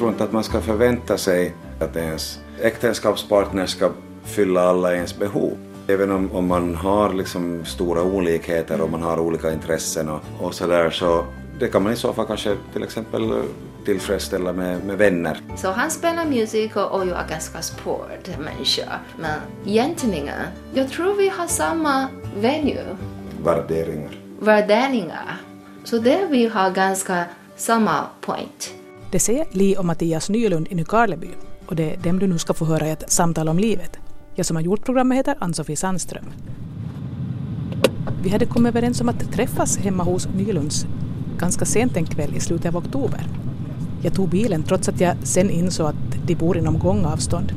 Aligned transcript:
tror 0.00 0.10
inte 0.10 0.24
att 0.24 0.32
man 0.32 0.44
ska 0.44 0.60
förvänta 0.60 1.18
sig 1.18 1.54
att 1.80 1.96
ens 1.96 2.38
äktenskapspartner 2.60 3.66
ska 3.66 3.90
fylla 4.24 4.62
alla 4.62 4.94
ens 4.94 5.18
behov. 5.18 5.58
Även 5.86 6.10
om, 6.10 6.32
om 6.32 6.46
man 6.46 6.74
har 6.74 7.12
liksom 7.12 7.64
stora 7.64 8.02
olikheter 8.02 8.80
och 8.80 8.90
man 8.90 9.02
har 9.02 9.18
olika 9.18 9.52
intressen 9.52 10.08
och, 10.08 10.20
och 10.40 10.54
sådär 10.54 10.90
så 10.90 11.24
det 11.58 11.68
kan 11.68 11.82
man 11.82 11.92
i 11.92 11.96
så 11.96 12.12
fall 12.12 12.26
kanske 12.26 12.56
till 12.72 12.82
exempel 12.82 13.42
tillfredsställa 13.84 14.52
med, 14.52 14.84
med 14.84 14.98
vänner. 14.98 15.40
Så 15.56 15.70
han 15.70 15.90
spelar 15.90 16.24
musik 16.24 16.76
och, 16.76 17.06
jag 17.06 17.08
är 17.08 17.28
ganska 17.28 17.62
sportmänniska. 17.62 18.98
Men 19.18 19.40
egentligen, 19.66 20.28
jag 20.74 20.90
tror 20.90 21.14
vi 21.14 21.28
har 21.28 21.46
samma 21.46 22.08
venue, 22.40 22.96
Värderingar. 23.44 24.10
värderingar. 24.38 25.40
Så 25.84 25.98
där 25.98 26.26
vi 26.30 26.46
har 26.46 26.70
ganska 26.70 27.24
samma 27.56 28.04
point. 28.20 28.79
Det 29.12 29.20
säger 29.20 29.46
Li 29.50 29.76
och 29.78 29.84
Mattias 29.84 30.28
Nylund 30.28 30.66
i 30.70 30.74
Nykarleby 30.74 31.28
och 31.66 31.76
det 31.76 31.94
är 31.94 31.96
dem 31.96 32.18
du 32.18 32.26
nu 32.26 32.38
ska 32.38 32.54
få 32.54 32.64
höra 32.64 32.88
i 32.88 32.90
ett 32.90 33.12
samtal 33.12 33.48
om 33.48 33.58
livet. 33.58 33.98
Jag 34.34 34.46
som 34.46 34.56
har 34.56 34.62
gjort 34.62 34.84
programmet 34.84 35.18
heter 35.18 35.36
Ann-Sofie 35.40 35.76
Sandström. 35.76 36.24
Vi 38.22 38.30
hade 38.30 38.46
kommit 38.46 38.70
överens 38.70 39.00
om 39.00 39.08
att 39.08 39.32
träffas 39.32 39.78
hemma 39.78 40.02
hos 40.02 40.28
Nylunds 40.28 40.86
ganska 41.38 41.64
sent 41.64 41.96
en 41.96 42.06
kväll 42.06 42.36
i 42.36 42.40
slutet 42.40 42.66
av 42.66 42.76
oktober. 42.76 43.26
Jag 44.02 44.14
tog 44.14 44.28
bilen 44.28 44.62
trots 44.62 44.88
att 44.88 45.00
jag 45.00 45.16
sen 45.22 45.50
insåg 45.50 45.86
att 45.86 46.26
de 46.26 46.34
bor 46.34 46.56
inom 46.56 46.78
gångavstånd. 46.78 47.52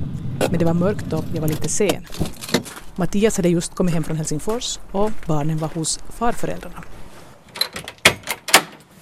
Men 0.49 0.60
det 0.60 0.66
var 0.66 0.74
mörkt 0.74 1.13
och 1.13 1.26
jag 1.34 1.41
var 1.41 1.48
lite 1.48 1.70
sen. 1.70 2.05
Mattias 2.96 3.38
hade 3.38 3.49
just 3.49 3.76
kommit 3.76 3.94
hem 3.94 4.04
från 4.04 4.18
Helsingfors 4.18 4.80
och 4.91 5.12
barnen 5.27 5.58
var 5.58 5.68
hos 5.68 5.98
farföräldrarna. 5.98 6.84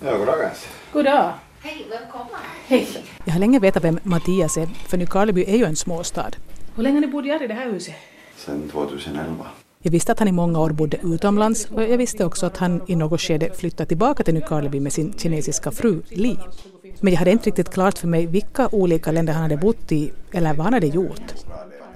Ja, 0.06 0.18
goddagens. 0.18 0.68
God 0.94 1.06
dag! 1.06 1.34
Hej, 1.64 1.86
välkomna. 1.90 2.38
Hej! 2.68 2.88
Jag 3.26 3.34
har 3.34 3.40
länge 3.40 3.60
vetat 3.60 3.84
vem 3.84 4.00
Mattias 4.04 4.58
är, 4.58 4.66
för 4.66 4.98
Nykarleby 4.98 5.46
är 5.48 5.58
ju 5.58 5.66
en 5.66 5.76
småstad. 5.76 6.32
Hur 6.76 6.84
länge 6.84 6.96
har 6.96 7.02
ni 7.02 7.08
bott 7.08 7.26
här 7.26 7.44
i 7.44 7.48
det 7.48 7.54
här 7.54 7.72
huset? 7.72 7.96
Sen 8.38 8.70
2011. 8.70 9.46
Jag 9.82 9.92
visste 9.92 10.12
att 10.12 10.20
han 10.20 10.28
i 10.28 10.32
många 10.32 10.60
år 10.60 10.70
bodde 10.70 10.98
utomlands 11.04 11.66
och 11.66 11.84
jag 11.84 11.98
visste 11.98 12.26
också 12.26 12.46
att 12.46 12.58
han 12.58 12.82
i 12.88 12.96
något 12.96 13.22
skede 13.22 13.54
flyttade 13.54 13.88
tillbaka 13.88 14.24
till 14.24 14.34
Nykarleby 14.34 14.80
med 14.80 14.94
sin 14.94 15.14
kinesiska 15.18 15.72
fru 15.72 16.02
Li. 16.10 16.38
Men 17.00 17.14
jag 17.14 17.20
hade 17.20 17.32
inte 17.32 17.50
riktigt 17.50 17.70
klart 17.70 17.98
för 17.98 18.08
mig 18.08 18.26
vilka 18.26 18.70
olika 18.72 19.12
länder 19.12 19.34
han 19.34 19.42
hade 19.42 19.58
bott 19.58 19.92
i 19.92 20.12
eller 20.32 20.54
vad 20.54 20.64
han 20.64 20.74
hade 20.74 20.88
gjort. 20.88 21.34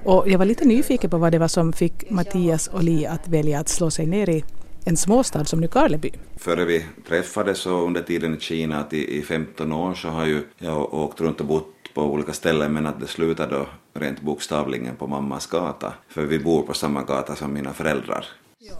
Och 0.03 0.30
jag 0.30 0.38
var 0.38 0.45
lite 0.45 0.66
nyfiken 0.66 1.09
på 1.09 1.18
vad 1.18 1.31
det 1.31 1.40
var 1.40 1.47
som 1.47 1.73
fick 1.73 2.09
Mattias 2.09 2.68
och 2.68 2.84
Li 2.84 3.06
att 3.06 3.28
välja 3.28 3.59
att 3.59 3.70
slå 3.70 3.92
sig 3.92 4.06
ner 4.06 4.30
i 4.30 4.44
en 4.86 4.97
småstad 4.97 5.45
som 5.45 5.59
Nykarleby. 5.59 6.11
Före 6.38 6.66
vi 6.66 6.86
träffades 7.08 7.58
så 7.58 7.86
under 7.86 8.02
tiden 8.02 8.38
i 8.38 8.39
Kina 8.39 8.80
att 8.80 8.94
i, 8.94 9.17
i 9.17 9.22
15 9.22 9.72
år 9.72 9.94
så 9.94 10.08
har 10.08 10.25
ju 10.25 10.44
jag 10.58 10.94
åkt 10.94 11.22
runt 11.22 11.39
och 11.39 11.45
bott 11.45 11.72
på 11.94 12.02
olika 12.02 12.33
ställen 12.33 12.73
men 12.73 12.88
att 12.88 13.00
det 13.00 13.08
slutade 13.08 13.56
då 13.56 13.67
rent 14.00 14.22
bokstavligen 14.22 14.95
på 14.95 15.08
mammas 15.08 15.47
gata. 15.47 15.94
För 16.08 16.25
vi 16.25 16.39
bor 16.39 16.61
på 16.61 16.73
samma 16.73 17.03
gata 17.03 17.36
som 17.36 17.53
mina 17.53 17.73
föräldrar. 17.73 18.25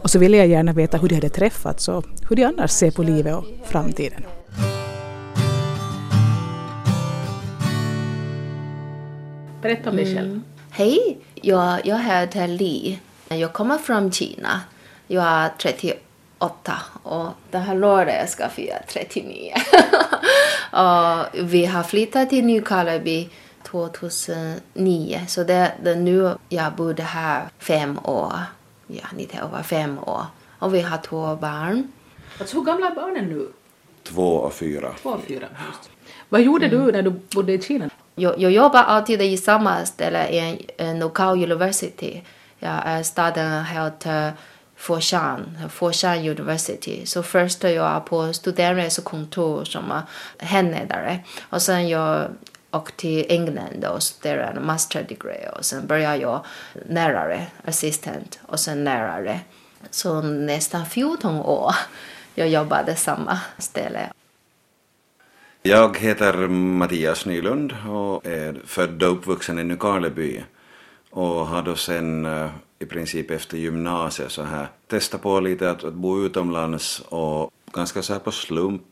Och 0.02 0.10
så 0.10 0.18
ville 0.18 0.36
jag 0.36 0.46
gärna 0.46 0.72
veta 0.72 0.98
hur 0.98 1.08
de 1.08 1.14
hade 1.14 1.28
träffats 1.28 1.88
och 1.88 2.04
hur 2.28 2.36
de 2.36 2.44
annars 2.44 2.70
ser 2.70 2.90
på 2.90 3.02
livet 3.02 3.36
och 3.36 3.44
framtiden. 3.64 4.22
Berätta 9.62 9.90
om 9.90 9.96
dig 9.96 10.14
själv. 10.14 10.40
Hej, 10.70 11.18
jag, 11.34 11.86
jag 11.86 11.98
heter 11.98 12.48
Li. 12.48 12.98
Jag 13.28 13.52
kommer 13.52 13.78
från 13.78 14.12
Kina. 14.12 14.60
Jag 15.06 15.24
är 15.24 15.48
38 15.58 16.72
och 17.02 17.28
det 17.50 17.58
här 17.58 18.06
jag 18.06 18.28
ska 18.28 18.48
fira 18.48 18.76
39. 18.88 19.52
och 20.72 21.50
vi 21.50 21.66
har 21.66 21.82
flyttat 21.82 22.30
till 22.30 22.44
Nykarleby 22.44 23.28
2009 23.62 25.20
så 25.28 25.44
det, 25.44 25.72
det 25.82 25.90
är 25.90 25.96
nu 25.96 26.34
jag 26.48 26.72
bodde 26.72 27.02
här 27.02 27.48
fem 27.58 27.98
år. 28.04 28.32
Ja, 28.86 29.04
lite 29.16 29.38
över 29.38 29.62
fem 29.62 29.98
år. 29.98 30.26
Och 30.58 30.74
vi 30.74 30.80
har 30.80 30.98
två 30.98 31.36
barn. 31.36 31.92
Alltså, 32.40 32.56
hur 32.56 32.64
gamla 32.64 32.86
är 32.86 32.94
barnen 32.94 33.24
nu? 33.24 33.48
Två 34.02 34.34
och 34.34 34.54
fyra. 34.54 34.94
Två 35.02 35.10
och 35.10 35.22
fyra. 35.22 35.46
Just. 35.66 35.90
Vad 36.28 36.40
gjorde 36.40 36.68
du 36.68 36.92
när 36.92 37.02
du 37.02 37.10
bodde 37.10 37.52
i 37.52 37.62
Kina? 37.62 37.90
Jag, 38.14 38.40
jag 38.40 38.52
jobbar 38.52 38.82
alltid 38.82 39.22
i 39.22 39.36
samma 39.36 39.86
ställe 39.86 40.28
i 40.28 40.38
en, 40.38 40.58
en 40.88 40.98
lokal 40.98 41.42
university. 41.44 42.22
Jag 42.58 42.82
är 42.84 43.02
staden 43.02 43.64
heter 43.64 44.32
Foshan, 44.76 45.58
Foshan 45.70 46.18
University. 46.18 47.06
Så 47.06 47.22
först 47.22 47.64
är 47.64 47.68
jag 47.68 48.06
på 48.06 48.32
studerandekontor 48.32 49.64
som 49.64 50.02
handledare. 50.38 51.18
Och 51.50 51.62
sen 51.62 51.88
jag 51.88 52.28
åkte 52.70 52.96
till 52.96 53.26
England 53.28 53.84
och 53.84 54.02
studerade 54.02 54.58
en 54.58 54.66
master 54.66 55.06
degree. 55.08 55.48
Och 55.48 55.64
sen 55.64 55.86
började 55.86 56.16
jag 56.16 56.44
lärare, 56.88 57.46
assistent 57.64 58.38
och 58.46 58.60
sen 58.60 58.84
lärare. 58.84 59.40
Så 59.90 60.22
nästan 60.22 60.86
14 60.86 61.36
år 61.36 61.74
jag 62.34 62.48
jobbade 62.48 62.96
samma 62.96 63.40
ställe. 63.58 64.10
Jag 65.62 65.98
heter 65.98 66.48
Mattias 66.48 67.26
Nylund 67.26 67.74
och 67.88 68.26
är 68.26 68.60
född 68.66 69.02
och 69.02 69.12
uppvuxen 69.12 69.58
i 69.58 69.64
Nykarleby 69.64 70.44
och 71.10 71.46
har 71.46 71.62
då 71.62 71.76
sen 71.76 72.26
eh, 72.26 72.50
i 72.78 72.86
princip 72.86 73.30
efter 73.30 73.56
gymnasiet 73.56 74.32
så 74.32 74.42
här 74.42 74.68
testat 74.88 75.22
på 75.22 75.40
lite 75.40 75.70
att, 75.70 75.84
att 75.84 75.94
bo 75.94 76.24
utomlands 76.26 77.02
och 77.08 77.50
ganska 77.72 78.02
så 78.02 78.12
här 78.12 78.20
på 78.20 78.30
slump 78.32 78.82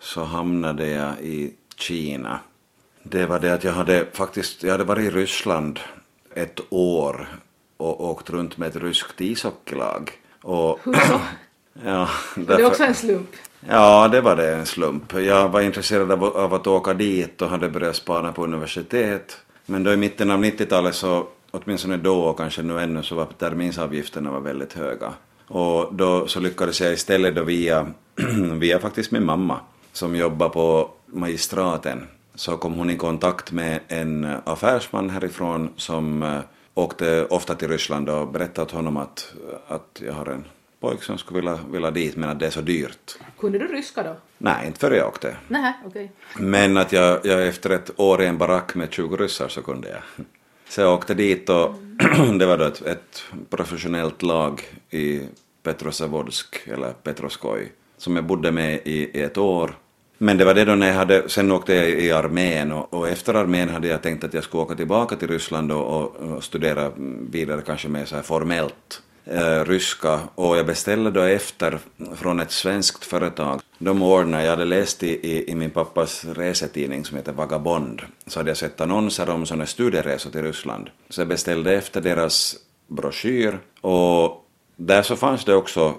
så 0.00 0.24
hamnade 0.24 0.86
jag 0.88 1.12
i 1.20 1.54
Kina. 1.76 2.40
Det 3.02 3.26
var 3.26 3.38
det 3.40 3.54
att 3.54 3.64
jag 3.64 3.72
hade 3.72 4.06
faktiskt, 4.12 4.62
jag 4.62 4.70
hade 4.72 4.84
varit 4.84 5.04
i 5.04 5.10
Ryssland 5.10 5.80
ett 6.34 6.60
år 6.70 7.28
och 7.76 8.04
åkt 8.10 8.30
runt 8.30 8.56
med 8.58 8.68
ett 8.68 8.76
ryskt 8.76 9.20
ishockeylag. 9.20 10.10
Och, 10.42 10.78
Hur 10.84 10.92
så? 10.94 11.20
ja, 11.84 12.08
Det 12.34 12.40
är 12.40 12.46
därför- 12.46 12.64
också 12.66 12.82
en 12.84 12.94
slump. 12.94 13.30
Ja, 13.68 14.08
det 14.08 14.20
var 14.20 14.36
det 14.36 14.54
en 14.54 14.66
slump. 14.66 15.12
Jag 15.12 15.48
var 15.48 15.60
intresserad 15.60 16.12
av, 16.12 16.24
av 16.24 16.54
att 16.54 16.66
åka 16.66 16.94
dit 16.94 17.42
och 17.42 17.48
hade 17.48 17.68
börjat 17.68 17.96
spana 17.96 18.32
på 18.32 18.44
universitet. 18.44 19.36
Men 19.66 19.84
då 19.84 19.92
i 19.92 19.96
mitten 19.96 20.30
av 20.30 20.44
90-talet 20.44 20.94
så, 20.94 21.26
åtminstone 21.64 21.96
då 21.96 22.20
och 22.20 22.36
kanske 22.36 22.62
nu 22.62 22.80
ännu, 22.80 23.02
så 23.02 23.14
var 23.14 23.24
terminsavgifterna 23.24 24.30
var 24.30 24.40
väldigt 24.40 24.72
höga. 24.72 25.12
Och 25.48 25.94
då 25.94 26.26
så 26.26 26.40
lyckades 26.40 26.80
jag 26.80 26.92
istället 26.92 27.34
då 27.34 27.42
via, 27.42 27.86
via 28.52 28.78
faktiskt 28.78 29.10
min 29.10 29.24
mamma, 29.24 29.60
som 29.92 30.16
jobbar 30.16 30.48
på 30.48 30.90
magistraten, 31.06 32.06
så 32.34 32.56
kom 32.56 32.74
hon 32.74 32.90
i 32.90 32.96
kontakt 32.96 33.52
med 33.52 33.80
en 33.88 34.36
affärsman 34.44 35.10
härifrån 35.10 35.70
som 35.76 36.22
eh, 36.22 36.40
åkte 36.74 37.26
ofta 37.30 37.54
till 37.54 37.68
Ryssland 37.68 38.08
och 38.08 38.28
berättade 38.28 38.62
åt 38.62 38.70
honom 38.70 38.96
att, 38.96 39.32
att 39.68 40.02
jag 40.06 40.12
har 40.12 40.26
en 40.26 40.44
pojk 40.80 41.02
som 41.02 41.18
skulle 41.18 41.40
vilja, 41.40 41.58
vilja 41.70 41.90
dit 41.90 42.16
men 42.16 42.28
att 42.28 42.38
det 42.38 42.46
är 42.46 42.50
så 42.50 42.60
dyrt. 42.60 43.18
Kunde 43.38 43.58
du 43.58 43.66
ryska 43.66 44.02
då? 44.02 44.16
Nej, 44.38 44.66
inte 44.66 44.80
före 44.80 44.96
jag 44.96 45.08
åkte. 45.08 45.36
Nej, 45.48 45.72
okej. 45.86 46.12
Men 46.36 46.76
att 46.76 46.92
jag, 46.92 47.26
jag 47.26 47.46
efter 47.46 47.70
ett 47.70 48.00
år 48.00 48.22
i 48.22 48.26
en 48.26 48.38
barack 48.38 48.74
med 48.74 48.92
20 48.92 49.16
ryssar 49.16 49.48
så 49.48 49.62
kunde 49.62 49.88
jag. 49.88 50.26
Så 50.68 50.80
jag 50.80 50.94
åkte 50.94 51.14
dit 51.14 51.48
och 51.48 51.74
det 52.38 52.46
var 52.46 52.58
då 52.58 52.64
ett, 52.64 52.82
ett 52.82 53.22
professionellt 53.50 54.22
lag 54.22 54.62
i 54.90 55.20
Petrozavodsk, 55.62 56.66
eller 56.66 56.92
Petroskoj, 56.92 57.72
som 57.96 58.16
jag 58.16 58.24
bodde 58.24 58.52
med 58.52 58.80
i, 58.84 59.18
i 59.18 59.22
ett 59.22 59.38
år. 59.38 59.78
Men 60.18 60.38
det 60.38 60.44
var 60.44 60.54
det 60.54 60.64
då 60.64 60.74
när 60.74 60.86
jag 60.86 60.94
hade, 60.94 61.28
sen 61.28 61.52
åkte 61.52 61.74
jag 61.74 61.90
i 61.90 62.12
armén 62.12 62.72
och, 62.72 62.94
och 62.94 63.08
efter 63.08 63.34
armén 63.34 63.68
hade 63.68 63.88
jag 63.88 64.02
tänkt 64.02 64.24
att 64.24 64.34
jag 64.34 64.44
skulle 64.44 64.62
åka 64.62 64.74
tillbaka 64.74 65.16
till 65.16 65.28
Ryssland 65.28 65.72
och, 65.72 65.86
och, 65.86 66.16
och 66.16 66.44
studera 66.44 66.92
vidare 67.30 67.62
kanske 67.66 67.88
mer 67.88 68.04
så 68.04 68.16
här 68.16 68.22
formellt 68.22 69.02
eh, 69.30 69.64
ryska 69.64 70.20
och 70.34 70.56
jag 70.56 70.66
beställde 70.66 71.10
då 71.10 71.20
efter 71.20 71.78
från 72.16 72.40
ett 72.40 72.50
svenskt 72.50 73.04
företag. 73.04 73.60
De 73.78 74.02
ordnade, 74.02 74.44
jag 74.44 74.50
hade 74.50 74.64
läst 74.64 75.02
i, 75.02 75.08
i, 75.08 75.50
i 75.50 75.54
min 75.54 75.70
pappas 75.70 76.24
resetidning 76.24 77.04
som 77.04 77.16
heter 77.16 77.32
Vagabond, 77.32 78.02
så 78.26 78.40
hade 78.40 78.50
jag 78.50 78.56
sett 78.56 78.80
annonser 78.80 79.30
om 79.30 79.46
sådana 79.46 79.66
studieresor 79.66 80.30
till 80.30 80.42
Ryssland. 80.42 80.90
Så 81.08 81.20
jag 81.20 81.28
beställde 81.28 81.72
efter 81.72 82.00
deras 82.00 82.56
broschyr 82.86 83.58
och 83.80 84.44
där 84.80 85.02
så 85.02 85.16
fanns 85.16 85.44
det 85.44 85.54
också 85.54 85.94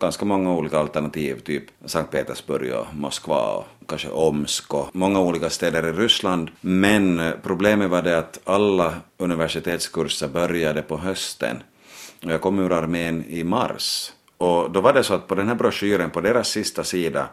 ganska 0.00 0.24
många 0.24 0.52
olika 0.52 0.78
alternativ, 0.78 1.40
typ 1.40 1.64
Sankt 1.84 2.10
Petersburg 2.10 2.74
och 2.74 2.86
Moskva 2.94 3.52
och 3.52 3.66
kanske 3.86 4.08
Omsk 4.08 4.74
och 4.74 4.88
många 4.92 5.20
olika 5.20 5.50
städer 5.50 5.86
i 5.88 5.92
Ryssland. 5.92 6.50
Men 6.60 7.32
problemet 7.42 7.90
var 7.90 8.02
det 8.02 8.18
att 8.18 8.40
alla 8.44 8.94
universitetskurser 9.16 10.28
började 10.28 10.82
på 10.82 10.96
hösten. 10.96 11.62
Jag 12.26 12.40
kom 12.40 12.58
ur 12.58 12.72
armén 12.72 13.24
i 13.28 13.44
mars. 13.44 14.12
Och 14.38 14.70
då 14.70 14.80
var 14.80 14.92
det 14.92 15.04
så 15.04 15.14
att 15.14 15.26
på 15.26 15.34
den 15.34 15.48
här 15.48 15.54
broschyren, 15.54 16.10
på 16.10 16.20
deras 16.20 16.48
sista 16.48 16.84
sida, 16.84 17.28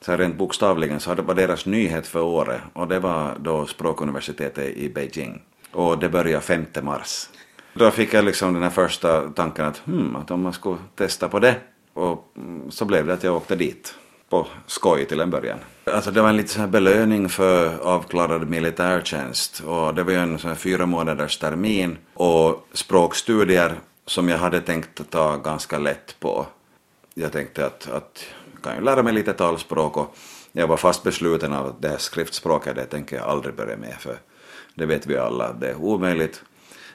så 0.00 0.10
här 0.10 0.18
rent 0.18 0.36
bokstavligen, 0.36 1.00
så 1.00 1.14
var 1.14 1.34
deras 1.34 1.66
nyhet 1.66 2.06
för 2.06 2.20
året 2.20 2.60
och 2.72 2.88
det 2.88 2.98
var 2.98 3.36
då 3.40 3.66
språkuniversitetet 3.66 4.76
i 4.76 4.88
Beijing. 4.88 5.42
Och 5.72 5.98
det 5.98 6.08
började 6.08 6.40
5 6.40 6.66
mars. 6.82 7.28
Då 7.74 7.90
fick 7.90 8.14
jag 8.14 8.24
liksom 8.24 8.54
den 8.54 8.62
här 8.62 8.70
första 8.70 9.30
tanken 9.30 9.64
att, 9.64 9.78
hmm, 9.78 10.16
att 10.16 10.30
om 10.30 10.42
man 10.42 10.52
skulle 10.52 10.76
testa 10.94 11.28
på 11.28 11.38
det. 11.38 11.56
Och 11.94 12.32
mm, 12.36 12.70
så 12.70 12.84
blev 12.84 13.06
det 13.06 13.14
att 13.14 13.22
jag 13.22 13.36
åkte 13.36 13.56
dit 13.56 13.94
på 14.28 14.46
skoj 14.66 15.04
till 15.04 15.20
en 15.20 15.30
början. 15.30 15.58
Alltså 15.84 16.10
det 16.10 16.22
var 16.22 16.28
en 16.28 16.36
liten 16.36 16.48
sån 16.48 16.60
här 16.60 16.68
belöning 16.68 17.28
för 17.28 17.78
avklarad 17.78 18.50
militärtjänst 18.50 19.62
och 19.66 19.94
det 19.94 20.02
var 20.02 20.12
ju 20.12 20.18
en 20.18 20.38
sån 20.38 20.48
här 20.48 20.56
fyra 20.56 20.86
månaders 20.86 21.38
termin 21.38 21.98
och 22.14 22.68
språkstudier 22.72 23.74
som 24.06 24.28
jag 24.28 24.38
hade 24.38 24.60
tänkt 24.60 25.10
ta 25.10 25.36
ganska 25.36 25.78
lätt 25.78 26.20
på. 26.20 26.46
Jag 27.14 27.32
tänkte 27.32 27.66
att, 27.66 27.88
att 27.88 28.24
jag 28.52 28.62
kan 28.62 28.74
ju 28.76 28.84
lära 28.84 29.02
mig 29.02 29.12
lite 29.12 29.32
talspråk 29.32 29.96
och 29.96 30.16
jag 30.52 30.66
var 30.66 30.76
fast 30.76 31.02
besluten 31.02 31.52
av 31.52 31.66
att 31.66 31.82
det 31.82 31.88
här 31.88 31.98
skriftspråket 31.98 32.76
det 32.76 32.84
tänker 32.84 33.16
jag 33.16 33.26
aldrig 33.26 33.54
börja 33.54 33.76
med 33.76 33.94
för 34.00 34.16
det 34.74 34.86
vet 34.86 35.06
vi 35.06 35.16
alla 35.16 35.44
att 35.44 35.60
det 35.60 35.68
är 35.68 35.76
omöjligt. 35.76 36.42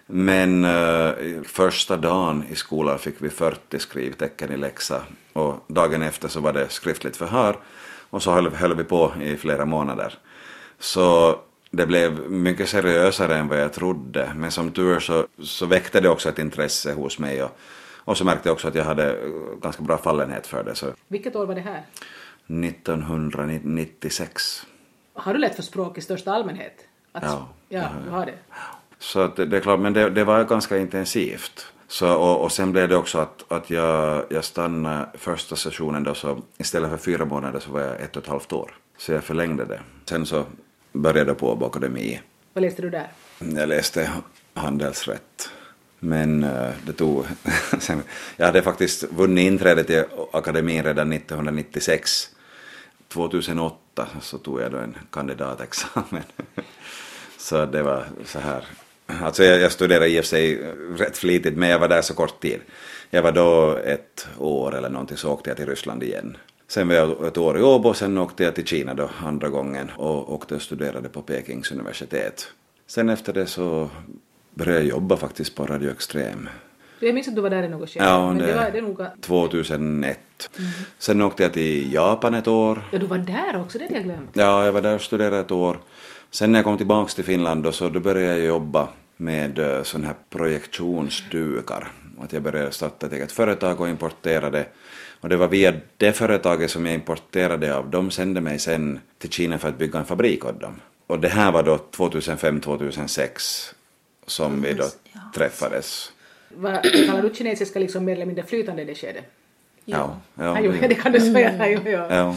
Men 0.06 0.66
eh, 0.66 1.12
första 1.44 1.98
dagen 1.98 2.44
i 2.50 2.56
skolan 2.56 3.00
fick 3.00 3.16
vi 3.20 3.30
40 3.30 3.80
skrivtecken 3.80 4.52
i 4.52 4.58
läxa 4.58 5.04
och 5.34 5.66
dagen 5.68 6.02
efter 6.02 6.28
så 6.28 6.40
var 6.40 6.54
det 6.54 6.70
skriftligt 6.70 7.18
förhör 7.18 7.58
och 8.10 8.24
så 8.24 8.32
höll, 8.32 8.50
höll 8.50 8.76
vi 8.76 8.84
på 8.84 9.14
i 9.22 9.38
flera 9.38 9.66
månader. 9.66 10.14
Så 10.80 11.40
det 11.72 11.86
blev 11.86 12.32
mycket 12.32 12.70
seriösare 12.70 13.36
än 13.36 13.48
vad 13.48 13.60
jag 13.60 13.74
trodde 13.74 14.34
men 14.36 14.52
som 14.52 14.72
tur 14.72 15.00
så, 15.00 15.28
så 15.44 15.66
väckte 15.66 16.00
det 16.00 16.10
också 16.10 16.30
ett 16.30 16.40
intresse 16.40 16.94
hos 16.94 17.20
mig 17.20 17.44
och, 17.44 17.58
och 17.96 18.18
så 18.18 18.26
märkte 18.26 18.50
jag 18.50 18.54
också 18.54 18.68
att 18.68 18.76
jag 18.76 18.84
hade 18.84 19.18
ganska 19.62 19.84
bra 19.84 19.98
fallenhet 19.98 20.48
för 20.48 20.64
det. 20.64 20.76
Så 20.76 20.88
Vilket 21.08 21.36
år 21.36 21.46
var 21.46 21.56
det 21.56 21.62
här? 21.62 21.84
1996. 22.48 24.68
Har 25.14 25.34
du 25.34 25.40
lätt 25.40 25.56
för 25.56 25.64
språk 25.64 25.98
i 25.98 26.02
största 26.02 26.32
allmänhet? 26.32 26.74
Att, 27.12 27.24
Ja, 27.24 27.50
ja, 27.70 27.82
ja, 27.82 27.90
du 28.06 28.10
har 28.10 28.26
det. 28.26 28.34
Så 29.00 29.20
att 29.20 29.36
det, 29.36 29.46
det 29.46 29.58
är 29.58 29.62
klart, 29.62 29.80
men 29.80 29.94
det, 29.94 30.10
det 30.10 30.24
var 30.24 30.44
ganska 30.44 30.78
intensivt. 30.78 31.68
Så, 31.88 32.14
och, 32.14 32.44
och 32.44 32.52
sen 32.52 32.72
blev 32.72 32.90
det 32.90 32.96
också 32.96 33.18
att, 33.18 33.52
att 33.52 33.70
jag, 33.70 34.24
jag 34.30 34.44
stannade 34.44 35.10
första 35.14 35.56
sessionen 35.56 36.04
då 36.04 36.14
så 36.14 36.42
istället 36.58 36.90
för 36.90 36.98
fyra 36.98 37.26
månader 37.26 37.60
så 37.60 37.72
var 37.72 37.82
jag 37.82 38.02
ett 38.02 38.16
och 38.16 38.24
ett 38.24 38.30
halvt 38.30 38.54
år. 38.54 38.72
Så 38.98 39.12
jag 39.12 39.24
förlängde 39.24 39.66
det. 39.66 39.80
Sen 40.06 40.26
så 40.26 40.46
började 41.02 41.34
på 41.34 41.52
Åbo 41.52 41.66
akademi. 41.66 42.22
Vad 42.54 42.62
läste 42.62 42.82
du 42.82 42.90
där? 42.90 43.08
Jag 43.40 43.70
läste 43.70 44.12
handelsrätt. 44.54 45.50
Men 46.00 46.44
eh, 46.44 46.70
det 46.86 46.94
tog... 46.94 47.26
jag 48.38 48.46
hade 48.46 48.62
faktiskt 48.62 49.04
vunnit 49.04 49.48
inträde 49.48 49.84
till 49.84 50.04
akademin 50.32 50.84
redan 50.84 51.14
1996. 51.14 52.30
2008 53.08 54.08
så 54.22 54.38
tog 54.38 54.62
jag 54.62 54.72
då 54.72 54.78
en 54.78 54.98
kandidatexamen. 55.12 56.24
så 57.38 57.66
det 57.66 57.84
var 57.84 58.06
så 58.26 58.40
här. 58.40 58.66
Alltså 59.08 59.44
jag, 59.44 59.62
jag 59.62 59.72
studerade 59.72 60.08
i 60.08 60.20
och 60.20 60.24
för 60.24 60.30
sig 60.30 60.56
rätt 60.98 61.18
flitigt 61.18 61.58
men 61.58 61.70
jag 61.70 61.80
var 61.80 61.88
där 61.88 62.02
så 62.02 62.14
kort 62.14 62.42
tid. 62.42 62.60
Jag 63.10 63.22
var 63.22 63.32
då 63.32 63.78
ett 63.78 64.28
år 64.38 64.76
eller 64.76 64.90
någonting 64.90 65.18
så 65.18 65.32
åkte 65.32 65.50
jag 65.50 65.58
till 65.58 65.66
Ryssland 65.66 66.04
igen. 66.04 66.38
Sen 66.68 66.88
var 66.88 66.96
jag 66.96 67.28
ett 67.28 67.38
år 67.38 67.58
i 67.60 67.62
Åbo, 67.62 67.94
sen 67.94 68.18
åkte 68.18 68.44
jag 68.44 68.56
till 68.56 68.66
Kina 68.66 68.94
då 68.94 69.10
andra 69.26 69.50
gången 69.50 69.92
och 69.98 70.34
åkte 70.34 70.56
och 70.56 70.62
studerade 70.62 71.10
på 71.10 71.22
Pekings 71.22 71.72
universitet. 71.72 72.48
Sen 72.88 73.10
efter 73.10 73.34
det 73.34 73.46
så 73.46 73.90
började 74.54 74.78
jag 74.80 74.88
jobba 74.88 75.18
faktiskt 75.18 75.56
på 75.56 75.66
Radio 75.66 75.92
Extrem. 75.92 76.50
Jag 77.00 77.16
minns 77.16 77.28
att 77.28 77.36
du 77.36 77.42
var 77.42 77.50
där 77.50 77.64
i 77.64 77.70
något 77.70 77.90
skede. 77.90 78.06
Ja, 78.06 78.28
men 78.28 78.38
det- 78.38 78.46
det 78.46 78.56
var 78.56 78.72
det 78.72 78.82
nog... 78.82 79.02
2001. 79.22 80.20
Sen 80.98 81.22
åkte 81.22 81.44
jag 81.44 81.54
till 81.54 81.94
Japan 81.94 82.34
ett 82.34 82.48
år. 82.48 82.82
Ja, 82.92 83.00
du 83.00 83.06
var 83.06 83.18
där 83.18 83.62
också, 83.62 83.78
det 83.78 83.84
hade 83.84 83.96
jag 83.96 84.04
glömt. 84.04 84.30
Ja, 84.34 84.66
jag 84.66 84.72
var 84.72 84.82
där 84.82 84.96
och 84.96 85.02
studerade 85.02 85.40
ett 85.40 85.52
år. 85.52 85.80
Sen 86.32 86.52
när 86.52 86.60
jag 86.60 86.64
kom 86.66 86.78
tillbaka 86.78 87.10
till 87.14 87.24
Finland 87.24 87.64
då, 87.64 87.72
så 87.72 87.90
då 87.90 88.00
började 88.00 88.38
jag 88.38 88.46
jobba 88.46 88.88
med 89.18 89.60
uh, 89.60 89.84
sån 89.84 90.04
här 90.04 90.16
projektionsdukar. 90.30 91.88
Att 92.20 92.34
jag 92.34 92.42
började 92.44 92.72
starta 92.72 93.06
ett 93.06 93.14
eget 93.14 93.32
företag 93.32 93.82
och 93.82 93.90
importerade. 93.90 94.66
Och 95.22 95.30
det 95.30 95.38
var 95.38 95.48
via 95.48 95.74
det 95.98 96.14
företaget 96.14 96.72
som 96.72 96.86
jag 96.86 96.96
importerade 96.96 97.76
av. 97.76 97.90
De 97.90 98.12
sände 98.12 98.42
mig 98.42 98.60
sen 98.60 99.00
till 99.18 99.30
Kina 99.30 99.58
för 99.58 99.70
att 99.70 99.78
bygga 99.78 100.00
en 100.00 100.06
fabrik 100.06 100.46
åt 100.46 100.62
dem. 100.62 100.76
Och 101.08 101.20
det 101.20 101.28
här 101.30 101.52
var 101.52 101.64
då 101.64 101.78
2005-2006 101.96 103.74
som 104.26 104.62
vi 104.62 104.74
då 104.74 104.84
Ja. 105.14 105.20
träffades. 105.36 106.12
Vad, 106.56 106.84
kallar 106.84 107.22
du 107.22 107.36
kinesiska 107.36 107.80
liksom 107.80 108.06
mer 108.06 108.14
eller 108.14 108.26
mindre 108.26 108.44
flytande 108.46 108.82
i 108.82 108.86
det 108.86 108.96
skedet? 108.96 109.24
Ja, 109.86 110.18
ja, 110.36 110.60
Ja, 110.62 110.88
det 110.88 110.96
kan 110.96 111.12
du 111.12 111.20
säga. 111.20 111.70
Jo, 111.70 111.80
jo. 111.86 111.92
Ja. 112.10 112.36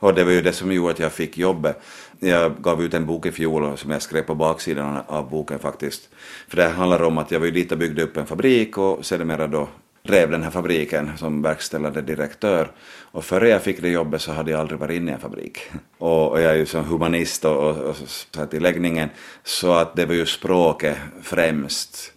Och 0.00 0.14
det 0.14 0.24
var 0.24 0.32
ju 0.32 0.42
det 0.42 0.52
som 0.52 0.72
gjorde 0.72 0.92
att 0.92 0.98
jag 0.98 1.12
fick 1.12 1.38
jobbet. 1.38 1.80
Jag 2.18 2.52
gav 2.62 2.82
ut 2.82 2.94
en 2.94 3.06
bok 3.06 3.26
i 3.26 3.32
fjol 3.32 3.78
som 3.78 3.90
jag 3.90 4.02
skrev 4.02 4.22
på 4.22 4.34
baksidan 4.34 5.00
av 5.06 5.30
boken 5.30 5.58
faktiskt. 5.58 6.08
För 6.48 6.56
det 6.56 6.68
handlar 6.68 7.02
om 7.02 7.18
att 7.18 7.30
jag 7.30 7.38
var 7.40 7.46
ju 7.46 7.52
dit 7.52 7.72
och 7.72 7.78
byggde 7.78 8.02
upp 8.02 8.16
en 8.16 8.26
fabrik 8.26 8.78
och 8.78 9.06
sedermera 9.06 9.46
då 9.46 9.68
drev 10.08 10.30
den 10.30 10.42
här 10.42 10.50
fabriken 10.50 11.10
som 11.16 11.42
verkställande 11.42 12.00
direktör. 12.00 12.70
Och 13.00 13.24
före 13.24 13.48
jag 13.48 13.62
fick 13.62 13.82
det 13.82 13.88
jobbet 13.88 14.22
så 14.22 14.32
hade 14.32 14.50
jag 14.50 14.60
aldrig 14.60 14.80
varit 14.80 14.96
inne 14.96 15.10
i 15.10 15.14
en 15.14 15.20
fabrik. 15.20 15.58
Och, 15.98 16.30
och 16.30 16.40
jag 16.40 16.52
är 16.52 16.56
ju 16.56 16.66
som 16.66 16.84
humanist 16.84 17.44
och, 17.44 17.56
och, 17.56 17.76
och 17.76 17.96
så 17.96 18.40
här 18.40 18.46
till 18.46 18.62
läggningen. 18.62 19.08
Så 19.44 19.72
att 19.72 19.96
det 19.96 20.06
var 20.06 20.14
ju 20.14 20.26
språket 20.26 20.96
främst. 21.22 22.12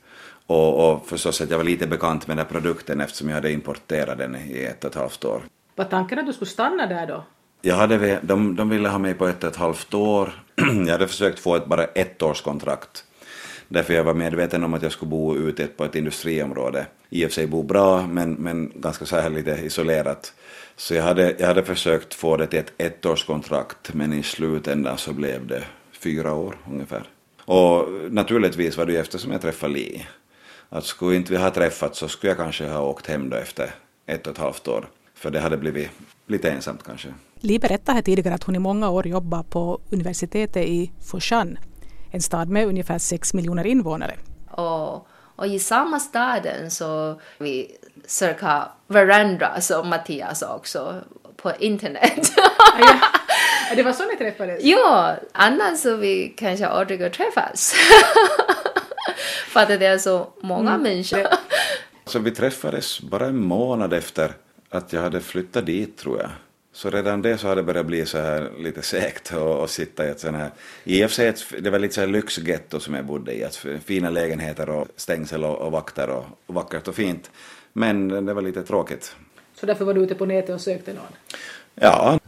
Och, 0.47 0.91
och 0.91 1.07
förstås 1.07 1.41
att 1.41 1.49
jag 1.49 1.57
var 1.57 1.65
lite 1.65 1.87
bekant 1.87 2.27
med 2.27 2.37
den 2.37 2.45
här 2.45 2.51
produkten 2.51 3.01
eftersom 3.01 3.29
jag 3.29 3.35
hade 3.35 3.51
importerat 3.51 4.17
den 4.17 4.35
i 4.35 4.63
ett 4.63 4.83
och 4.83 4.91
ett 4.91 4.97
halvt 4.97 5.25
år. 5.25 5.41
Var 5.75 5.85
tanken 5.85 6.19
att 6.19 6.25
du 6.25 6.33
skulle 6.33 6.51
stanna 6.51 6.87
där 6.87 7.07
då? 7.07 7.23
Jag 7.61 7.75
hade, 7.75 8.19
de, 8.21 8.55
de 8.55 8.69
ville 8.69 8.89
ha 8.89 8.97
mig 8.97 9.13
på 9.13 9.27
ett 9.27 9.43
och 9.43 9.49
ett 9.49 9.55
halvt 9.55 9.93
år. 9.93 10.43
jag 10.55 10.91
hade 10.91 11.07
försökt 11.07 11.39
få 11.39 11.55
ett 11.55 11.65
bara 11.65 11.83
ett 11.83 12.21
års 12.21 12.41
kontrakt. 12.41 13.05
Därför 13.73 13.93
jag 13.93 14.03
var 14.03 14.13
medveten 14.13 14.63
om 14.63 14.73
att 14.73 14.83
jag 14.83 14.91
skulle 14.91 15.09
bo 15.09 15.35
ute 15.35 15.67
på 15.67 15.85
ett 15.85 15.95
industriområde. 15.95 16.85
I 17.09 17.25
och 17.25 17.29
för 17.29 17.33
sig 17.33 17.47
bo 17.47 17.63
bra, 17.63 18.07
men, 18.07 18.33
men 18.33 18.71
ganska 18.75 19.05
så 19.05 19.15
här 19.15 19.29
lite 19.29 19.51
isolerat. 19.51 20.33
Så 20.75 20.93
jag 20.93 21.03
hade, 21.03 21.35
jag 21.39 21.47
hade 21.47 21.63
försökt 21.63 22.13
få 22.13 22.37
det 22.37 22.47
till 22.47 22.59
ett 22.59 22.73
ettårskontrakt, 22.77 23.93
men 23.93 24.13
i 24.13 24.23
slutändan 24.23 24.97
så 24.97 25.13
blev 25.13 25.47
det 25.47 25.63
fyra 25.91 26.33
år 26.33 26.57
ungefär. 26.71 27.03
Och 27.45 27.87
naturligtvis 28.09 28.77
var 28.77 28.85
det 28.85 28.91
ju 28.91 28.99
eftersom 28.99 29.31
jag 29.31 29.41
träffade 29.41 29.73
Li. 29.73 30.05
Att 30.69 30.85
skulle 30.85 31.15
inte 31.15 31.31
vi 31.31 31.39
ha 31.39 31.49
träffats 31.49 31.99
så 31.99 32.07
skulle 32.07 32.31
jag 32.31 32.37
kanske 32.37 32.67
ha 32.67 32.81
åkt 32.81 33.07
hem 33.07 33.29
då 33.29 33.37
efter 33.37 33.69
ett 34.05 34.27
och 34.27 34.33
ett 34.33 34.39
halvt 34.39 34.67
år. 34.67 34.89
För 35.15 35.31
det 35.31 35.39
hade 35.39 35.57
blivit 35.57 35.89
lite 36.27 36.51
ensamt 36.51 36.83
kanske. 36.83 37.07
Li 37.39 37.59
berättade 37.59 37.95
här 37.95 38.01
tidigare 38.01 38.35
att 38.35 38.43
hon 38.43 38.55
i 38.55 38.59
många 38.59 38.89
år 38.89 39.07
jobbade 39.07 39.43
på 39.49 39.81
universitetet 39.91 40.65
i 40.67 40.91
Foshan, 41.11 41.57
en 42.11 42.21
stad 42.21 42.49
med 42.49 42.67
ungefär 42.67 42.97
6 42.99 43.33
miljoner 43.33 43.65
invånare. 43.65 44.15
Och, 44.49 45.07
och 45.35 45.47
i 45.47 45.59
samma 45.59 45.99
staden 45.99 46.71
så 46.71 47.21
vi 47.37 47.77
söker 48.05 48.63
varandra 48.87 49.61
som 49.61 49.89
Mattias 49.89 50.41
också 50.41 51.01
på 51.35 51.51
internet. 51.59 52.33
Ja, 52.79 52.95
det 53.75 53.83
var 53.83 53.93
så 53.93 54.05
ni 54.05 54.17
träffades? 54.17 54.63
ja, 54.63 55.15
annars 55.31 55.79
så 55.79 55.95
vi 55.95 56.33
kanske 56.37 56.67
aldrig 56.67 57.13
träffas. 57.13 57.73
För 59.47 59.59
att 59.59 59.67
det 59.67 59.85
är 59.85 59.97
så 59.97 60.27
många 60.41 60.77
människor. 60.77 61.27
Så 62.05 62.19
vi 62.19 62.31
träffades 62.31 63.01
bara 63.01 63.25
en 63.25 63.41
månad 63.41 63.93
efter 63.93 64.33
att 64.69 64.93
jag 64.93 65.01
hade 65.01 65.21
flyttat 65.21 65.65
dit 65.65 65.97
tror 65.97 66.19
jag. 66.19 66.29
Så 66.73 66.89
redan 66.89 67.21
det 67.21 67.37
så 67.37 67.47
hade 67.47 67.61
det 67.61 67.65
börjat 67.65 67.85
bli 67.85 68.05
så 68.05 68.17
här 68.17 68.51
lite 68.59 68.81
att 68.81 69.63
att 69.63 69.69
sitta 69.69 70.05
i 70.05 70.09
ett 70.09 70.19
sånt 70.19 70.37
här, 70.37 70.51
i 70.83 71.05
och 71.05 71.09
för 71.09 71.15
sig 71.15 71.27
ett, 71.27 71.45
det 71.59 71.69
var 71.69 71.79
lite 71.79 71.93
så 71.93 72.01
här 72.01 72.07
lyxgetto 72.07 72.79
som 72.79 72.93
jag 72.93 73.05
bodde 73.05 73.33
i, 73.33 73.43
att 73.43 73.65
fina 73.85 74.09
lägenheter 74.09 74.69
och 74.69 74.87
stängsel 74.95 75.43
och, 75.43 75.57
och 75.57 75.71
vakter 75.71 76.09
och, 76.09 76.25
och 76.45 76.53
vackert 76.53 76.87
och 76.87 76.95
fint. 76.95 77.31
Men 77.73 78.25
det 78.25 78.33
var 78.33 78.41
lite 78.41 78.63
tråkigt. 78.63 79.15
Så 79.53 79.65
därför 79.65 79.85
var 79.85 79.93
du 79.93 80.01
ute 80.01 80.15
på 80.15 80.25
nätet 80.25 80.55
och 80.55 80.61
sökte 80.61 80.93
någon? 80.93 81.13
Ja, 81.75 82.19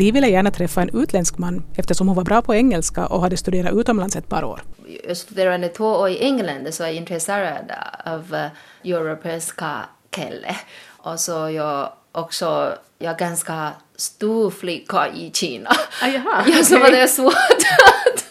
Li 0.00 0.10
ville 0.10 0.28
gärna 0.28 0.50
träffa 0.50 0.82
en 0.82 0.90
utländsk 1.02 1.38
man 1.38 1.62
eftersom 1.76 2.08
hon 2.08 2.16
var 2.16 2.24
bra 2.24 2.42
på 2.42 2.54
engelska 2.54 3.06
och 3.06 3.20
hade 3.20 3.36
studerat 3.36 3.72
utomlands 3.72 4.16
ett 4.16 4.28
par 4.28 4.44
år. 4.44 4.62
Jag 5.08 5.16
studerade 5.16 5.68
två 5.68 5.86
år 5.86 6.08
i 6.08 6.24
England 6.24 6.74
så 6.74 6.82
jag 6.82 6.90
är 6.90 6.94
intresserad 6.94 7.72
av 8.04 8.34
uh, 8.34 8.90
europeiska 8.92 9.84
killar. 10.10 10.56
Och 10.86 11.20
så 11.20 11.50
jag 11.50 11.92
också, 12.12 12.74
jag 12.98 13.12
är 13.12 13.18
ganska 13.18 13.72
stor 13.96 14.50
flicka 14.50 15.08
i 15.08 15.30
Kina. 15.34 15.70
Ah, 16.02 16.06
jaha, 16.06 16.44
ja, 16.56 16.64
så 16.64 16.78
var 16.78 16.90
det 16.90 17.08
svårt 17.08 17.34
att 17.34 18.24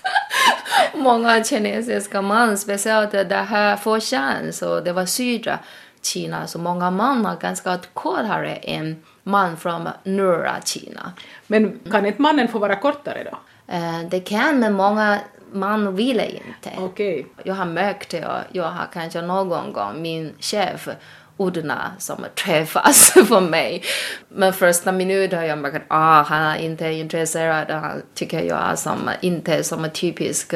många 0.93 1.43
kinesiska 1.43 2.21
män, 2.21 2.57
speciellt 2.57 3.11
det 3.11 3.45
här 3.49 3.77
Foshan, 3.77 4.53
så 4.53 4.79
det 4.79 4.93
var 4.93 5.05
södra 5.05 5.59
Kina, 6.01 6.47
så 6.47 6.59
många 6.59 6.91
män 6.91 7.25
är 7.25 7.35
ganska 7.35 7.79
kortare 7.93 8.55
än 8.55 9.03
man 9.29 9.57
från 9.57 9.89
norra 10.03 10.55
Kina. 10.65 11.13
Men 11.47 11.79
kan 11.91 12.05
inte 12.05 12.21
mannen 12.21 12.47
få 12.47 12.59
vara 12.59 12.75
kortare 12.75 13.27
då? 13.31 13.37
Eh, 13.73 13.99
Det 14.09 14.19
kan, 14.19 14.59
men 14.59 14.73
många 14.73 15.19
man 15.51 15.95
vill 15.95 16.19
inte. 16.19 16.77
Okej. 16.77 17.27
Jag 17.43 17.55
har 17.55 17.65
märkt 17.65 18.09
det, 18.09 18.43
jag 18.51 18.63
har 18.63 18.87
kanske 18.93 19.21
någon 19.21 19.73
gång 19.73 20.01
min 20.01 20.33
chef 20.39 20.89
Udna 21.37 21.91
som 21.97 22.25
träffas 22.45 23.11
för 23.27 23.41
mig. 23.41 23.83
Men 24.29 24.53
första 24.53 24.91
minuten 24.91 25.39
har 25.39 25.45
jag 25.45 25.57
märkt 25.57 25.75
att 25.75 25.81
ah, 25.87 26.21
han 26.23 26.41
är 26.41 26.57
inte 26.57 26.85
intresserad, 26.87 27.71
han 27.71 28.01
tycker 28.13 28.43
jag 28.43 28.71
är 28.71 28.75
som, 28.75 29.09
inte 29.21 29.63
som 29.63 29.83
en 29.83 29.91
typisk 29.91 30.53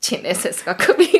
kinesiska 0.00 0.74
kvinna. 0.78 1.17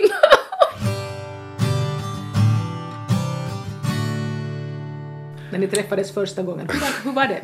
När 5.58 5.66
ni 5.66 5.72
träffades 5.72 6.14
första 6.14 6.42
gången. 6.42 6.68
Hur 6.72 6.80
var, 6.80 6.88
hur 7.04 7.12
var 7.12 7.26
det? 7.26 7.40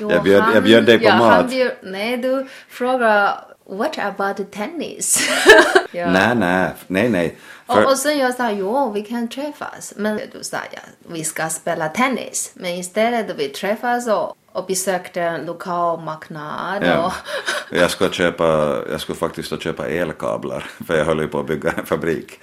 Jo, 0.00 0.10
Jag 0.10 0.22
bjöd- 0.22 0.54
jag 0.54 0.62
bjöd 0.62 0.84
dig 0.86 0.98
på 0.98 1.04
ja, 1.04 1.16
mat. 1.16 1.34
Han 1.34 1.48
bjöd, 1.48 1.72
nej, 1.82 2.16
du 2.16 2.46
frågar 2.68 3.34
what 3.66 3.98
about 3.98 4.52
tennis? 4.52 5.28
ja. 5.92 6.10
Nej, 6.10 6.34
nej, 6.34 6.70
nej, 6.86 7.08
nej. 7.08 7.36
För, 7.66 7.84
Och, 7.84 7.90
och 7.90 7.98
sen 7.98 8.18
jag 8.18 8.34
sa 8.34 8.50
jo, 8.50 8.92
vi 8.92 9.02
kan 9.02 9.28
träffas. 9.28 9.94
Men 9.96 10.16
du 10.32 10.42
sa 10.44 10.56
ja, 10.72 10.78
vi 11.08 11.24
ska 11.24 11.48
spela 11.48 11.88
tennis. 11.88 12.50
Men 12.54 12.70
istället 12.70 13.26
vi 13.38 13.48
träffas 13.48 14.08
och, 14.08 14.36
och 14.52 14.66
besökte 14.66 15.22
en 15.22 15.46
lokal 15.46 16.00
marknad. 16.00 16.82
ja, 16.86 17.06
Och, 17.06 17.12
jag, 17.76 17.90
skulle 17.90 18.12
köpa, 18.12 18.44
jag 18.90 19.00
skulle 19.00 19.18
faktiskt 19.18 19.62
köpa 19.62 19.88
elkablar, 19.88 20.66
för 20.86 20.96
jag 20.96 21.04
höll 21.04 21.20
ju 21.20 21.28
på 21.28 21.40
att 21.40 21.46
bygga 21.46 21.70
en 21.70 21.86
fabrik. 21.86 22.40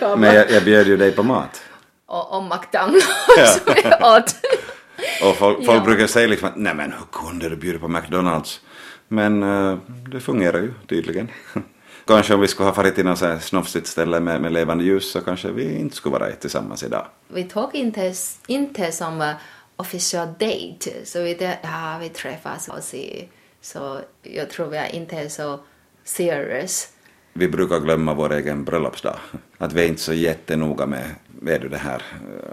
Men 0.00 0.22
jag, 0.34 0.50
jag 0.50 0.64
bjöd 0.64 0.86
ju 0.86 0.96
dig 0.96 1.12
på 1.12 1.22
mat. 1.22 1.62
Och, 2.06 2.36
och 2.36 2.42
McDonalds 2.44 3.06
Ja. 3.36 3.46
som 3.46 3.74
jag 3.84 4.16
åt. 4.16 4.34
Och 5.22 5.36
folk, 5.36 5.64
folk 5.66 5.80
Ja. 5.80 5.84
brukar 5.84 6.06
säga 6.06 6.26
liksom 6.26 6.48
att 6.48 6.56
nej 6.56 6.74
men 6.74 6.92
hur 6.92 7.06
kunde 7.12 7.48
du 7.48 7.56
bjuda 7.56 7.78
på 7.78 7.88
McDonalds? 7.88 8.60
Men 9.08 9.42
eh, 9.42 9.78
det 10.12 10.20
fungerar 10.20 10.58
ju 10.58 10.72
tydligen. 10.88 11.28
kanske 12.06 12.34
om 12.34 12.40
vi 12.40 12.48
skulle 12.48 12.68
ha 12.68 12.74
farit 12.74 12.94
till 12.94 13.04
något 13.04 13.18
så 13.18 13.26
här 13.26 13.38
snofsigt 13.38 13.86
ställe 13.86 14.20
med, 14.20 14.40
med 14.40 14.52
levande 14.52 14.84
ljus 14.84 15.10
så 15.12 15.20
kanske 15.20 15.48
vi 15.48 15.78
inte 15.78 15.96
skulle 15.96 16.12
vara 16.12 16.30
tillsammans 16.32 16.82
idag. 16.82 17.06
Vi 17.28 17.44
tog 17.44 17.74
inte, 17.74 18.14
inte 18.46 18.92
som 18.92 19.20
en 19.20 19.34
official 19.76 20.26
date. 20.26 20.90
Så 21.04 21.22
vi 21.22 21.56
ja, 21.62 21.96
vi 22.00 22.08
träffas 22.08 22.68
och 22.68 22.82
se. 22.82 23.28
Så 23.60 24.00
jag 24.22 24.50
tror 24.50 24.66
vi 24.66 24.76
är 24.76 24.94
inte 24.94 25.30
så 25.30 25.60
serious. 26.04 26.88
Vi 27.36 27.48
brukar 27.48 27.80
glömma 27.80 28.14
vår 28.14 28.32
egen 28.32 28.64
bröllopsdag. 28.64 29.16
Att 29.58 29.72
vi 29.72 29.82
är 29.84 29.88
inte 29.88 30.00
så 30.02 30.12
jättenoga 30.12 30.86
med, 30.86 31.10
vet 31.40 31.70
det 31.70 31.76
här, 31.76 32.02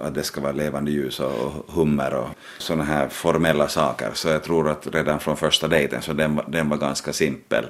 att 0.02 0.14
det 0.16 0.24
ska 0.24 0.42
vara 0.42 0.52
levande 0.52 0.92
ljus 0.92 1.20
och, 1.20 1.52
hummer 1.76 2.14
och 2.14 2.28
sådana 2.58 2.84
här 2.84 3.10
formella 3.10 3.68
saker. 3.68 4.10
Så 4.14 4.28
jag 4.30 4.44
tror 4.44 4.70
att 4.70 4.88
redan 4.88 5.20
från 5.20 5.38
första 5.38 5.68
dejten 5.68 6.02
så 6.02 6.14
den, 6.14 6.36
var- 6.36 6.46
den 6.48 6.70
var 6.70 6.78
ganska 6.78 7.14
simpel. 7.14 7.66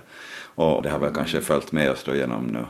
Och 0.55 0.81
det 0.83 0.89
har 0.89 0.99
väl 0.99 1.13
kanske 1.13 1.41
följt 1.41 1.71
med 1.71 1.91
oss 1.91 2.03
då 2.03 2.15
genom 2.15 2.43
nu, 2.45 2.65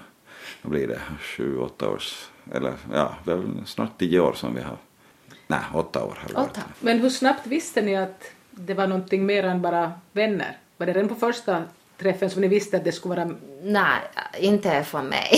vad 0.62 0.72
blir 0.72 0.88
det, 0.88 1.00
sju, 1.20 1.58
åtta 1.58 1.90
års, 1.90 2.26
eller 2.54 2.74
ja, 2.94 3.14
det 3.26 3.32
är 3.32 3.36
väl 3.36 3.50
snart 3.66 3.98
tio 4.00 4.20
år 4.20 4.34
som 4.34 4.56
vi 4.56 4.62
har, 4.62 4.78
nej, 5.48 5.60
åtta 5.74 6.04
år 6.04 6.18
har 6.22 6.28
det 6.28 6.34
varit. 6.34 6.50
Åtta. 6.50 6.62
Men 6.80 7.00
hur 7.00 7.10
snabbt 7.10 7.48
visste 7.48 7.82
ni 7.82 7.96
att 7.98 8.24
det 8.52 8.74
var 8.74 8.88
någonting 8.88 9.26
mer 9.26 9.44
än 9.44 9.62
bara 9.62 9.92
vänner? 10.12 10.58
Var 10.78 10.86
det 10.86 10.94
redan 10.94 11.10
på 11.10 11.16
första 11.16 11.64
träffen 12.02 12.30
som 12.30 12.42
ni 12.42 12.48
visste 12.48 12.78
att 12.78 12.84
det 12.84 12.92
skulle 12.92 13.16
vara... 13.16 13.36
Nej, 13.64 14.00
inte 14.40 14.84
för 14.84 15.02
mig. 15.02 15.30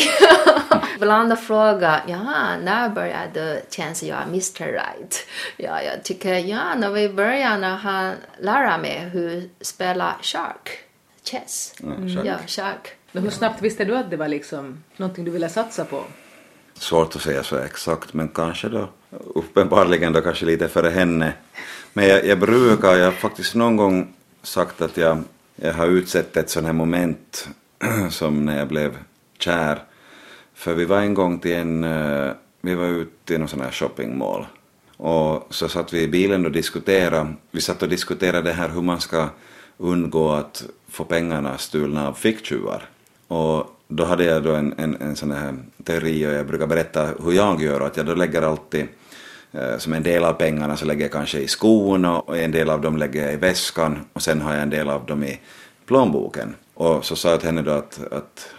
Ibland 0.96 1.40
frågar 1.40 2.04
ja, 2.08 2.58
när 2.64 2.90
började 2.90 3.30
du 3.34 3.62
känns 3.70 4.04
jag 4.04 4.24
Mr 4.24 4.66
Right? 4.66 5.28
Ja, 5.58 5.82
jag 5.82 6.04
tycker 6.04 6.34
ja, 6.34 6.76
när 6.76 6.90
vi 6.90 7.10
börjar 7.10 7.58
när 7.58 7.76
han 7.76 8.14
lär 8.40 8.78
mig 8.78 9.10
hur 9.14 9.50
spela 9.62 10.16
shark, 10.22 10.70
chess. 11.24 11.76
Ja, 11.78 11.90
shark. 11.90 12.26
Ja, 12.26 12.36
shark. 12.48 12.96
Men 13.12 13.24
hur 13.24 13.30
snabbt 13.30 13.62
visste 13.62 13.86
du 13.86 13.98
att 13.98 14.10
det 14.10 14.18
var 14.18 14.28
liksom 14.28 14.84
någonting 14.98 15.26
du 15.26 15.32
ville 15.32 15.50
satsa 15.50 15.86
på? 15.86 16.04
Svårt 16.74 17.16
att 17.16 17.22
säga 17.22 17.44
så 17.44 17.58
exakt, 17.58 18.14
men 18.14 18.28
kanske 18.28 18.70
då 18.70 18.90
uppenbarligen 19.36 20.14
då 20.14 20.22
kanske 20.22 20.46
lite 20.46 20.68
före 20.68 20.90
henne. 20.90 21.34
Men 21.94 22.08
jag, 22.08 22.26
jag 22.26 22.40
brukar, 22.40 22.96
jag 22.96 23.06
har 23.06 23.12
faktiskt 23.12 23.56
någon 23.56 23.78
gång 23.78 24.14
sagt 24.44 24.82
att 24.82 24.98
jag, 24.98 25.24
jag 25.56 25.74
har 25.74 25.88
utsett 25.88 26.38
ett 26.38 26.50
sånt 26.50 26.66
här 26.66 26.74
moment 26.74 27.50
som 28.10 28.46
när 28.46 28.58
jag 28.58 28.68
blev 28.68 28.98
kär. 29.40 29.84
För 30.54 30.74
vi 30.74 30.86
var 30.86 31.00
en 31.00 31.14
gång 31.14 31.40
till 31.40 31.54
en, 31.54 31.84
eh, 31.84 32.32
vi 32.62 32.76
var 32.76 32.88
ute 32.88 33.34
i 33.34 33.38
någon 33.38 33.48
sån 33.48 33.62
här 33.62 33.72
shoppingmall. 33.72 34.46
Och 34.98 35.48
så 35.50 35.70
satt 35.70 35.94
vi 35.94 36.02
i 36.02 36.08
bilen 36.08 36.46
och 36.46 36.52
diskuterade, 36.52 37.34
vi 37.52 37.62
satt 37.62 37.84
och 37.84 37.90
diskuterade 37.90 38.50
det 38.50 38.54
här 38.54 38.70
hur 38.70 38.82
man 38.82 39.02
ska 39.02 39.30
undgå 39.78 40.32
att 40.32 40.66
få 40.90 41.04
pengarna 41.04 41.58
stulna 41.58 42.08
av 42.08 42.14
ficktjuvar. 42.14 42.90
Och 43.28 43.80
då 43.88 44.06
hade 44.06 44.24
jag 44.24 44.44
då 44.44 44.52
en, 44.52 44.74
en, 44.78 45.02
en 45.02 45.16
sån 45.16 45.32
här 45.32 45.56
teori 45.84 46.28
och 46.28 46.32
jag 46.32 46.48
brukar 46.48 46.68
berätta 46.68 47.10
hur 47.24 47.32
jag 47.32 47.62
gör 47.62 47.80
och 47.80 47.88
att 47.88 47.98
jag 47.98 48.06
då 48.06 48.16
lägger 48.16 48.42
alltid 48.42 48.88
Eh, 49.54 49.78
som 49.78 49.94
en 49.94 50.04
del 50.04 50.24
av 50.24 50.34
pengarna 50.34 50.78
så 50.78 50.86
lägger 50.86 51.02
jag 51.02 51.12
kanske 51.12 51.40
i 51.40 51.48
skon 51.48 52.06
och 52.06 52.38
en 52.38 52.52
del 52.52 52.70
av 52.70 52.82
dem 52.82 52.98
lägger 52.98 53.24
jag 53.24 53.34
i 53.34 53.38
väskan 53.38 54.06
och 54.14 54.22
sen 54.22 54.42
har 54.42 54.54
jag 54.54 54.62
en 54.62 54.70
del 54.70 54.90
av 54.90 55.06
dem 55.06 55.24
i 55.24 55.40
plånboken. 55.86 56.56
Och 56.74 57.06
så 57.06 57.16
sa 57.16 57.30
jag 57.30 57.40
till 57.40 57.50
henne 57.50 57.62
då 57.62 57.72
att, 57.72 58.00
att, 58.12 58.56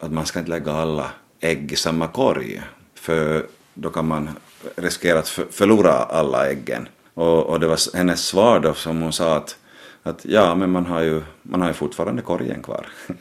att 0.00 0.12
man 0.12 0.26
ska 0.26 0.38
inte 0.38 0.50
lägga 0.50 0.72
alla 0.72 1.10
ägg 1.40 1.72
i 1.72 1.76
samma 1.76 2.08
korg 2.08 2.62
för 2.94 3.46
då 3.74 3.90
kan 3.90 4.06
man 4.06 4.30
riskera 4.76 5.18
att 5.18 5.28
förlora 5.28 5.92
alla 5.92 6.46
äggen. 6.50 6.88
Och, 7.14 7.46
och 7.46 7.60
det 7.60 7.66
var 7.66 7.96
hennes 7.96 8.26
svar 8.26 8.60
då 8.60 8.74
som 8.74 9.02
hon 9.02 9.12
sa 9.12 9.36
att, 9.36 9.56
att 10.02 10.24
ja 10.24 10.54
men 10.54 10.70
man 10.70 10.86
har 10.86 11.02
ju, 11.02 11.22
man 11.42 11.60
har 11.60 11.68
ju 11.68 11.74
fortfarande 11.74 12.22
korgen 12.22 12.62
kvar. 12.62 12.86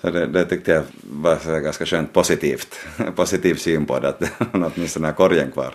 Så 0.00 0.10
det, 0.10 0.26
det 0.26 0.44
tyckte 0.44 0.72
jag 0.72 0.82
var 1.02 1.60
ganska 1.60 1.86
skönt 1.86 2.12
positivt, 2.12 2.76
positiv 3.16 3.54
syn 3.54 3.86
på 3.86 3.98
det, 3.98 4.08
att 4.08 4.22
man 4.52 4.72
åtminstone 4.74 5.06
har 5.06 5.14
korgen 5.14 5.52
kvar. 5.52 5.74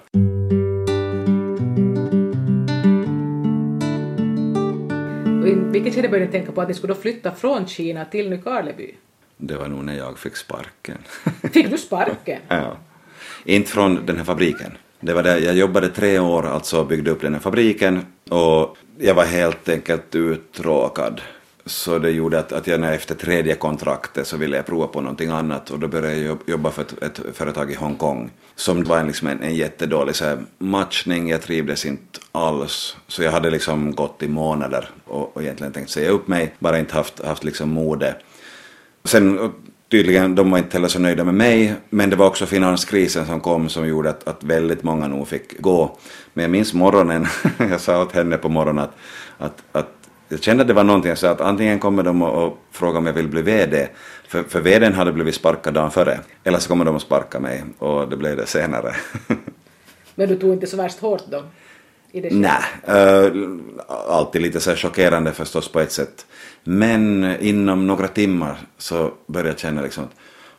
Vilket 5.72 5.96
skede 5.96 6.10
började 6.10 6.26
ni 6.26 6.32
tänka 6.32 6.52
på 6.52 6.62
att 6.62 6.68
ni 6.68 6.74
skulle 6.74 6.96
flytta 6.96 7.32
från 7.32 7.68
Kina 7.68 8.06
till 8.06 8.30
Nykarleby? 8.30 8.96
Det 9.38 9.58
var 9.58 9.68
nog 9.68 9.84
när 9.86 9.98
jag 9.98 10.20
fick 10.20 10.36
sparken. 10.36 10.98
Fick 11.54 11.70
du 11.70 11.78
sparken? 11.78 12.40
ja. 12.48 12.78
Inte 13.46 13.72
från 13.72 14.06
den 14.06 14.18
här 14.18 14.24
fabriken. 14.24 14.72
Det 15.00 15.14
var 15.14 15.24
där 15.24 15.38
jag 15.38 15.56
jobbade 15.56 15.90
tre 15.90 16.20
år, 16.20 16.48
alltså 16.48 16.84
byggde 16.84 17.12
upp 17.12 17.22
den 17.22 17.34
här 17.34 17.42
fabriken 17.42 18.06
och 18.30 18.78
jag 18.98 19.14
var 19.14 19.26
helt 19.26 19.70
enkelt 19.70 20.16
uttråkad. 20.16 21.22
Så 21.66 22.00
det 22.00 22.12
gjorde 22.12 22.40
att, 22.40 22.52
att 22.52 22.68
jag 22.68 22.80
när 22.80 22.94
efter 22.94 23.16
tredje 23.16 23.56
kontraktet 23.56 24.28
så 24.28 24.38
ville 24.38 24.56
jag 24.56 24.66
prova 24.66 24.88
på 24.88 25.02
någonting 25.02 25.30
annat 25.30 25.70
och 25.70 25.80
då 25.80 25.88
började 25.88 26.18
jag 26.18 26.38
jobba 26.46 26.72
för 26.72 26.82
ett, 26.82 27.04
ett 27.04 27.36
företag 27.36 27.72
i 27.72 27.76
Hongkong 27.76 28.32
som 28.56 28.84
var 28.84 28.98
en, 28.98 29.08
liksom 29.08 29.28
en, 29.28 29.44
en 29.44 29.56
jättedålig 29.56 30.16
så 30.16 30.26
här, 30.26 30.40
matchning, 30.58 31.30
jag 31.30 31.42
trivdes 31.42 31.86
inte 31.86 32.20
alls. 32.32 32.98
Så 33.08 33.24
jag 33.24 33.32
hade 33.32 33.50
liksom 33.50 33.96
gått 33.96 34.24
i 34.24 34.28
månader 34.28 34.90
och, 35.06 35.36
och 35.36 35.42
egentligen 35.42 35.74
tänkt 35.74 35.90
säga 35.90 36.10
upp 36.10 36.28
mig, 36.28 36.54
bara 36.60 36.80
inte 36.80 36.96
haft, 36.96 37.26
haft 37.26 37.44
liksom 37.44 37.70
mode. 37.70 38.16
Sen 39.04 39.52
tydligen, 39.92 40.36
de 40.36 40.52
var 40.52 40.58
inte 40.58 40.78
heller 40.78 40.88
så 40.88 41.00
nöjda 41.00 41.24
med 41.24 41.34
mig, 41.34 41.76
men 41.90 42.10
det 42.10 42.16
var 42.16 42.28
också 42.28 42.46
finanskrisen 42.46 43.26
som 43.26 43.40
kom 43.40 43.70
som 43.70 43.88
gjorde 43.88 44.10
att, 44.10 44.28
att 44.28 44.44
väldigt 44.44 44.84
många 44.84 45.08
nog 45.08 45.28
fick 45.28 45.62
gå. 45.62 45.98
Men 46.34 46.42
jag 46.42 46.52
minns 46.52 46.74
morgonen, 46.74 47.28
jag 47.58 47.82
sa 47.82 48.02
åt 48.02 48.12
henne 48.12 48.38
på 48.38 48.50
morgonen 48.50 48.84
att, 48.84 48.96
att, 49.38 49.64
att 49.72 50.01
jag 50.32 50.44
kände 50.44 50.62
att 50.62 50.68
det 50.68 50.74
var 50.74 50.84
någonting, 50.84 51.10
jag 51.10 51.18
sa 51.18 51.30
att 51.30 51.42
antingen 51.42 51.80
kommer 51.80 52.04
de 52.04 52.22
och, 52.22 52.58
fråga 52.72 52.98
om 52.98 53.06
jag 53.06 53.14
vill 53.14 53.28
bli 53.28 53.42
VD, 53.42 53.88
för, 54.28 54.44
för 54.44 54.62
VDn 54.62 54.94
hade 54.94 55.12
blivit 55.12 55.36
sparkad 55.36 55.74
dagen 55.74 55.92
före, 55.92 56.20
eller 56.44 56.60
så 56.60 56.70
kommer 56.70 56.86
de 56.86 56.96
att 56.96 57.02
sparka 57.02 57.40
mig, 57.40 57.64
och 57.78 58.10
det 58.10 58.18
blev 58.18 58.38
det 58.38 58.46
senare. 58.46 58.96
Men 60.16 60.30
du 60.30 60.36
tog 60.36 60.54
inte 60.54 60.68
så 60.68 60.78
värst 60.78 61.00
hårt 61.00 61.24
då? 61.32 61.44
Nej, 62.14 62.62
äh, 62.84 63.32
alltid 63.88 64.42
lite 64.42 64.60
så 64.60 64.76
chockerande 64.76 65.32
förstås 65.32 65.72
på 65.72 65.80
ett 65.80 65.92
sätt. 65.92 66.26
Men 66.64 67.36
inom 67.40 67.88
några 67.88 68.08
timmar 68.08 68.58
så 68.78 69.12
började 69.28 69.50
jag 69.50 69.60
känna 69.60 69.82
liksom 69.82 70.04
att 70.04 70.12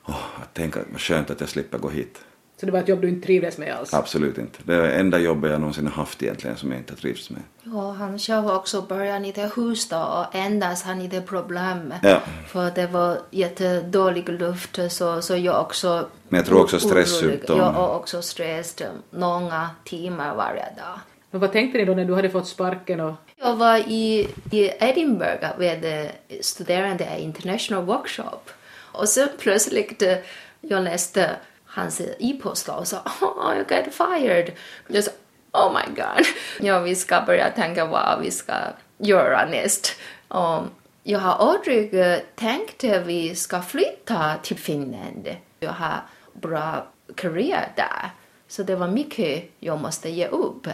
åh, 0.08 0.24
tänk 0.52 0.76
vad 0.76 1.00
skönt 1.00 1.30
att 1.30 1.40
jag 1.40 1.48
slipper 1.48 1.78
gå 1.78 1.88
hit. 1.88 2.18
Så 2.62 2.66
det 2.66 2.72
var 2.72 2.80
ett 2.80 2.88
jobb 2.88 3.00
du 3.00 3.08
inte 3.08 3.26
trivdes 3.26 3.58
med 3.58 3.74
alls? 3.74 3.94
Absolut 3.94 4.38
inte. 4.38 4.58
Det 4.62 4.74
är 4.74 4.82
det 4.82 4.92
enda 4.92 5.18
jobbet 5.18 5.50
jag 5.50 5.60
någonsin 5.60 5.86
har 5.86 5.92
haft 5.92 6.22
egentligen 6.22 6.56
som 6.56 6.70
jag 6.70 6.80
inte 6.80 6.92
har 6.92 6.98
trivts 6.98 7.30
med. 7.30 7.40
Ja, 7.62 7.90
han 7.92 8.18
själv 8.18 8.46
också 8.46 8.82
började 8.82 9.26
lite 9.26 9.50
hosta 9.54 10.06
och 10.06 10.34
endast 10.34 10.84
han 10.84 11.00
hade 11.00 11.20
problem. 11.20 11.94
Ja. 12.02 12.20
För 12.48 12.70
det 12.74 12.86
var 12.86 13.18
jättedålig 13.30 14.28
luft 14.28 14.78
så, 14.88 15.22
så 15.22 15.36
jag 15.36 15.60
också... 15.60 16.08
Men 16.28 16.38
jag 16.38 16.46
tror 16.46 16.60
också 16.60 16.80
stresssymptom. 16.80 17.58
Jag 17.58 17.72
har 17.72 17.96
också 17.96 18.22
stress 18.22 18.76
många 19.10 19.70
timmar 19.84 20.34
varje 20.34 20.62
dag. 20.62 21.00
Men 21.30 21.40
vad 21.40 21.52
tänkte 21.52 21.78
ni 21.78 21.84
då 21.84 21.94
när 21.94 22.04
du 22.04 22.14
hade 22.14 22.30
fått 22.30 22.48
sparken 22.48 23.00
och 23.00 23.14
Jag 23.36 23.56
var 23.56 23.76
i, 23.76 24.28
i 24.50 24.70
Edinburgh 24.80 25.46
med 25.58 25.84
eh, 25.84 26.10
studerande 26.40 27.08
i 27.18 27.22
international 27.22 27.84
workshop. 27.84 28.50
Och 28.92 29.08
så 29.08 29.26
plötsligt 29.38 30.02
eh, 30.02 30.16
jag 30.60 30.82
läste 30.82 31.30
hans 31.74 32.00
e-post 32.18 32.68
och 32.68 32.88
sa 32.88 33.02
oh, 33.20 33.54
you 33.54 33.64
got 33.64 33.94
fired. 33.94 34.52
Jag 34.88 35.04
sa 35.04 35.10
oh 35.52 35.72
my 35.72 35.94
god. 35.94 36.26
Ja, 36.60 36.80
vi 36.80 36.94
ska 36.94 37.20
börja 37.20 37.50
tänka 37.50 37.84
vad 37.84 38.20
vi 38.20 38.30
ska 38.30 38.54
göra 38.98 39.48
näst. 39.50 39.96
Och 40.28 40.62
jag 41.02 41.18
har 41.18 41.52
aldrig 41.52 41.94
eh, 41.94 42.18
tänkt 42.34 42.84
att 42.84 43.06
vi 43.06 43.34
ska 43.34 43.62
flytta 43.62 44.34
till 44.42 44.58
Finland. 44.58 45.36
Jag 45.60 45.72
har 45.72 46.00
bra 46.32 46.86
karriär 47.14 47.72
där. 47.76 48.10
Så 48.48 48.62
det 48.62 48.76
var 48.76 48.88
mycket 48.88 49.50
jag 49.60 49.80
måste 49.80 50.08
ge 50.08 50.26
upp. 50.26 50.68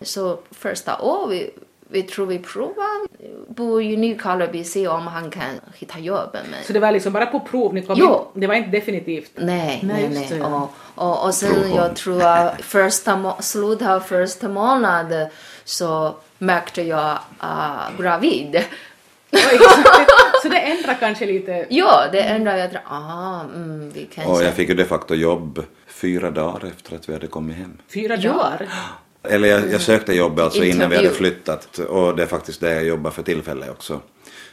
Så 0.00 0.38
första 0.50 1.02
året 1.02 1.54
vi, 1.92 2.02
tror 2.02 2.26
vi 2.26 2.38
provar. 2.38 3.06
bo 3.48 3.80
i 3.80 3.96
Nykarleby 3.96 4.64
se 4.64 4.88
om 4.88 5.06
han 5.06 5.30
kan 5.30 5.60
hitta 5.74 5.98
jobb. 5.98 6.30
Men... 6.32 6.64
Så 6.66 6.72
det 6.72 6.80
var 6.80 6.92
liksom 6.92 7.12
bara 7.12 7.26
på 7.26 7.40
prov 7.40 7.74
ni 7.74 7.82
kom 7.82 7.96
Jo. 7.98 8.30
in? 8.34 8.40
Det 8.40 8.46
var 8.46 8.54
inte 8.54 8.70
definitivt? 8.70 9.30
Nej, 9.34 9.80
Nej, 9.82 10.08
nej, 10.08 10.26
nej. 10.30 10.42
Och, 10.42 10.70
och, 10.94 11.24
och 11.24 11.34
sen 11.34 11.74
jag 11.74 11.96
tror 11.96 12.22
att 12.22 12.62
första 12.62 13.36
slutet 13.40 13.88
av 13.88 14.00
första 14.00 14.48
månaden 14.48 15.28
så 15.64 16.14
märkte 16.38 16.82
jag 16.82 17.18
uh, 17.42 18.00
gravid. 18.00 18.64
Så 20.42 20.48
det 20.48 20.58
ändrar 20.58 20.94
kanske 21.00 21.26
lite? 21.26 21.66
ja, 21.70 22.04
det 22.12 22.20
ändrade 22.22 22.58
jag. 22.58 22.70
tänkte, 22.70 22.88
Ah, 22.90 23.40
mm, 23.40 23.90
vi 23.94 24.08
kanske... 24.14 24.32
Och 24.32 24.42
jag 24.42 24.54
fick 24.54 24.68
ju 24.68 24.74
de 24.74 24.84
facto 24.84 25.14
jobb 25.14 25.64
fyra 25.86 26.30
dagar 26.30 26.68
efter 26.68 26.96
att 26.96 27.08
vi 27.08 27.12
hade 27.12 27.26
kommit 27.26 27.56
hem. 27.56 27.78
Fyra 27.88 28.16
Ja. 28.16 28.52
Eller 29.22 29.48
jag, 29.48 29.70
jag 29.72 29.80
sökte 29.80 30.12
jobb 30.14 30.40
alltså 30.40 30.64
innan 30.64 30.90
vi 30.90 30.96
hade 30.96 31.10
flyttat 31.10 31.78
och 31.78 32.16
det 32.16 32.22
är 32.22 32.26
faktiskt 32.26 32.60
där 32.60 32.74
jag 32.74 32.84
jobbar 32.84 33.10
för 33.10 33.22
tillfället 33.22 33.70
också. 33.70 34.00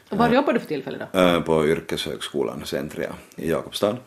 Och 0.09 0.17
var 0.17 0.29
jobbar 0.29 0.53
du 0.53 0.59
för 0.59 0.67
tillfället 0.67 1.01
då? 1.13 1.19
eh, 1.19 1.41
På 1.41 1.67
yrkeshögskolan 1.67 2.61
Centria 2.65 3.09
i 3.35 3.49
Jakobstad. 3.49 3.97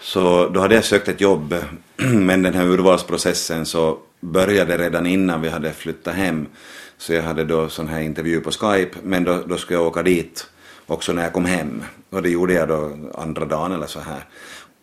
Så 0.00 0.48
då 0.48 0.60
hade 0.60 0.74
jag 0.74 0.84
sökt 0.84 1.08
ett 1.08 1.20
jobb 1.20 1.54
men 1.96 2.42
den 2.42 2.54
här 2.54 2.64
urvalsprocessen 2.66 3.66
så 3.66 3.98
började 4.20 4.78
redan 4.78 5.06
innan 5.06 5.40
vi 5.42 5.48
hade 5.48 5.72
flyttat 5.72 6.14
hem. 6.14 6.46
Så 6.98 7.12
jag 7.12 7.22
hade 7.22 7.44
då 7.44 7.68
sån 7.68 7.88
här 7.88 8.00
intervju 8.00 8.40
på 8.40 8.50
Skype 8.50 8.98
men 9.02 9.24
då, 9.24 9.42
då 9.46 9.56
skulle 9.56 9.78
jag 9.78 9.86
åka 9.86 10.02
dit 10.02 10.46
också 10.86 11.12
när 11.12 11.22
jag 11.22 11.32
kom 11.32 11.44
hem. 11.44 11.82
Och 12.10 12.22
det 12.22 12.30
gjorde 12.30 12.52
jag 12.52 12.68
då 12.68 12.96
andra 13.14 13.44
dagen 13.44 13.72
eller 13.72 13.86
så 13.86 14.00
här. 14.00 14.24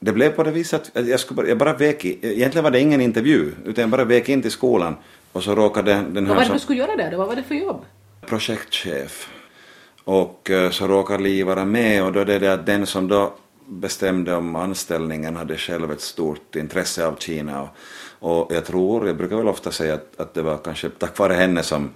Det 0.03 0.11
blev 0.11 0.29
på 0.29 0.43
det 0.43 0.51
viset 0.51 0.91
att 0.93 1.07
jag, 1.07 1.19
skulle 1.19 1.35
bara, 1.35 1.47
jag 1.47 1.57
bara 1.57 1.73
vek 1.73 2.05
i, 2.05 2.19
egentligen 2.21 2.63
var 2.63 2.71
det 2.71 2.79
ingen 2.79 3.01
intervju 3.01 3.51
utan 3.65 3.81
jag 3.81 3.89
bara 3.89 4.03
vek 4.03 4.29
in 4.29 4.41
till 4.41 4.51
skolan 4.51 4.95
och 5.31 5.43
så 5.43 5.55
råkade 5.55 5.93
den 5.93 6.13
Vad 6.13 6.27
här 6.27 6.35
var 6.35 6.45
det 6.45 6.53
du 6.53 6.59
skulle 6.59 6.79
göra 6.79 6.95
där 6.95 7.11
då? 7.11 7.17
Vad 7.17 7.27
var 7.27 7.35
det 7.35 7.43
för 7.43 7.55
jobb? 7.55 7.85
projektchef. 8.25 9.29
Och 10.03 10.49
eh, 10.49 10.71
så 10.71 10.87
råkade 10.87 11.23
Li 11.23 11.43
vara 11.43 11.65
med 11.65 12.03
och 12.03 12.11
då 12.11 12.19
är 12.19 12.25
det 12.25 12.39
det 12.39 12.53
att 12.53 12.65
den 12.65 12.85
som 12.85 13.07
då 13.07 13.33
bestämde 13.65 14.35
om 14.35 14.55
anställningen 14.55 15.35
hade 15.35 15.57
själv 15.57 15.91
ett 15.91 16.01
stort 16.01 16.55
intresse 16.55 17.05
av 17.07 17.15
Kina. 17.19 17.61
Och, 17.61 17.69
och 18.19 18.55
jag 18.55 18.65
tror, 18.65 19.07
jag 19.07 19.17
brukar 19.17 19.35
väl 19.35 19.47
ofta 19.47 19.71
säga 19.71 19.93
att, 19.93 20.19
att 20.19 20.33
det 20.33 20.41
var 20.41 20.57
kanske 20.57 20.89
tack 20.89 21.17
vare 21.17 21.33
henne 21.33 21.63
som, 21.63 21.89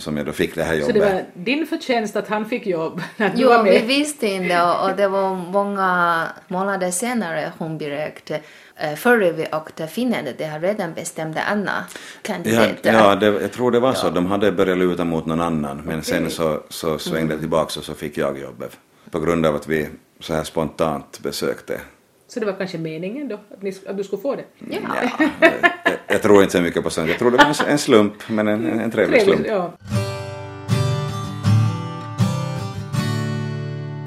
som 0.00 0.16
jag 0.16 0.26
då 0.26 0.32
fick 0.32 0.54
det 0.54 0.62
här 0.62 0.74
Så 0.74 0.80
jobbet. 0.80 0.94
det 0.94 1.00
var 1.00 1.24
din 1.34 1.66
förtjänst 1.66 2.16
att 2.16 2.28
han 2.28 2.46
fick 2.48 2.66
jobb 2.66 3.02
när 3.16 3.28
du 3.28 3.34
Jo, 3.36 3.48
var 3.48 3.62
vi 3.62 3.70
med? 3.70 3.86
visste 3.86 4.26
inte 4.26 4.62
och 4.62 4.90
och 4.90 4.96
det 4.96 5.08
var 5.08 5.34
många 5.34 6.24
månader 6.48 6.90
senare 6.90 7.52
hon 7.58 7.78
berättade 7.78 8.40
eh, 8.76 8.94
före 8.94 9.32
vi 9.32 9.46
åkte 9.52 9.86
Finland, 9.86 10.28
det 10.38 10.44
har 10.46 10.60
redan 10.60 10.94
bestämde 10.94 11.42
Anna 11.42 11.84
Ja, 11.92 11.98
kandidater. 12.22 12.92
ja 12.92 13.14
det, 13.16 13.26
jag 13.26 13.52
tror 13.52 13.70
det 13.70 13.80
var 13.80 13.92
så. 13.92 14.10
De 14.10 14.26
hade 14.26 14.52
börjat 14.52 14.78
luta 14.78 15.04
mot 15.04 15.26
någon 15.26 15.40
annan 15.40 15.82
men 15.84 16.02
sen 16.02 16.18
Okej. 16.22 16.30
så, 16.30 16.60
så 16.68 16.98
svängde 16.98 17.34
det 17.34 17.40
tillbaka 17.40 17.78
och 17.80 17.84
så 17.84 17.94
fick 17.94 18.18
jag 18.18 18.38
jobbet. 18.38 18.76
På 19.10 19.20
grund 19.20 19.46
av 19.46 19.54
att 19.56 19.68
vi 19.68 19.88
så 20.20 20.34
här 20.34 20.44
spontant 20.44 21.20
besökte. 21.22 21.80
Så 22.28 22.40
det 22.40 22.46
var 22.46 22.52
kanske 22.52 22.78
meningen 22.78 23.28
då, 23.28 23.34
att, 23.34 23.62
ni, 23.62 23.74
att 23.86 23.96
du 23.96 24.04
skulle 24.04 24.22
få 24.22 24.34
det? 24.34 24.44
Ja. 24.58 24.78
Ja, 25.18 25.28
jag, 25.84 25.92
jag 26.06 26.22
tror 26.22 26.42
inte 26.42 26.52
så 26.52 26.60
mycket 26.60 26.82
på 26.82 26.90
sånt. 26.90 27.08
Jag 27.08 27.18
tror 27.18 27.30
det 27.30 27.36
var 27.36 27.44
en, 27.44 27.70
en 27.70 27.78
slump 27.78 28.28
men 28.28 28.48
en, 28.48 28.66
en, 28.66 28.80
en 28.80 28.90
trevlig 28.90 29.22
slump. 29.22 29.46
ja. 29.46 29.72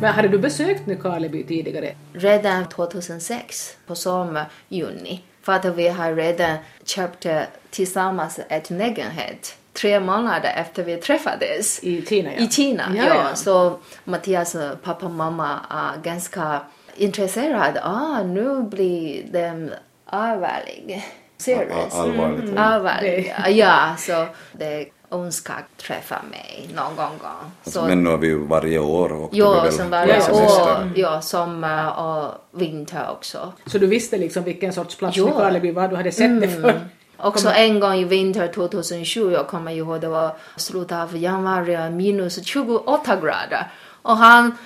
Men 0.01 0.13
hade 0.13 0.27
du 0.27 0.37
besökt 0.37 0.85
Nykarleby 0.85 1.43
tidigare? 1.43 1.95
Redan 2.13 2.69
2006 2.69 3.77
på 3.87 3.95
sommar, 3.95 4.45
juni. 4.69 5.23
För 5.41 5.53
att 5.53 5.65
vi 5.65 5.87
har 5.87 6.15
redan 6.15 6.57
köpt 6.83 7.25
eh, 7.25 7.41
tillsammans 7.69 8.39
ett 8.49 8.69
lägenhet 8.69 9.57
tre 9.73 9.99
månader 9.99 10.53
efter 10.57 10.83
vi 10.83 10.97
träffades. 10.97 11.83
I 11.83 12.05
Kina 12.05 12.29
ja. 12.33 12.39
I 12.39 12.49
Kina, 12.49 12.83
Ja, 12.95 13.03
ja. 13.07 13.15
ja. 13.29 13.35
Så 13.35 13.79
Mattias 14.03 14.55
eh, 14.55 14.71
pappa 14.75 15.05
och 15.05 15.11
mamma 15.11 15.59
är 15.69 16.01
ganska 16.03 16.61
intresserade. 16.95 17.81
Ah, 17.83 18.24
nu 18.24 18.63
blir 18.63 19.24
de 19.31 19.69
allvarliga. 20.05 21.01
Serious. 21.38 21.93
All- 21.95 22.01
allvarligt, 22.10 22.43
Mm, 22.43 22.55
ja. 22.55 22.62
allvarliga. 22.62 23.50
Ja, 23.50 23.95
så 23.98 24.25
de 24.51 24.91
önskar 25.12 25.65
träffa 25.77 26.15
mig 26.31 26.69
någon 26.75 26.95
gång. 26.95 27.51
Så, 27.63 27.86
Men 27.86 28.03
nu 28.03 28.10
har 28.10 28.17
vi 28.17 28.27
ju 28.27 28.45
varje 28.48 28.79
år 28.79 29.13
åkt 29.13 29.36
ja, 29.36 29.71
som 29.71 29.89
varje 29.89 30.31
år. 30.31 30.92
Ja, 30.96 31.22
sommar 31.22 32.00
och 32.00 32.59
vinter 32.59 33.09
också. 33.11 33.53
Så 33.65 33.77
du 33.77 33.87
visste 33.87 34.18
liksom 34.18 34.44
vilken 34.44 34.74
sorts 34.74 34.96
plats 34.98 35.18
Ja. 35.18 35.25
Nykarleby 35.25 35.72
var, 35.72 35.87
du 35.87 35.96
hade 35.96 36.11
sett 36.11 36.42
det 36.42 36.48
för? 36.48 36.79
Också 37.18 37.50
en 37.50 37.79
gång 37.79 37.94
i 37.94 38.03
vinter 38.03 38.48
2007, 38.48 39.31
jag 39.31 39.48
kommer 39.48 39.72
ihåg 39.72 40.01
det 40.01 40.07
var 40.07 40.35
slutet 40.55 40.98
av 40.98 41.18
januari, 41.18 41.89
minus 41.89 42.46
28 42.46 43.15
grader. 43.15 43.72
Och 44.01 44.18
han 44.18 44.57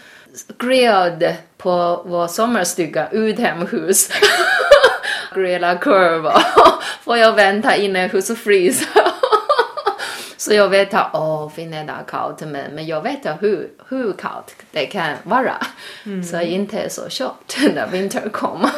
grillade 0.60 1.38
på 1.58 2.04
vår 2.06 2.28
sommarstuga 2.28 3.10
utomhus. 3.12 4.10
Grilla 5.36 5.78
korv 5.78 6.32
får 7.04 7.18
jag 7.18 7.34
vänta 7.36 7.76
inne 7.76 8.08
hos 8.08 8.30
och 8.30 8.38
frysa. 8.38 8.86
Så 10.38 10.54
jag 10.54 10.70
vet 10.70 10.94
att 10.94 11.10
åh, 11.14 11.50
Finland 11.50 11.90
är 11.90 12.04
kallt, 12.08 12.42
men, 12.42 12.76
men 12.76 12.86
jag 12.86 13.02
vet 13.02 13.26
hur, 13.42 13.70
hur 13.90 14.14
kallt 14.14 14.56
det 14.72 14.86
kan 14.86 15.16
vara. 15.24 15.54
Så 16.30 16.36
jag 16.36 16.44
inte 16.44 16.80
är 16.80 16.90
så 16.90 17.10
chockad 17.10 17.76
när 17.76 17.88
vintern 17.88 18.30
kommer. 18.30 18.72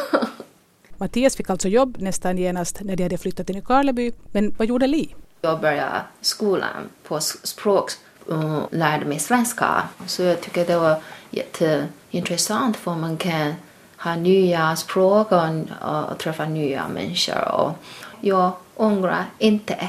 Mattias 0.96 1.36
fick 1.36 1.50
alltså 1.50 1.68
jobb 1.68 1.96
nästan 2.00 2.38
genast 2.38 2.80
när 2.80 2.96
de 2.96 3.02
hade 3.02 3.18
flyttat 3.18 3.46
till 3.46 3.54
Nykarleby, 3.54 4.12
men 4.32 4.54
vad 4.58 4.68
gjorde 4.68 4.86
Li? 4.86 5.14
Jag 5.40 5.60
började 5.60 6.00
skolan 6.20 6.88
på 7.08 7.20
språk 7.20 7.90
och 8.26 8.68
lärde 8.70 9.04
mig 9.04 9.18
svenska. 9.18 9.82
Så 10.06 10.22
jag 10.22 10.40
tycker 10.40 10.66
det 10.66 10.78
var 10.78 10.96
jätteintressant 11.30 12.76
för 12.76 12.94
man 12.94 13.16
kan 13.16 13.54
ha 13.96 14.16
nya 14.16 14.76
språk 14.76 15.32
och, 15.32 16.10
och 16.10 16.18
träffa 16.18 16.44
nya 16.44 16.88
människor. 16.88 17.54
Och 17.54 17.72
jag 18.20 18.52
ångrar 18.74 19.24
inte. 19.38 19.88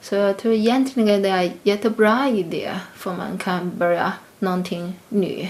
Så 0.00 0.14
jag 0.14 0.38
tror 0.38 0.54
egentligen 0.54 1.22
det 1.22 1.28
är 1.28 1.44
en 1.44 1.52
jättebra 1.62 2.28
idé 2.28 2.70
för 2.94 3.12
man 3.12 3.38
kan 3.38 3.72
börja 3.78 4.12
någonting 4.38 5.00
nytt. 5.08 5.48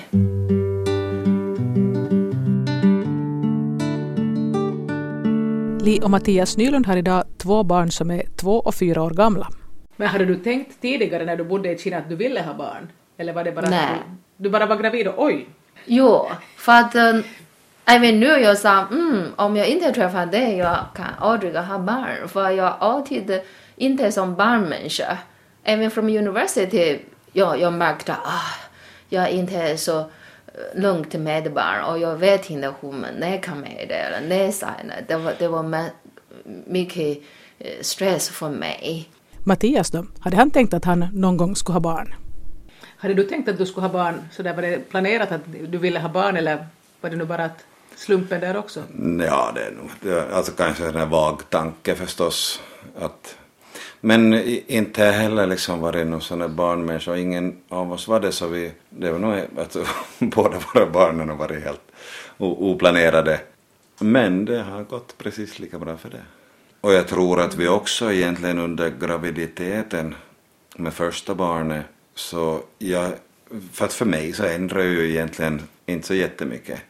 Li 5.85 6.01
och 6.03 6.11
Mattias 6.11 6.57
Nylund 6.57 6.87
har 6.87 6.97
idag 6.97 7.25
två 7.38 7.62
barn 7.62 7.90
som 7.90 8.11
är 8.11 8.23
två 8.37 8.61
och 8.61 8.75
fyra 8.75 9.03
år 9.03 9.11
gamla. 9.11 9.49
Men 9.97 10.09
hade 10.09 10.25
du 10.25 10.37
tänkt 10.37 10.81
tidigare 10.81 11.25
när 11.25 11.37
du 11.37 11.44
bodde 11.44 11.73
i 11.73 11.79
Kina 11.79 11.97
att 11.97 12.09
du 12.09 12.16
ville 12.16 12.42
ha 12.42 12.55
barn? 12.55 12.88
Eller 13.16 13.33
var 13.33 13.44
det 13.44 13.53
bara 13.53 13.70
Nej. 13.70 13.85
att 13.85 14.00
du, 14.37 14.44
du 14.44 14.50
bara 14.50 14.66
var 14.66 14.77
gravid 14.77 15.09
och 15.09 15.24
oj? 15.24 15.48
Jo, 15.85 16.31
för 16.57 16.72
att 16.72 16.94
um, 16.94 17.22
även 17.85 18.20
nu 18.20 18.27
jag 18.27 18.59
sa 18.59 18.87
mm, 18.87 19.27
om 19.37 19.57
jag 19.57 19.68
inte 19.68 19.92
träffar 19.92 20.27
dig 20.27 20.57
jag 20.57 20.79
kan 20.94 21.14
aldrig 21.18 21.57
ha 21.57 21.79
barn 21.79 22.29
för 22.29 22.50
jag 22.50 22.74
alltid 22.81 23.40
inte 23.77 24.12
som 24.12 24.35
barnmänniska. 24.35 25.18
Även 25.64 25.90
från 25.90 26.16
university 26.16 26.98
jag, 27.33 27.61
jag 27.61 27.72
märkte 27.72 28.12
ah, 28.12 28.55
jag 29.09 29.31
inte 29.31 29.57
är 29.57 29.77
så 29.77 29.98
eh, 29.98 30.05
lugnt 30.74 31.14
med 31.14 31.53
barn 31.53 31.85
och 31.85 31.98
jag 31.98 32.16
vet 32.16 32.50
inte 32.50 32.72
hur 32.81 32.92
man 32.92 33.14
nekar 33.14 33.55
med 33.55 33.87
det 33.88 33.94
eller 33.94 34.29
nedsignar. 34.29 35.05
Det 35.09 35.16
var, 35.16 35.35
det 35.38 35.48
var 35.48 35.90
mycket 36.66 37.22
eh, 37.59 37.81
stress 37.81 38.29
för 38.29 38.48
mig. 38.48 39.09
Mattias 39.44 39.90
då? 39.90 40.07
Hade 40.20 40.37
han 40.37 40.50
tänkt 40.50 40.74
att 40.74 40.85
han 40.85 41.09
någon 41.12 41.37
gång 41.37 41.57
skulle 41.57 41.74
ha 41.74 41.81
barn? 41.81 42.14
Hade 43.04 43.14
du 43.14 43.24
tänkt 43.24 43.48
att 43.48 43.58
du 43.58 43.66
skulle 43.66 43.86
ha 43.86 43.92
barn? 43.92 44.22
Så 44.32 44.42
där 44.42 44.54
var 44.54 44.62
det 44.62 44.88
planerat 44.88 45.32
att 45.32 45.40
du 45.68 45.78
ville 45.78 45.98
ha 45.98 46.08
barn 46.08 46.36
eller 46.36 46.66
var 47.00 47.10
det 47.10 47.16
nu 47.16 47.24
bara 47.24 47.44
att 47.44 47.64
slumpen 47.96 48.40
där 48.40 48.56
också? 48.56 48.82
Ja, 49.18 49.52
det 49.54 49.64
är 49.64 49.70
nog 49.70 50.14
alltså 50.32 50.52
kanske 50.52 50.86
en 50.86 51.10
vag 51.10 51.50
tanke 51.50 51.94
förstås. 51.94 52.60
Att, 52.98 53.36
men 54.00 54.34
inte 54.66 55.04
heller 55.04 55.46
liksom 55.46 55.80
varit 55.80 56.06
någon 56.06 56.20
sån 56.20 56.38
där 56.38 56.48
barnmänniska 56.48 57.10
och 57.10 57.18
ingen 57.18 57.56
av 57.68 57.92
oss 57.92 58.08
var 58.08 58.20
det 58.20 58.32
så 58.32 58.46
vi, 58.46 58.72
det 58.90 59.12
var 59.12 59.18
nog 59.18 59.34
att 59.34 59.58
alltså, 59.58 59.84
båda 60.18 60.58
våra 60.74 60.86
barnen 60.86 61.28
har 61.28 61.36
varit 61.36 61.64
helt 61.64 61.82
oplanerade. 62.38 63.40
Men 63.98 64.44
det 64.44 64.62
har 64.62 64.82
gått 64.82 65.18
precis 65.18 65.58
lika 65.58 65.78
bra 65.78 65.96
för 65.96 66.10
det. 66.10 66.22
Och 66.80 66.92
jag 66.92 67.08
tror 67.08 67.40
att 67.40 67.56
vi 67.56 67.68
också 67.68 68.12
egentligen 68.12 68.58
under 68.58 68.90
graviditeten 69.00 70.14
med 70.76 70.94
första 70.94 71.34
barnet 71.34 71.84
så 72.14 72.61
jag, 72.79 73.12
för 73.72 73.85
att 73.85 73.92
för 73.92 74.05
mig 74.05 74.33
så 74.33 74.44
ändrar 74.44 74.83
ju 74.83 75.11
egentligen 75.11 75.62
inte 75.87 76.07
så 76.07 76.14
jättemycket. 76.14 76.81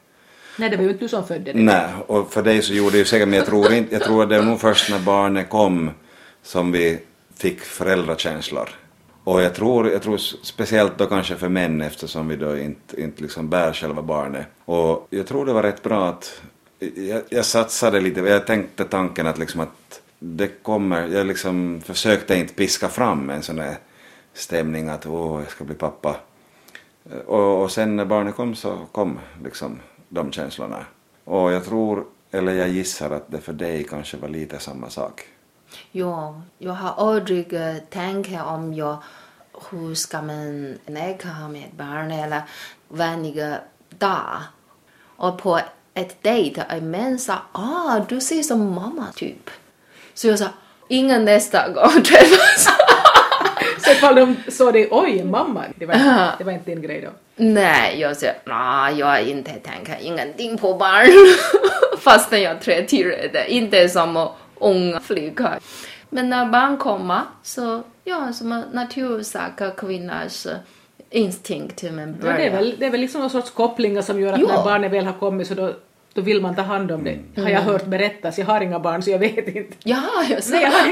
Nej, 0.59 0.71
det 0.71 0.77
var 0.77 0.85
ju 0.85 0.91
inte 0.91 1.05
du 1.05 1.09
som 1.09 1.27
födde 1.27 1.53
det. 1.53 1.59
Nej, 1.59 1.87
och 2.07 2.33
för 2.33 2.43
dig 2.43 2.63
så 2.63 2.75
gjorde 2.75 2.91
det 2.91 2.99
ju 2.99 3.05
säkert, 3.05 3.29
men 3.29 3.39
jag 3.39 3.47
tror, 3.47 3.73
inte, 3.73 3.95
jag 3.95 4.03
tror 4.03 4.23
att 4.23 4.29
det 4.29 4.39
var 4.39 4.45
nog 4.45 4.61
först 4.61 4.91
när 4.91 4.99
barnet 4.99 5.49
kom 5.49 5.91
som 6.43 6.73
vi 6.73 6.99
fick 7.37 7.61
föräldrakänslor. 7.61 8.69
Och 9.25 9.43
jag 9.43 9.55
tror, 9.55 9.91
jag 9.91 10.03
tror 10.03 10.17
speciellt 10.43 10.99
då 10.99 11.07
kanske 11.07 11.37
för 11.37 11.49
män 11.49 11.81
eftersom 11.81 12.29
vi 12.29 12.37
då 12.37 12.59
inte, 12.59 13.01
inte 13.01 13.23
liksom 13.23 13.49
bär 13.49 13.73
själva 13.73 14.03
barnet. 14.03 14.47
Och 14.65 15.07
jag 15.11 15.27
tror 15.27 15.47
det 15.47 15.53
var 15.53 15.63
rätt 15.63 15.83
bra 15.83 16.09
att 16.09 16.43
jag, 16.95 17.23
jag 17.29 17.45
satsade 17.45 18.01
lite, 18.01 18.21
jag 18.21 18.47
tänkte 18.47 18.85
tanken 18.85 19.27
att 19.27 19.39
liksom 19.39 19.61
att 19.61 20.01
det 20.19 20.49
kommer, 20.63 21.09
jag 21.09 21.27
liksom 21.27 21.81
försökte 21.85 22.37
inte 22.37 22.55
piska 22.55 22.89
fram 22.89 23.31
en 23.31 23.43
sån 23.43 23.57
där 23.57 23.77
stämning 24.35 24.88
att 24.88 25.07
åh, 25.07 25.40
jag 25.40 25.51
ska 25.51 25.64
bli 25.64 25.75
pappa. 25.75 26.16
Eh, 27.11 27.18
och, 27.18 27.62
och 27.62 27.73
sen 27.73 27.97
när 27.97 28.05
barnet 28.05 28.35
kom 28.35 28.55
så 28.55 28.79
kom 28.92 29.18
liksom 29.44 29.81
de 30.09 30.33
känslorna. 30.33 30.85
Och 31.25 31.53
jag 31.53 31.64
tror, 31.64 32.05
eller 32.31 32.53
jag 32.53 32.68
gissar 32.68 33.11
att 33.11 33.25
det 33.31 33.40
för 33.40 33.53
dig 33.53 33.85
kanske 33.85 34.16
var 34.16 34.29
lite 34.29 34.59
samma 34.59 34.90
sak. 34.90 35.23
Ja, 35.92 36.42
jag 36.59 36.73
har 36.73 37.11
aldrig 37.11 37.53
eh, 37.53 37.77
tänkt 37.90 38.40
om 38.47 38.75
jag, 38.75 38.97
hur 39.70 39.94
ska 39.94 40.23
man 40.23 40.79
leka 40.87 41.49
med 41.49 41.64
ett 41.64 41.77
barn 41.79 42.11
eller 42.11 42.42
vänliga 42.88 43.59
dag. 43.88 44.42
Och 45.16 45.38
på 45.38 45.61
ett 45.94 46.23
dejt, 46.23 46.64
en 46.68 46.90
man 46.90 47.18
sa 47.18 47.35
ah, 47.53 48.01
du 48.09 48.20
ser 48.20 48.42
som 48.42 48.75
mamma 48.75 49.07
typ. 49.14 49.51
Så 50.14 50.29
jag 50.29 50.38
sa, 50.38 50.49
ingen 50.88 51.25
nästa 51.25 51.68
gång 51.68 52.03
träffas. 52.05 52.68
Så 53.85 53.90
ifall 53.90 54.14
de 54.14 54.37
såg 54.49 54.73
dig, 54.73 54.88
oj, 54.90 55.25
mamma, 55.25 55.64
det 55.77 55.87
var, 55.87 55.94
det 56.38 56.44
var 56.44 56.53
inte 56.53 56.70
din 56.70 56.83
grej 56.83 57.01
då? 57.01 57.11
Nej, 57.37 58.01
jag 58.01 58.16
sa, 58.16 58.27
nej, 58.44 58.99
jag 58.99 59.23
inte 59.23 59.51
tänker 59.53 59.97
ingenting 60.01 60.59
på 60.59 60.75
barn. 60.75 61.07
Fastän 61.99 62.42
jag 62.42 62.61
30 62.61 63.05
inte 63.49 63.88
som 63.88 64.29
ung 64.61 65.01
flicka. 65.01 65.59
Men 66.11 66.31
när 66.31 66.47
barn 66.47 66.77
kommer 66.77 67.20
så, 67.42 67.83
ja, 68.05 68.33
som 68.33 68.53
en 68.53 68.64
natursak, 68.73 69.77
kvinnors 69.77 70.47
instinkt. 71.11 71.83
Men 71.83 72.16
Ja, 72.25 72.33
det, 72.33 72.47
är 72.47 72.51
väl, 72.51 72.75
det 72.79 72.87
är 72.87 72.90
väl 72.90 73.01
liksom 73.01 73.20
någon 73.20 73.31
sorts 73.31 73.51
kopplingar 73.51 74.03
som 74.03 74.20
gör 74.20 74.33
att 74.33 74.40
Ja. 74.40 74.47
när 74.47 74.64
barnet 74.64 74.92
väl 74.92 75.07
har 75.07 75.12
kommit 75.12 75.49
så 75.49 75.55
då, 75.55 75.73
då 76.14 76.20
vill 76.20 76.40
man 76.40 76.55
ta 76.55 76.62
hand 76.62 76.90
om 76.90 77.05
det. 77.05 77.18
Har 77.42 77.48
jag 77.48 77.61
hört 77.61 77.87
berättas, 77.87 78.38
jag 78.38 78.46
har 78.46 78.61
inga 78.61 78.79
barn 78.81 79.03
så 79.03 79.11
jag 79.11 79.18
vet 79.18 79.48
inte. 79.48 79.77
Ja, 79.85 80.24
jag 80.31 80.42
sa. 80.42 80.55
Nej, 80.55 80.62
jag 80.62 80.70
har, 80.70 80.88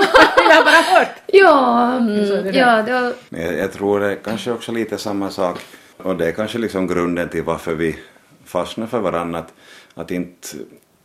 jag 0.49 0.55
har 0.55 0.65
bara 0.65 0.99
hört. 0.99 1.09
Ja, 1.27 1.97
Så 2.29 2.35
är 2.35 2.41
mm, 2.41 2.53
det 2.53 2.59
ja, 2.59 2.83
det 2.83 2.93
var, 2.93 3.13
Men 3.29 3.43
jag, 3.43 3.59
jag 3.59 3.73
tror 3.73 4.01
det 4.01 4.13
är 4.13 4.17
kanske 4.17 4.51
också 4.53 4.73
lite 4.73 4.99
samma 4.99 5.31
sak. 5.31 5.59
Och 5.97 6.17
det 6.17 6.29
är 6.29 6.33
kanske 6.33 6.59
liksom 6.59 6.87
grunden 6.87 7.29
till 7.29 7.43
varför 7.43 7.75
vi 7.75 7.97
fastnar 8.45 8.87
för 8.87 9.01
varandra. 9.01 9.39
Att, 9.39 9.53
att 9.95 10.11
inte 10.11 10.49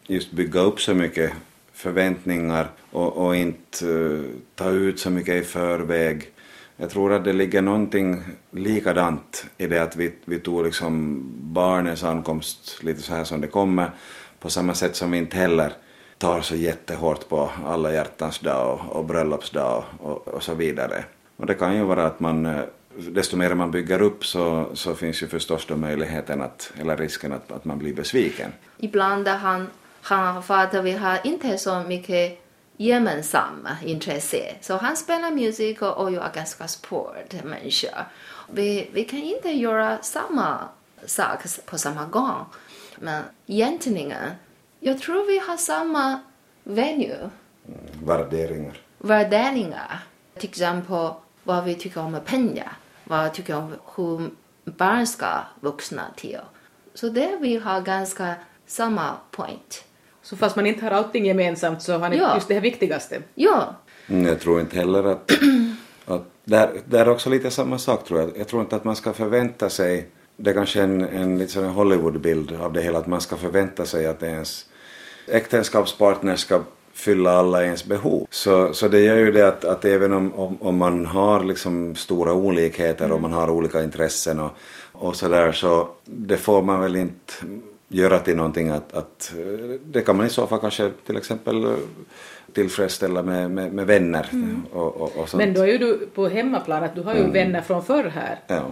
just 0.07 0.31
bygga 0.31 0.59
upp 0.59 0.81
så 0.81 0.93
mycket 0.93 1.31
förväntningar 1.73 2.67
och, 2.91 3.17
och 3.17 3.35
inte 3.35 3.89
eh, 3.89 4.19
ta 4.55 4.69
ut 4.69 4.99
så 4.99 5.09
mycket 5.09 5.35
i 5.35 5.45
förväg. 5.45 6.23
Jag 6.79 6.89
tror 6.89 7.13
att 7.13 7.23
det 7.23 7.33
ligger 7.33 7.61
någonting 7.61 8.23
likadant 8.51 9.45
i 9.57 9.67
det 9.67 9.83
att 9.83 9.95
vi, 9.95 10.13
vi 10.25 10.39
tog 10.39 10.63
liksom 10.63 11.23
barnens 11.53 12.03
ankomst 12.03 12.83
lite 12.83 13.01
så 13.01 13.13
här 13.13 13.23
som 13.23 13.41
det 13.41 13.47
kommer. 13.47 13.91
På 14.39 14.49
samma 14.49 14.73
sätt 14.73 14.95
som 14.95 15.11
vi 15.11 15.17
inte 15.17 15.37
heller 15.37 15.73
tar 16.17 16.41
så 16.41 16.55
jättehårt 16.55 17.29
på 17.29 17.51
alla 17.65 17.93
hjärtans 17.93 18.39
dag 18.39 18.73
och, 18.73 18.95
och 18.95 19.05
bröllopsdag 19.05 19.83
och, 19.99 20.27
och 20.27 20.43
så 20.43 20.53
vidare. 20.53 21.03
Och 21.37 21.45
det 21.45 21.53
kan 21.53 21.75
ju 21.75 21.83
vara 21.83 22.05
att 22.05 22.19
man, 22.19 22.45
eh, 22.45 22.61
desto 22.97 23.37
mer 23.37 23.53
man 23.53 23.71
bygger 23.71 24.01
upp 24.01 24.25
så, 24.25 24.65
så 24.73 24.95
finns 24.95 25.23
ju 25.23 25.27
förstås 25.27 25.65
då 25.65 25.75
möjligheten 25.75 26.41
att, 26.41 26.73
eller 26.79 26.97
risken 26.97 27.33
att, 27.33 27.51
att 27.51 27.65
man 27.65 27.79
blir 27.79 27.93
besviken. 27.93 28.51
ibland 28.77 29.27
han, 29.27 29.67
han 30.01 30.43
för 30.43 30.57
att 30.57 30.73
vi 30.73 30.91
har 30.91 31.19
inte 31.23 31.57
så 31.57 31.83
mycket 31.87 32.46
gemensamma 32.77 33.77
intresse. 33.85 34.55
Så 34.61 34.77
han 34.77 34.97
spelar 34.97 35.31
musik 35.31 35.81
och, 35.81 36.11
jag 36.11 36.25
är 36.25 36.33
ganska 36.33 36.67
sportmänniska. 36.67 38.05
Vi, 38.51 38.89
vi 38.93 39.03
kan 39.03 39.19
inte 39.19 39.49
göra 39.49 39.97
samma 40.01 40.59
sak 41.05 41.39
på 41.65 41.77
samma 41.77 42.05
gång. 42.05 42.45
Men 42.95 43.23
egentligen, 43.45 44.31
jag 44.79 45.01
tror 45.01 45.27
vi 45.27 45.39
har 45.39 45.57
samma 45.57 46.19
value, 46.63 47.29
Värderingar. 48.03 48.77
värderingar. 48.97 49.99
Till 50.37 50.49
exempel 50.49 51.09
vad 51.43 51.63
vi 51.63 51.75
tycker 51.75 52.01
om 52.01 52.19
pengar, 52.25 52.73
vad 53.03 53.23
vi 53.23 53.29
tycker 53.29 53.55
om 53.55 53.75
hur 53.95 54.29
barn 54.71 55.07
ska 55.07 55.39
vuxna 55.59 56.03
till. 56.15 56.39
Så 56.93 57.09
där 57.09 57.37
vi 57.39 57.57
har 57.57 57.81
ganska 57.81 58.35
samma 58.65 59.15
point. 59.31 59.83
Så 60.29 60.35
fast 60.37 60.55
man 60.55 60.65
inte 60.65 60.85
har 60.85 60.91
allting 60.91 61.25
gemensamt 61.25 61.81
så 61.81 61.97
har 61.97 62.09
ni 62.09 62.17
Ja. 62.17 62.35
just 62.35 62.47
det 62.47 62.53
här 62.53 62.61
viktigaste. 62.61 63.21
Ja, 63.35 63.75
Mm, 64.09 64.25
Jag 64.27 64.39
tror 64.39 64.59
inte 64.59 64.75
heller 64.77 65.03
att... 65.03 65.31
att 66.05 66.23
där, 66.43 66.69
där 66.85 66.99
är 67.05 67.09
också 67.09 67.29
lite 67.29 67.51
samma 67.51 67.77
sak 67.77 68.05
tror 68.07 68.19
jag. 68.19 68.31
Jag 68.37 68.47
tror 68.47 68.61
inte 68.61 68.75
att 68.75 68.83
man 68.83 68.95
ska 68.95 69.13
förvänta 69.13 69.69
sig... 69.69 70.07
Det 70.37 70.49
är 70.49 70.53
kanske 70.53 70.81
en, 70.81 71.01
en 71.01 71.37
lite 71.39 71.51
sån 71.51 71.65
Hollywoodbild 71.65 72.51
av 72.61 72.73
det 72.73 72.81
hela, 72.81 72.99
att 72.99 73.07
man 73.07 73.21
ska 73.21 73.35
förvänta 73.35 73.85
sig 73.85 74.05
att 74.07 74.23
ens 74.23 74.65
äktenskapspartner 75.27 76.35
ska 76.35 76.61
fylla 76.93 77.31
alla 77.31 77.63
ens 77.63 77.85
behov. 77.85 78.27
Så, 78.29 78.73
så 78.73 78.87
det 78.87 78.99
gör 78.99 79.15
ju 79.15 79.31
det 79.31 79.47
att, 79.47 79.65
att 79.65 79.85
även 79.85 80.13
om, 80.13 80.33
om, 80.33 80.57
om 80.61 80.77
man 80.77 81.05
har 81.05 81.43
liksom 81.43 81.95
stora 81.95 82.33
olikheter 82.33 83.11
och 83.11 83.21
man 83.21 83.33
har 83.33 83.49
olika 83.49 83.83
intressen 83.83 84.39
och, 84.39 84.51
och 84.91 85.15
sådär 85.15 85.51
så 85.51 85.89
det 86.05 86.37
får 86.37 86.61
man 86.61 86.79
väl 86.81 86.95
inte 86.95 87.33
göra 87.87 88.19
till 88.19 88.35
någonting 88.35 88.69
att, 88.69 88.93
att 88.93 89.33
eh, 89.37 89.79
det 89.85 90.01
kan 90.01 90.17
man 90.17 90.25
i 90.25 90.29
så 90.29 90.47
fall 90.47 90.59
kanske 90.59 90.91
till 91.05 91.17
exempel 91.17 91.63
eh, 91.63 91.71
tillfredsställa 92.53 93.23
med, 93.23 93.51
med, 93.51 93.73
med 93.73 93.87
vänner 93.87 94.29
och, 94.71 94.95
och, 94.95 95.17
och 95.17 95.29
sånt. 95.29 95.43
Men 95.43 95.53
då 95.53 95.61
är 95.61 95.67
ju 95.67 95.77
du 95.77 96.07
på 96.15 96.27
hemmaplan 96.27 96.83
att 96.83 96.95
du 96.95 97.01
har 97.01 97.15
ju 97.15 97.31
vänner 97.31 97.61
från 97.61 97.85
förr 97.85 98.03
här. 98.03 98.39
Ja. 98.47 98.65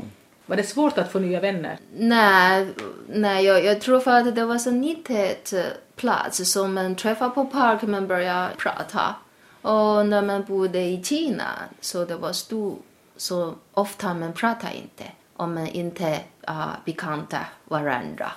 Var 0.46 0.56
det 0.56 0.64
svårt 0.64 0.98
att 0.98 1.12
få 1.12 1.20
nya 1.20 1.40
vänner? 1.40 1.78
nej, 1.98 2.68
nej 3.08 3.46
jag, 3.46 3.66
jag 3.66 3.82
tror 3.82 4.00
för 4.00 4.12
att 4.12 4.36
det 4.36 4.46
var 4.46 4.58
så 4.58 4.72
litet 4.72 5.54
eh, 5.54 5.64
plats 5.96 6.52
så 6.52 6.68
man 6.68 6.96
träffar 6.96 7.30
på 7.30 7.46
park 7.46 7.82
man 7.82 8.08
börjar 8.08 8.50
prata. 8.58 9.16
Och 9.62 10.06
när 10.06 10.22
man 10.22 10.44
bodde 10.44 10.80
i 10.80 11.04
Kina 11.04 11.52
så 11.82 12.06
det 12.06 12.16
var 12.16 12.34
stor, 12.34 12.76
så 13.18 13.54
ofta 13.74 14.14
man 14.14 14.34
pratar 14.34 14.72
inte 14.84 15.04
om 15.36 15.54
man 15.54 15.68
inte 15.68 16.20
är 16.42 16.70
bekanta 16.86 17.40
varandra. 17.66 18.32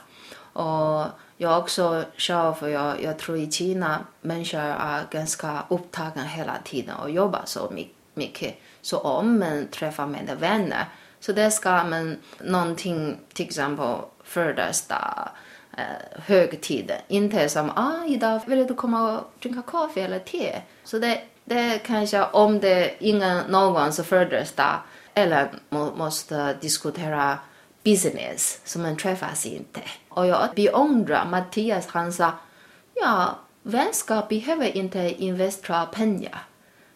Och 0.59 1.07
jag 1.37 1.59
också 1.59 2.05
själv, 2.17 2.55
för 2.55 2.69
jag, 2.69 3.03
jag 3.03 3.19
tror 3.19 3.37
i 3.37 3.51
Kina 3.51 4.05
människor 4.21 4.61
är 4.61 5.03
ganska 5.11 5.65
upptagna 5.69 6.23
hela 6.23 6.53
tiden 6.65 6.95
och 6.95 7.11
jobbar 7.11 7.43
så 7.45 7.73
mycket. 8.15 8.55
Så 8.81 8.99
om 8.99 9.39
man 9.39 9.69
träffar 9.71 10.07
med 10.07 10.37
vänner 10.41 10.85
så 11.21 11.33
där 11.33 11.51
ska 11.51 11.85
man 11.85 12.17
någonting, 12.41 13.19
till 13.33 13.47
exempel 13.47 13.95
födelsedag, 14.25 15.29
eh, 15.77 16.21
högtiden. 16.27 16.99
Inte 17.09 17.49
som 17.49 17.71
ah, 17.71 18.05
idag 18.07 18.41
vill 18.47 18.67
du 18.67 18.75
komma 18.75 19.19
och 19.19 19.33
dricka 19.43 19.63
kaffe 19.63 20.01
eller 20.01 20.19
te. 20.19 20.63
Så 20.85 20.99
det, 20.99 21.23
det 21.45 21.79
kanske 21.85 22.25
om 22.25 22.61
det 22.61 22.85
är 22.85 22.97
ingen 22.99 23.39
någons 23.49 24.01
födelsedag 24.01 24.81
eller 25.15 25.51
må, 25.71 25.91
måste 25.97 26.55
diskutera 26.61 27.39
business 27.93 28.61
så 28.65 28.79
man 28.79 28.97
träffas 28.97 29.47
inte. 29.47 29.81
Och 30.09 30.27
jag 30.27 30.49
beundrar 30.57 31.25
Mattias, 31.25 31.87
han 31.87 32.13
sa 32.13 32.31
ja, 32.95 33.39
vänskap 33.63 34.29
behöver 34.29 34.77
inte 34.77 34.99
investera 35.19 35.87
pengar. 35.87 36.43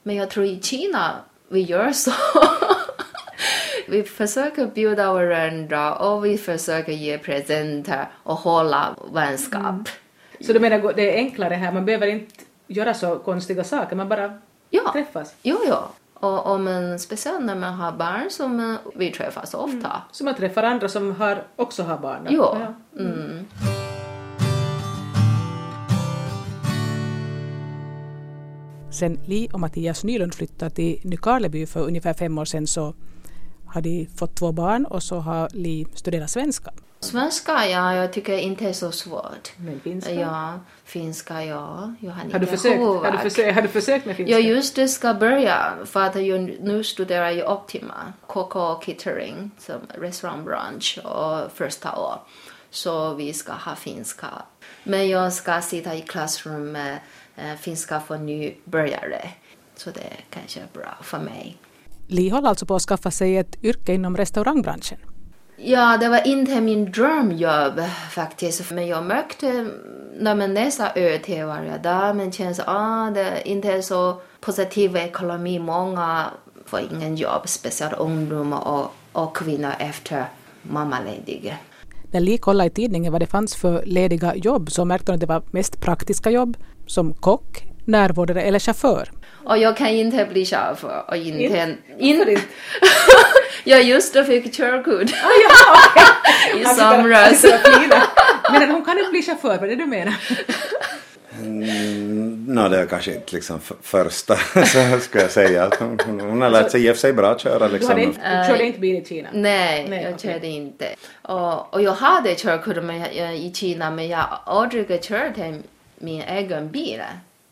Men 0.03 0.17
jag 0.17 0.31
tror 0.31 0.47
i 0.47 0.61
Kina 0.63 1.15
vi 1.49 1.61
gör 1.61 1.93
så. 1.93 2.13
vi 3.89 4.03
försöker 4.03 4.67
bjuda 4.67 5.13
varandra 5.13 5.95
och 5.95 6.25
vi 6.25 6.39
försöker 6.39 6.93
ge 6.93 7.19
presenter 7.19 8.09
och 8.23 8.37
hålla 8.37 8.97
vänskap. 9.13 9.89
Så 10.41 10.53
du 10.53 10.61
menar 10.61 10.93
det 10.93 11.11
är 11.11 11.17
enklare 11.17 11.55
här, 11.55 11.73
man 11.73 11.85
behöver 11.85 12.07
inte 12.07 12.35
göra 12.67 12.95
så 12.95 13.19
konstiga 13.19 13.65
saker, 13.65 13.97
man 13.97 14.09
bara 14.09 14.39
Ja. 14.71 14.93
träffas. 14.93 15.35
Jo, 15.43 15.59
jo. 15.67 15.77
Och 16.23 16.47
om 16.47 16.65
man, 16.65 16.99
speciellt 16.99 17.45
när 17.45 17.55
man 17.55 17.75
har 17.75 17.93
barn 17.93 18.31
som 18.31 18.61
eh, 18.61 18.77
vi 18.95 19.11
träffas 19.11 19.55
ofta. 19.55 20.03
Så 20.11 20.25
man 20.25 20.35
träffar 20.35 20.63
andra 20.63 20.89
som 20.89 21.13
har, 21.13 21.43
också 21.57 21.83
har 21.83 21.99
barn. 21.99 22.27
Jo. 22.31 22.43
Ja. 22.43 22.75
Mm. 22.99 23.47
Sen 28.91 29.19
Li 29.25 29.49
och 29.53 29.61
Mattias 29.61 30.05
Nylund 30.05 30.35
flyttade 30.35 30.71
till 30.71 31.01
Nykarleby 31.05 31.67
för 31.67 31.81
ungefär 31.81 32.15
fem 32.15 32.39
år 32.39 32.45
sedan 32.45 32.67
så 32.67 32.95
har 33.73 33.81
de 33.81 34.09
fått 34.17 34.37
två 34.37 34.53
barn 34.53 34.87
och 34.87 35.03
så 35.03 35.19
har 35.19 35.49
Li 35.53 35.87
studerat 35.95 36.31
svenska. 36.31 36.73
Svenska, 37.01 37.69
ja, 37.69 37.95
jag 37.95 38.13
tycker 38.13 38.39
inte 38.39 38.69
är 38.69 38.73
så 38.73 38.93
svårt. 38.93 39.53
Men 39.57 39.81
finska? 39.81 40.13
Ja, 40.13 40.61
finska, 40.85 41.45
ja. 41.45 41.95
Jag 42.01 42.11
har, 42.11 42.33
Har 42.33 42.39
du, 42.39 42.47
försökt, 42.47 42.81
har, 42.81 43.13
du 43.13 43.19
försökt, 43.19 43.55
har 43.55 43.63
du 43.63 43.69
försökt 43.69 44.07
med 44.07 44.17
finska? 44.17 44.33
Jag 44.33 44.43
just 44.43 44.77
det 44.77 44.89
ska 44.89 45.15
börja 45.15 45.73
för 45.85 46.01
att 46.01 46.27
jag 46.27 46.41
nu 46.41 46.85
studerar 46.85 47.31
i 47.31 47.43
Optima, 47.43 48.13
KK 48.27 48.75
Catering, 48.75 49.51
som 49.59 49.81
restaurangbransch 49.89 50.99
och 51.05 51.53
första 51.53 51.97
år. 51.97 52.21
Så 52.71 53.15
vi 53.15 53.33
ska 53.33 53.53
ha 53.53 53.75
finska. 53.75 54.29
Men 54.85 55.09
jag 55.09 55.33
ska 55.33 55.61
sitta 55.61 55.95
i 55.95 56.01
klassrum 56.01 56.73
med 56.73 56.99
eh, 57.37 57.55
finska 57.61 58.01
för 58.01 58.19
nybörjare. 58.19 59.31
Så 59.77 59.91
det 59.91 60.01
är 60.01 60.25
kanske 60.31 60.61
bra 60.73 60.99
för 61.03 61.19
mig. 61.19 61.59
Li 62.13 62.29
håller 62.29 62.49
alltså 62.49 62.67
på 62.67 62.75
att 62.75 62.83
skaffa 62.83 63.11
sig 63.11 63.37
ett 63.37 63.65
yrke 63.65 63.95
inom 63.95 64.17
restaurangbranschen. 64.17 64.99
Ja, 65.57 65.97
det 65.97 66.09
var 66.09 66.27
inte 66.27 66.61
min 66.61 66.93
drömjobb 66.93 67.81
faktiskt. 68.11 68.71
Men 68.71 68.87
jag 68.87 69.05
märkte 69.05 69.67
när 70.19 70.35
man 70.35 70.55
läser 70.55 70.93
ÖT 70.97 71.29
varje 71.29 71.79
dag, 71.79 72.17
men 72.17 72.33
känns 72.33 72.61
ah, 72.67 73.11
det 73.11 73.21
är 73.21 73.49
inte 73.49 73.83
så 73.83 74.21
positiv 74.41 74.97
ekonomi. 74.97 75.59
Många 75.59 76.31
får 76.67 76.81
ingen 76.93 77.17
jobb, 77.17 77.43
speciellt 77.45 77.99
ungdomar 77.99 78.69
och, 78.69 78.93
och 79.13 79.37
kvinnor 79.37 79.73
efter 79.79 80.25
mammaledig. 80.63 81.57
När 82.11 82.21
Li 82.21 82.39
kollade 82.39 82.67
i 82.67 82.71
tidningen 82.71 83.13
vad 83.13 83.23
det 83.23 83.27
fanns 83.27 83.55
för 83.55 83.83
lediga 83.87 84.35
jobb 84.37 84.71
så 84.71 84.85
märkte 84.85 85.13
hon 85.13 85.15
att 85.15 85.21
det 85.21 85.27
var 85.27 85.43
mest 85.51 85.81
praktiska 85.81 86.31
jobb 86.31 86.57
som 86.87 87.15
kock, 87.15 87.72
närvårdare 87.85 88.43
eller 88.43 88.59
chaufför. 88.59 89.09
Och 89.45 89.59
jag 89.59 89.77
kan 89.77 89.89
inte 89.89 90.25
bli 90.25 90.45
chaufför 90.45 91.05
och 91.09 91.17
inte... 91.17 91.43
In- 91.43 91.79
In, 91.99 92.39
jag 93.65 93.83
just 93.83 94.27
fick 94.27 94.55
körkort 94.55 95.11
ja, 95.11 95.77
okej. 95.87 96.61
i 96.61 96.65
somras. 96.65 97.45
Men 98.53 98.71
hon 98.71 98.85
kan 98.85 98.99
inte 98.99 99.11
bli 99.11 99.23
chaufför, 99.23 99.49
vad 99.59 99.65
är 99.65 99.69
det 99.69 99.75
du 99.77 99.87
menar? 99.87 100.15
Mm, 101.41 102.45
Nå, 102.49 102.69
det 102.69 102.79
är 102.79 102.87
kanske 102.87 103.15
inte 103.15 103.35
liksom 103.35 103.61
första, 103.83 104.37
så 104.67 105.01
skulle 105.01 105.23
jag 105.23 105.31
säga. 105.31 105.71
Hon, 105.79 105.99
hon, 106.21 106.43
har 106.43 106.51
lärt 106.51 106.71
sig 106.71 106.87
i 106.87 106.91
och 106.91 106.95
för 106.97 107.01
sig 107.01 107.13
bra 107.13 107.31
att 107.31 107.41
köra 107.41 107.67
Du, 107.67 107.73
liksom. 107.73 107.89
hade 107.91 108.03
inte, 108.03 108.41
du 108.41 108.49
körde 108.49 108.65
inte 108.65 108.81
bil 108.81 108.97
i 108.97 109.05
Kina? 109.05 109.29
Nej, 109.33 109.87
Nej, 109.89 110.03
jag 110.03 110.15
okej. 110.15 110.33
körde 110.33 110.47
inte. 110.47 110.89
Och, 111.23 111.75
och 111.75 111.83
jag 111.83 111.93
hade 111.93 112.35
körkort 112.35 112.83
med, 112.85 113.17
i 113.37 113.53
Kina 113.55 113.91
men 113.91 114.09
jag 114.09 114.19
har 114.19 114.61
aldrig 114.61 115.03
kört 115.03 115.37
min 115.99 116.23
egen 116.23 116.71
bil. 116.71 117.03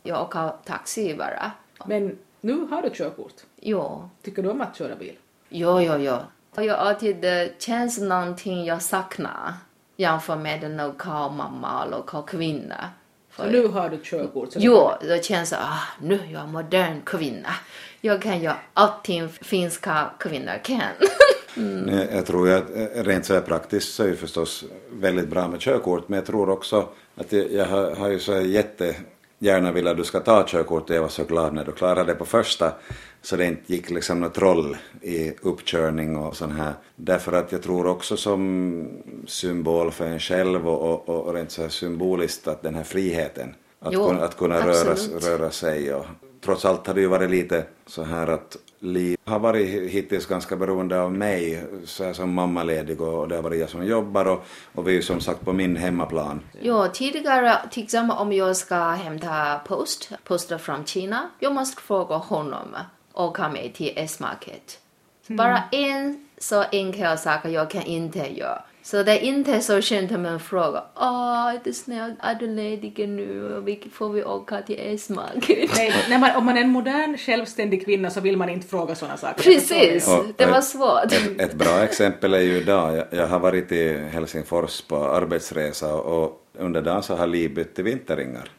Jag 0.02 0.22
åker 0.22 0.52
taxi 0.64 1.14
bara. 1.14 1.50
Men 1.84 2.18
nu 2.40 2.66
har 2.70 2.82
du 2.82 2.90
körkort. 2.90 3.34
Jo, 3.60 4.10
Tycker 4.22 4.42
du 4.42 4.48
om 4.48 4.60
att 4.60 4.76
köra 4.76 4.96
bil? 4.96 5.16
jo, 5.48 5.80
jo. 5.80 6.16
Och 6.54 6.64
jag 6.64 6.78
alltid 6.78 7.24
eh, 7.24 7.48
känns 7.58 7.98
någonting 7.98 8.64
jag 8.64 8.82
saknar 8.82 9.54
jämfört 9.96 10.38
med 10.38 10.64
en 10.64 10.76
lokal 10.76 11.32
mamma 11.32 11.84
och 11.84 11.90
lokal 11.90 12.22
kvinna. 12.22 12.90
Så 13.36 13.46
nu 13.46 13.66
har 13.66 13.88
du 13.88 13.98
körkort? 14.02 14.48
Jo, 14.56 14.90
det 15.00 15.24
känns 15.24 15.52
ah, 15.52 15.78
nu 16.00 16.14
är 16.14 16.32
jag 16.32 16.48
modern 16.48 17.00
kvinna. 17.06 17.48
Jag 18.00 18.22
kan 18.22 18.40
göra 18.40 18.56
allting 18.74 19.28
finska 19.28 20.10
kvinnor 20.18 20.60
kan. 20.64 20.80
Jag, 21.88 22.12
jag 22.12 22.26
tror 22.26 22.50
att 22.50 22.70
eh, 22.76 23.04
rent 23.04 23.26
så 23.26 23.34
här 23.34 23.40
praktiskt 23.40 23.94
så 23.94 24.02
är 24.02 24.08
det 24.08 24.16
förstås 24.16 24.64
väldigt 24.90 25.28
bra 25.28 25.48
med 25.48 25.60
körkort 25.60 26.08
men 26.08 26.16
jag 26.16 26.26
tror 26.26 26.50
också 26.50 26.88
att 27.16 27.32
jag, 27.32 27.52
jag 27.52 27.66
har, 27.66 27.94
har 27.94 28.08
ju 28.08 28.18
så 28.18 28.32
här 28.32 28.40
jättegärna 29.40 29.72
velat 29.72 29.90
att 29.90 29.96
du 29.96 30.04
ska 30.04 30.20
ta 30.20 30.44
körkort 30.46 30.90
och 30.90 30.96
jag 30.96 31.02
var 31.02 31.08
så 31.08 31.24
glad 31.24 31.54
när 31.54 31.64
du 31.64 31.72
klarade 31.72 32.12
det 32.12 32.18
på 32.18 32.24
första 32.24 32.72
så 33.22 33.36
det 33.36 33.46
inte 33.46 33.72
gick 33.72 33.90
liksom 33.90 34.20
något 34.20 34.34
troll 34.34 34.76
i 35.02 35.32
uppkörning 35.42 36.16
och 36.16 36.36
sån 36.36 36.52
här. 36.52 36.72
Därför 36.96 37.32
att 37.32 37.52
jag 37.52 37.62
tror 37.62 37.86
också 37.86 38.16
som 38.16 38.88
symbol 39.26 39.90
för 39.90 40.06
en 40.06 40.20
själv 40.20 40.68
och, 40.68 41.08
och, 41.08 41.26
och 41.26 41.34
rent 41.34 41.50
så 41.50 41.62
här 41.62 41.68
symboliskt 41.68 42.48
att 42.48 42.62
den 42.62 42.74
här 42.74 42.84
friheten 42.84 43.54
att 43.80 43.92
Jo, 43.92 44.08
kunna, 44.08 44.24
att 44.24 44.36
kunna 44.36 44.66
röra, 44.66 44.94
röra 45.20 45.50
sig 45.50 45.94
och 45.94 46.06
trots 46.44 46.64
allt 46.64 46.86
har 46.86 46.94
det 46.94 47.00
ju 47.00 47.06
varit 47.06 47.30
lite 47.30 47.64
så 47.86 48.02
här 48.02 48.26
att 48.26 48.56
Li 48.82 49.16
har 49.24 49.38
varit 49.38 49.90
hittills 49.90 50.26
ganska 50.26 50.56
beroende 50.56 51.00
av 51.00 51.12
mig 51.12 51.64
så 51.84 52.04
här 52.04 52.12
som 52.12 52.34
mammaledig 52.34 53.00
och 53.00 53.28
det 53.28 53.34
har 53.34 53.42
varit 53.42 53.60
jag 53.60 53.70
som 53.70 53.86
jobbar 53.86 54.24
och, 54.24 54.44
och 54.74 54.88
vi 54.88 54.96
är 54.96 55.02
som 55.02 55.20
sagt 55.20 55.44
på 55.44 55.52
min 55.52 55.76
hemmaplan. 55.76 56.40
Jo, 56.60 56.86
tidigare 56.92 57.58
till 57.70 57.82
exempel 57.82 58.16
om 58.16 58.32
jag 58.32 58.56
ska 58.56 58.90
hämta 58.90 59.58
post, 59.66 60.12
poster 60.24 60.58
från 60.58 60.84
Kina, 60.84 61.30
jag 61.38 61.54
måste 61.54 61.82
fråga 61.82 62.16
honom 62.16 62.76
och 63.12 63.36
komma 63.36 63.48
med 63.48 63.74
till 63.74 63.92
S-market. 63.96 64.78
Så 65.26 65.32
Bara 65.32 65.62
en 65.72 66.28
så 66.38 66.64
enkel 66.72 67.18
sak 67.18 67.40
jag 67.44 67.70
kan 67.70 67.82
inte 67.82 68.38
göra. 68.38 68.62
Så 68.82 69.02
det 69.02 69.12
är 69.12 69.18
inte 69.20 69.60
så 69.60 69.80
skönt 69.82 70.12
om 70.12 70.22
man 70.22 70.40
frågar, 70.40 70.84
åh, 70.96 71.54
är 71.54 71.60
det 71.64 71.72
snällt, 71.72 72.14
är 72.20 72.34
du 72.34 72.46
ledig 72.46 73.08
nu? 73.08 73.62
Får 73.92 74.08
vi 74.08 74.24
åka 74.24 74.62
till 74.62 74.76
S-market? 74.80 75.70
Nej, 75.76 75.92
när 76.08 76.18
man, 76.18 76.36
om 76.36 76.44
man 76.44 76.56
är 76.56 76.60
en 76.60 76.68
modern 76.70 77.16
självständig 77.18 77.84
kvinna 77.84 78.10
så 78.10 78.20
vill 78.20 78.36
man 78.36 78.48
inte 78.48 78.66
fråga 78.66 78.94
sådana 78.94 79.16
saker. 79.16 79.42
Precis, 79.42 80.08
Och- 80.08 80.24
det 80.36 80.44
och 80.44 80.50
var 80.50 80.58
ett- 80.58 80.64
svårt. 80.64 81.04
Ett, 81.12 81.40
ett 81.40 81.54
bra 81.54 81.82
exempel 81.84 82.34
är 82.34 82.40
ju 82.40 82.56
idag, 82.56 82.96
jag, 82.96 83.06
jag 83.10 83.26
har 83.26 83.38
varit 83.38 83.72
i 83.72 83.98
Helsingfors 83.98 84.80
på 84.82 84.96
arbetsresa 84.96 85.94
och 85.94 86.46
under 86.58 86.82
dagen 86.82 87.02
så 87.02 87.14
har 87.16 87.26
Li 87.26 87.48
bytt 87.48 87.74
till 87.74 87.84
vinterringar. 87.84 88.50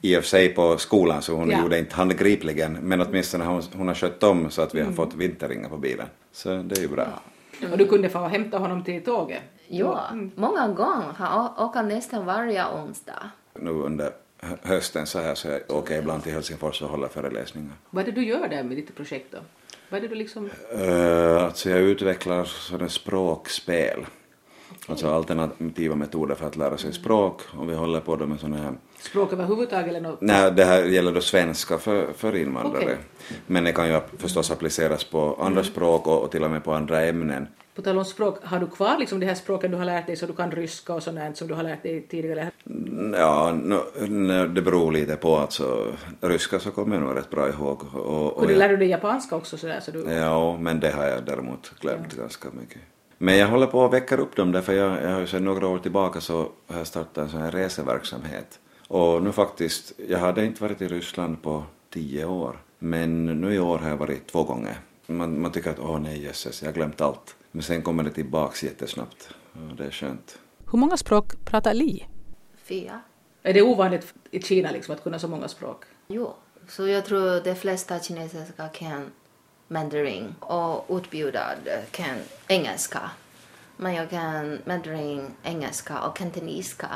I 0.00 0.16
och 0.16 0.22
för 0.22 0.28
sig 0.28 0.48
på 0.48 0.78
skolan 0.78 1.22
så 1.22 1.34
hon 1.34 1.50
Ja. 1.50 1.60
gjorde 1.62 1.78
inte 1.78 1.94
handgripligen 1.96 2.72
men 2.82 3.00
åtminstone 3.00 3.44
har 3.44 3.52
hon, 3.52 3.62
hon 3.76 3.88
har 3.88 3.94
skött 3.94 4.22
om 4.22 4.50
så 4.50 4.62
att 4.62 4.74
vi 4.74 4.80
har 4.80 4.92
fått 4.92 5.14
vinterringar 5.14 5.68
på 5.68 5.76
bilen. 5.76 6.06
Så 6.32 6.48
det 6.48 6.78
är 6.78 6.82
ju 6.82 6.88
bra. 6.88 7.06
Och 7.72 7.78
du 7.78 7.86
kunde 7.86 8.08
få 8.08 8.18
hämta 8.18 8.58
honom 8.58 8.84
till 8.84 9.04
tåget. 9.04 9.42
Ja, 9.68 10.08
många 10.34 10.68
gånger. 10.68 11.12
Han 11.16 11.50
åker 11.58 11.82
nästan 11.82 12.26
varje 12.26 12.66
onsdag. 12.66 13.30
Nu 13.58 13.70
under 13.70 14.10
hö- 14.40 14.56
hösten 14.62 15.06
så 15.06 15.18
här 15.20 15.34
så 15.34 15.48
jag 15.48 15.60
åker 15.70 15.98
ibland 15.98 16.22
till 16.22 16.32
Helsingfors 16.32 16.82
och 16.82 16.88
håller 16.88 17.08
föreläsningar. 17.08 17.72
Vad 17.90 18.02
är 18.02 18.12
det 18.12 18.20
du 18.20 18.24
gör 18.26 18.48
där 18.48 18.62
med 18.62 18.76
ditt 18.76 18.96
projekt 18.96 19.26
då? 19.32 19.38
Vad 19.88 19.98
är 19.98 20.02
det 20.02 20.08
du 20.08 20.14
liksom... 20.14 20.50
Uh, 20.78 21.44
alltså 21.44 21.70
jag 21.70 21.80
utvecklar 21.80 22.44
sådana 22.44 22.88
språkspel. 22.88 24.06
Alltså 24.88 25.10
alternativa 25.10 25.94
metoder 25.94 26.34
för 26.34 26.46
att 26.46 26.56
lära 26.56 26.78
sig 26.78 26.92
språk 26.92 27.40
och 27.58 27.70
vi 27.70 27.74
håller 27.74 28.00
på 28.00 28.16
med 28.16 28.40
sådana 28.40 28.56
här 28.56 28.72
Språk 28.98 29.32
överhuvudtaget 29.32 29.88
eller 29.88 30.00
något? 30.00 30.20
Nej, 30.20 30.52
det 30.52 30.64
här 30.64 30.82
gäller 30.82 31.12
då 31.12 31.20
svenska 31.20 31.78
för, 31.78 32.12
för 32.12 32.36
invandrare. 32.36 32.84
Okej. 32.84 32.96
Men 33.46 33.64
det 33.64 33.72
kan 33.72 33.88
ju 33.88 34.00
förstås 34.18 34.50
appliceras 34.50 35.04
på 35.04 35.36
andra 35.40 35.64
språk 35.64 36.06
och, 36.06 36.22
och 36.22 36.30
till 36.30 36.44
och 36.44 36.50
med 36.50 36.64
på 36.64 36.72
andra 36.72 37.00
ämnen. 37.02 37.46
På 37.74 37.82
tal 37.82 37.98
om 37.98 38.04
språk, 38.04 38.38
har 38.42 38.58
du 38.58 38.66
kvar 38.66 38.98
liksom 38.98 39.20
de 39.20 39.26
här 39.26 39.34
språken 39.34 39.70
du 39.70 39.76
har 39.76 39.84
lärt 39.84 40.06
dig 40.06 40.16
så 40.16 40.26
du 40.26 40.32
kan 40.32 40.50
ryska 40.50 40.94
och 40.94 41.02
sånt 41.02 41.36
som 41.36 41.48
du 41.48 41.54
har 41.54 41.62
lärt 41.62 41.82
dig 41.82 42.06
tidigare? 42.08 42.50
Mm, 42.66 43.14
Ja, 43.14 43.52
no, 43.52 43.80
no, 44.08 44.46
det 44.46 44.62
beror 44.62 44.92
lite 44.92 45.16
på. 45.16 45.36
Alltså, 45.36 45.92
ryska 46.20 46.58
så 46.60 46.70
kommer 46.70 46.96
jag 46.96 47.04
nog 47.04 47.16
rätt 47.16 47.30
bra 47.30 47.48
ihåg. 47.48 47.82
Och, 47.94 48.00
Och 48.00 48.32
och 48.38 48.46
du 48.46 48.52
jag, 48.52 48.58
lär 48.58 48.68
du 48.68 48.76
dig 48.76 48.88
japanska 48.88 49.36
också 49.36 49.56
sådär 49.56 49.80
så 49.80 49.90
du... 49.90 50.12
ja, 50.12 50.56
men 50.56 50.80
det 50.80 50.90
har 50.90 51.04
jag 51.04 51.24
däremot 51.24 51.72
glömt 51.80 52.16
ganska 52.16 52.48
mycket. 52.60 52.82
Men 53.18 53.36
jag 53.36 53.48
håller 53.48 53.66
på 53.66 53.84
att 53.84 53.92
väcka 53.92 54.16
upp 54.16 54.36
dem 54.36 54.52
därför 54.52 54.72
jag, 54.72 55.02
jag 55.02 55.10
har 55.10 55.20
ju 55.20 55.26
sedan 55.26 55.44
några 55.44 55.68
år 55.68 55.78
tillbaka 55.78 56.20
så 56.20 56.48
har 56.66 56.78
jag 56.78 56.86
startat 56.86 57.18
en 57.18 57.28
sån 57.28 57.40
här 57.40 57.50
reseverksamhet. 57.50 58.60
Och 58.88 59.22
nu 59.22 59.32
faktiskt, 59.32 59.92
jag 60.08 60.18
hade 60.18 60.44
inte 60.44 60.62
varit 60.62 60.82
i 60.82 60.88
Ryssland 60.88 61.42
på 61.42 61.64
tio 61.90 62.24
år. 62.24 62.58
Men 62.78 63.26
nu 63.40 63.54
i 63.54 63.58
år 63.58 63.78
har 63.78 63.88
jag 63.88 63.96
varit 63.96 64.26
två 64.26 64.42
gånger. 64.42 64.76
Man, 65.06 65.40
man 65.40 65.52
tycker 65.52 65.70
att 65.70 65.78
åh 65.78 66.00
nej 66.00 66.22
jösses, 66.22 66.62
jag 66.62 66.68
har 66.68 66.74
glömt 66.74 67.00
allt. 67.00 67.36
Men 67.50 67.62
sen 67.62 67.82
kommer 67.82 68.04
det 68.04 68.10
tillbaks 68.10 68.62
jättesnabbt. 68.62 69.28
Och 69.52 69.76
det 69.76 69.84
är 69.84 69.90
skönt. 69.90 70.38
Hur 70.72 70.78
många 70.78 70.96
språk 70.96 71.44
pratar 71.44 71.74
Li? 71.74 72.06
Fyra. 72.64 73.00
Är 73.42 73.54
det 73.54 73.62
ovanligt 73.62 74.14
i 74.30 74.42
Kina 74.42 74.70
liksom 74.70 74.94
att 74.94 75.02
kunna 75.02 75.18
så 75.18 75.28
många 75.28 75.48
språk? 75.48 75.84
Jo, 76.08 76.34
så 76.68 76.86
jag 76.86 77.04
tror 77.04 77.44
de 77.44 77.54
flesta 77.54 78.00
kinesiska 78.00 78.68
kan 78.68 79.10
mandarin 79.68 80.34
och 80.40 80.98
utbildad 80.98 81.58
kan 81.90 82.16
engelska. 82.48 83.10
Men 83.76 83.94
jag 83.94 84.10
kan 84.10 84.58
mandarin, 84.64 85.30
engelska 85.42 86.00
och 86.00 86.16
kantonesiska. 86.16 86.88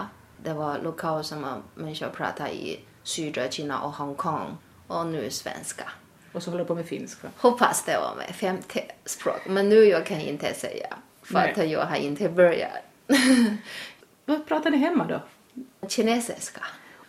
Det 0.42 0.52
var 0.52 0.78
lokalt 0.78 1.26
som 1.26 1.62
människor 1.74 2.08
pratar 2.08 2.48
i 2.48 2.80
södra 3.02 3.50
Kina 3.50 3.80
och 3.82 3.92
Hongkong 3.92 4.56
och 4.86 5.06
nu 5.06 5.30
svenska. 5.30 5.84
Och 6.32 6.42
så 6.42 6.50
håller 6.50 6.64
du 6.64 6.68
på 6.68 6.74
med 6.74 6.86
finska. 6.86 7.28
Hoppas 7.36 7.84
det 7.84 7.96
var 7.98 8.14
med 8.16 8.34
femte 8.34 8.84
språk, 9.04 9.40
men 9.46 9.68
nu 9.68 9.84
jag 9.84 10.06
kan 10.06 10.20
inte 10.20 10.54
säga 10.54 10.96
för 11.22 11.34
Nej. 11.34 11.52
att 11.52 11.68
jag 11.70 11.84
har 11.86 11.96
inte 11.96 12.28
börjat. 12.28 12.72
Vad 14.24 14.46
pratar 14.46 14.70
ni 14.70 14.76
hemma 14.76 15.04
då? 15.04 15.20
kinesiska. 15.88 16.60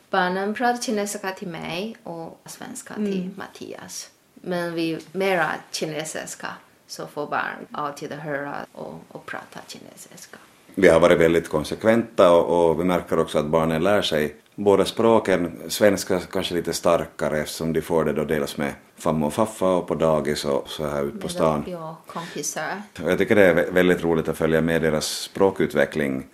Barnen 0.10 0.54
pratar 0.54 0.82
kinesiska 0.82 1.32
till 1.32 1.48
mig 1.48 1.98
och 2.04 2.42
svenska 2.46 2.94
till 2.94 3.22
Mm. 3.22 3.34
Mattias. 3.38 4.10
Men 4.42 4.74
vi 4.74 5.00
mera 5.12 5.48
kinesiska 5.72 6.48
så 6.88 7.08
får 7.08 7.28
barn 7.28 7.68
alltid 7.72 8.12
höra 8.12 8.56
och, 8.72 8.94
och 9.12 9.26
prata 9.26 9.60
kinesiska. 9.68 10.38
Vi 10.76 10.88
har 10.88 11.00
varit 11.00 11.20
väldigt 11.20 11.50
konsekventa 11.50 12.32
och, 12.32 12.70
och 12.70 12.80
vi 12.80 12.84
märker 12.84 13.20
också 13.20 13.40
att 13.40 13.46
barnen 13.46 13.84
lär 13.84 14.02
sig 14.02 14.36
båda 14.56 14.86
språken. 14.86 15.60
Svenska 15.68 16.20
kanske 16.20 16.54
lite 16.54 16.74
starkare 16.74 17.40
eftersom 17.40 17.74
de 17.74 17.82
får 17.82 18.06
det 18.06 18.14
då 18.14 18.24
dels 18.24 18.58
med 18.58 18.74
famma 18.98 19.26
och 19.26 19.34
faffa 19.34 19.66
och 19.66 19.88
på 19.88 19.96
dagis 19.96 20.46
och 20.46 20.70
så 20.70 20.88
här 20.88 21.04
ute 21.04 21.18
på 21.18 21.28
stan. 21.28 21.64
Ja, 21.68 21.98
kompisar. 22.08 22.82
Jag 23.06 23.18
tycker 23.18 23.36
det 23.36 23.46
är 23.46 23.56
vä- 23.56 23.74
väldigt 23.74 24.04
roligt 24.04 24.28
att 24.28 24.38
följa 24.38 24.62
med 24.62 24.82
deras 24.82 25.06
språkutveckling. 25.06 26.26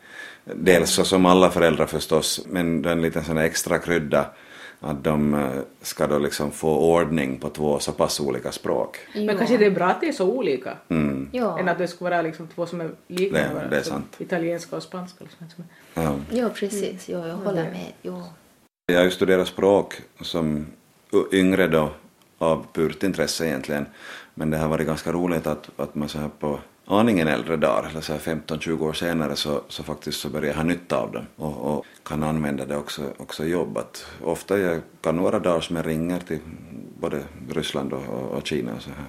Dels 0.44 0.90
så 0.90 1.04
som 1.04 1.26
alla 1.26 1.52
föräldrar 1.52 1.86
förstås, 1.86 2.42
men 2.46 2.86
en 2.86 3.02
liten 3.02 3.24
sån 3.24 3.38
extra 3.38 3.80
krydda 3.80 4.26
att 4.86 5.04
de 5.04 5.34
eh, 5.34 5.50
ska 5.82 6.08
då 6.08 6.20
liksom 6.20 6.52
få 6.52 6.78
ordning 6.78 7.38
på 7.40 7.50
två 7.50 7.80
så 7.80 7.92
pass 7.92 8.20
olika 8.20 8.52
språk. 8.52 8.98
Men 9.16 9.38
kanske 9.38 9.58
det 9.58 9.66
är 9.66 9.72
bra 9.72 9.86
att 9.86 10.02
det 10.02 10.08
är 10.08 10.12
så 10.14 10.26
olika 10.32 10.78
Mm. 10.90 11.30
Ja. 11.32 11.60
än 11.60 11.70
att 11.70 11.78
det 11.78 11.88
skulle 11.88 12.10
vara 12.10 12.22
liksom 12.22 12.48
två 12.48 12.66
som 12.66 12.82
är 12.82 12.90
lika. 13.08 13.34
Det- 13.38 13.42
varandra. 13.48 13.70
det 13.70 13.78
är 13.78 13.82
sant. 13.84 14.16
Italienska 14.18 14.76
och 14.76 14.84
spanska. 14.84 15.26
Liksom. 15.40 15.64
Ja. 15.94 16.16
Ja, 16.32 16.50
precis. 16.50 17.10
Ja, 17.10 17.28
jag 17.28 17.36
håller 17.36 17.64
med. 17.64 17.92
Ja. 18.02 18.24
Jag 18.86 18.98
har 18.98 19.04
ju 19.04 19.12
studerat 19.12 19.48
språk 19.48 20.02
som 20.22 20.66
yngre 21.32 21.68
då 21.68 21.90
av 22.38 22.66
purt 22.74 23.04
intresse 23.04 23.48
egentligen. 23.48 23.86
Men 24.34 24.50
det 24.50 24.58
har 24.58 24.68
varit 24.68 24.88
ganska 24.88 25.12
roligt 25.12 25.48
att, 25.48 25.70
att 25.78 25.96
man 25.96 26.10
så 26.10 26.20
här 26.20 26.30
på 26.40 26.60
aningen 26.88 27.28
äldre 27.28 27.56
dagar, 27.58 27.90
eller 27.90 28.02
så 28.02 28.14
här 28.14 28.20
15-20 28.20 28.82
år 28.82 28.94
senare, 28.94 29.36
så, 29.36 29.62
så 29.68 29.84
faktiskt 29.84 30.20
så 30.20 30.30
börjar 30.30 30.48
jag 30.48 30.56
ha 30.56 30.64
nytta 30.64 30.98
av 30.98 31.12
dem 31.12 31.26
och, 31.36 31.78
och 31.78 31.86
kan 32.04 32.24
använda 32.24 32.66
det 32.66 32.78
också, 32.78 33.02
också 33.18 33.46
i 33.46 33.50
jobb. 33.50 33.80
Ofta 34.24 34.58
jag 34.58 34.82
kan 35.02 35.16
några 35.16 35.40
dagar 35.40 35.62
som 35.62 35.76
jag 35.76 35.88
ringer 35.88 36.20
till 36.20 36.40
både 37.00 37.24
Ryssland 37.50 37.94
och, 37.94 38.04
och, 38.10 38.38
och 38.38 38.48
Kina 38.48 38.74
och 38.76 38.82
så 38.82 38.90
här. 38.90 39.08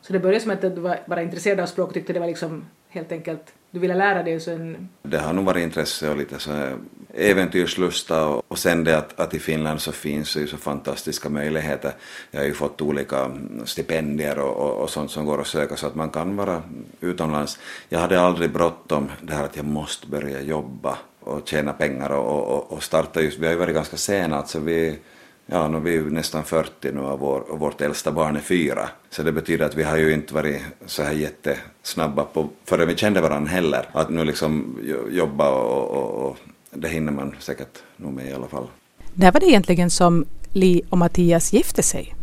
Så 0.00 0.12
det 0.12 0.18
började 0.18 0.40
som 0.40 0.50
att 0.50 0.60
du 0.60 0.68
var 0.68 0.98
bara 1.06 1.22
intresserad 1.22 1.60
av 1.60 1.66
språk 1.66 1.88
och 1.88 1.94
tyckte 1.94 2.12
det 2.12 2.20
var 2.20 2.26
liksom 2.26 2.64
helt 2.88 3.12
enkelt 3.12 3.52
du 3.70 3.80
ville 3.80 3.94
lära 3.94 4.22
dig 4.22 4.40
så 4.40 4.50
en... 4.50 4.88
Det 5.02 5.18
har 5.18 5.32
nog 5.32 5.44
varit 5.44 5.62
intresse 5.62 6.10
och 6.10 6.16
lite 6.16 6.38
så 6.38 6.52
här 6.52 6.76
äventyrslusta 7.14 8.26
och, 8.26 8.42
och 8.48 8.58
sen 8.58 8.84
det 8.84 8.98
att, 8.98 9.20
att 9.20 9.34
i 9.34 9.38
Finland 9.38 9.80
så 9.80 9.92
finns 9.92 10.34
det 10.34 10.40
ju 10.40 10.46
så 10.46 10.56
fantastiska 10.56 11.28
möjligheter. 11.28 11.92
Jag 12.30 12.40
har 12.40 12.46
ju 12.46 12.54
fått 12.54 12.80
olika 12.80 13.30
stipendier 13.64 14.38
och, 14.38 14.56
och, 14.56 14.82
och 14.82 14.90
sånt 14.90 15.10
som 15.10 15.26
går 15.26 15.40
att 15.40 15.46
söka 15.46 15.76
så 15.76 15.86
att 15.86 15.94
man 15.94 16.10
kan 16.10 16.36
vara 16.36 16.62
utomlands. 17.00 17.58
Jag 17.88 17.98
hade 17.98 18.20
aldrig 18.20 18.50
bråttom 18.50 19.10
det 19.20 19.34
här 19.34 19.44
att 19.44 19.56
jag 19.56 19.64
måste 19.64 20.06
börja 20.06 20.40
jobba 20.40 20.98
och 21.20 21.48
tjäna 21.48 21.72
pengar 21.72 22.10
och, 22.10 22.48
och, 22.48 22.72
och 22.72 22.82
starta 22.82 23.22
just, 23.22 23.38
vi 23.38 23.46
har 23.46 23.52
ju 23.52 23.58
varit 23.58 23.74
ganska 23.74 23.96
sena, 23.96 24.36
alltså 24.36 24.60
vi 24.60 24.98
Ja, 25.46 25.68
nu 25.68 25.76
är 25.76 25.80
vi 25.80 25.92
ju 25.92 26.10
nästan 26.10 26.44
40 26.44 26.92
nu 26.92 27.00
och, 27.00 27.20
vår, 27.20 27.40
och 27.40 27.58
vårt 27.58 27.80
äldsta 27.80 28.12
barn 28.12 28.36
är 28.36 28.40
fyra. 28.40 28.88
Så 29.10 29.22
det 29.22 29.32
betyder 29.32 29.66
att 29.66 29.74
vi 29.74 29.82
har 29.82 29.96
ju 29.96 30.12
inte 30.12 30.34
varit 30.34 30.62
så 30.86 31.02
här 31.02 31.12
jättesnabba 31.12 32.24
på, 32.24 32.48
förrän 32.64 32.88
vi 32.88 32.96
kände 32.96 33.20
varandra 33.20 33.50
heller. 33.50 33.88
Att 33.92 34.10
nu 34.10 34.24
liksom 34.24 34.78
jobba 35.10 35.50
och, 35.50 35.90
och, 35.90 36.26
och 36.26 36.36
det 36.70 36.88
hinner 36.88 37.12
man 37.12 37.36
säkert 37.38 37.82
nog 37.96 38.12
med 38.12 38.28
i 38.28 38.32
alla 38.32 38.48
fall. 38.48 38.66
När 39.14 39.32
var 39.32 39.40
det 39.40 39.46
egentligen 39.46 39.90
som 39.90 40.26
Li 40.52 40.82
och 40.90 40.98
Mattias 40.98 41.52
gifte 41.52 41.82
sig? 41.82 42.14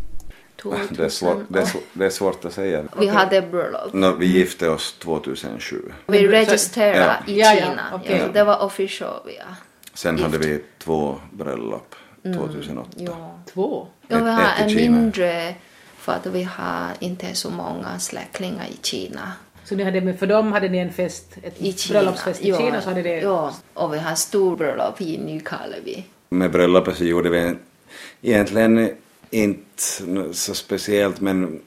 Det 0.64 0.70
är, 1.04 1.10
svår, 1.10 1.46
det, 1.50 1.60
är 1.60 1.66
svår, 1.66 1.82
det 1.94 2.06
är, 2.06 2.10
svårt 2.10 2.46
att 2.46 2.54
säga. 2.54 2.84
Vi 3.00 3.08
hade 3.08 3.42
bröllop. 3.42 3.94
No, 3.94 4.16
vi 4.20 4.26
gifte 4.26 4.70
oss 4.70 4.96
2007. 5.00 5.82
Vi 6.08 6.28
registrerade 6.28 7.18
ja. 7.26 7.34
i 7.34 7.36
Kina. 7.36 7.66
Ja, 7.66 7.84
ja. 7.92 7.96
Okay. 7.96 8.22
det 8.34 8.44
var 8.44 8.64
official. 8.64 9.22
Ja. 9.26 9.56
Sen 9.94 10.20
hade 10.20 10.38
vi 10.38 10.64
två 10.78 11.16
bröllop 11.32 11.96
2008. 12.24 12.90
Mm. 12.96 13.06
Ja. 13.06 13.40
Två? 13.54 13.88
Ja, 14.08 14.20
vi 14.20 14.30
har 14.30 14.52
en 14.58 14.76
mindre 14.76 15.56
för 15.98 16.14
att 16.14 16.26
vi 16.26 16.44
har 16.44 16.92
inte 17.00 17.34
så 17.34 17.50
många 17.50 18.00
släktingar 18.00 18.66
i 18.66 18.78
Kina. 18.82 19.34
Så 19.64 19.76
ni 19.76 19.84
hade, 19.84 20.14
för 20.14 20.28
dem 20.28 20.52
hade 20.52 20.70
ni 20.70 20.78
en 20.78 20.94
fest, 20.94 21.38
ett 21.44 21.62
I 21.62 21.76
bröllopsfest 21.90 22.42
i 22.42 22.50
ja, 22.50 22.58
Kina? 22.58 22.82
Så 22.82 22.90
hade 22.90 23.02
det... 23.02 23.20
Ja, 23.20 23.54
och 23.74 23.94
vi 23.94 24.00
har 24.00 24.16
stor 24.16 24.56
bröllop 24.56 25.02
i 25.02 25.18
Nykarleby. 25.18 26.04
Med 26.30 26.52
bröllopet 26.52 26.98
så 26.98 27.04
gjorde 27.04 27.30
vi 27.30 27.56
egentligen 28.22 28.90
inte 29.30 29.84
så 30.32 30.54
speciellt 30.54 31.22
men 31.22 31.62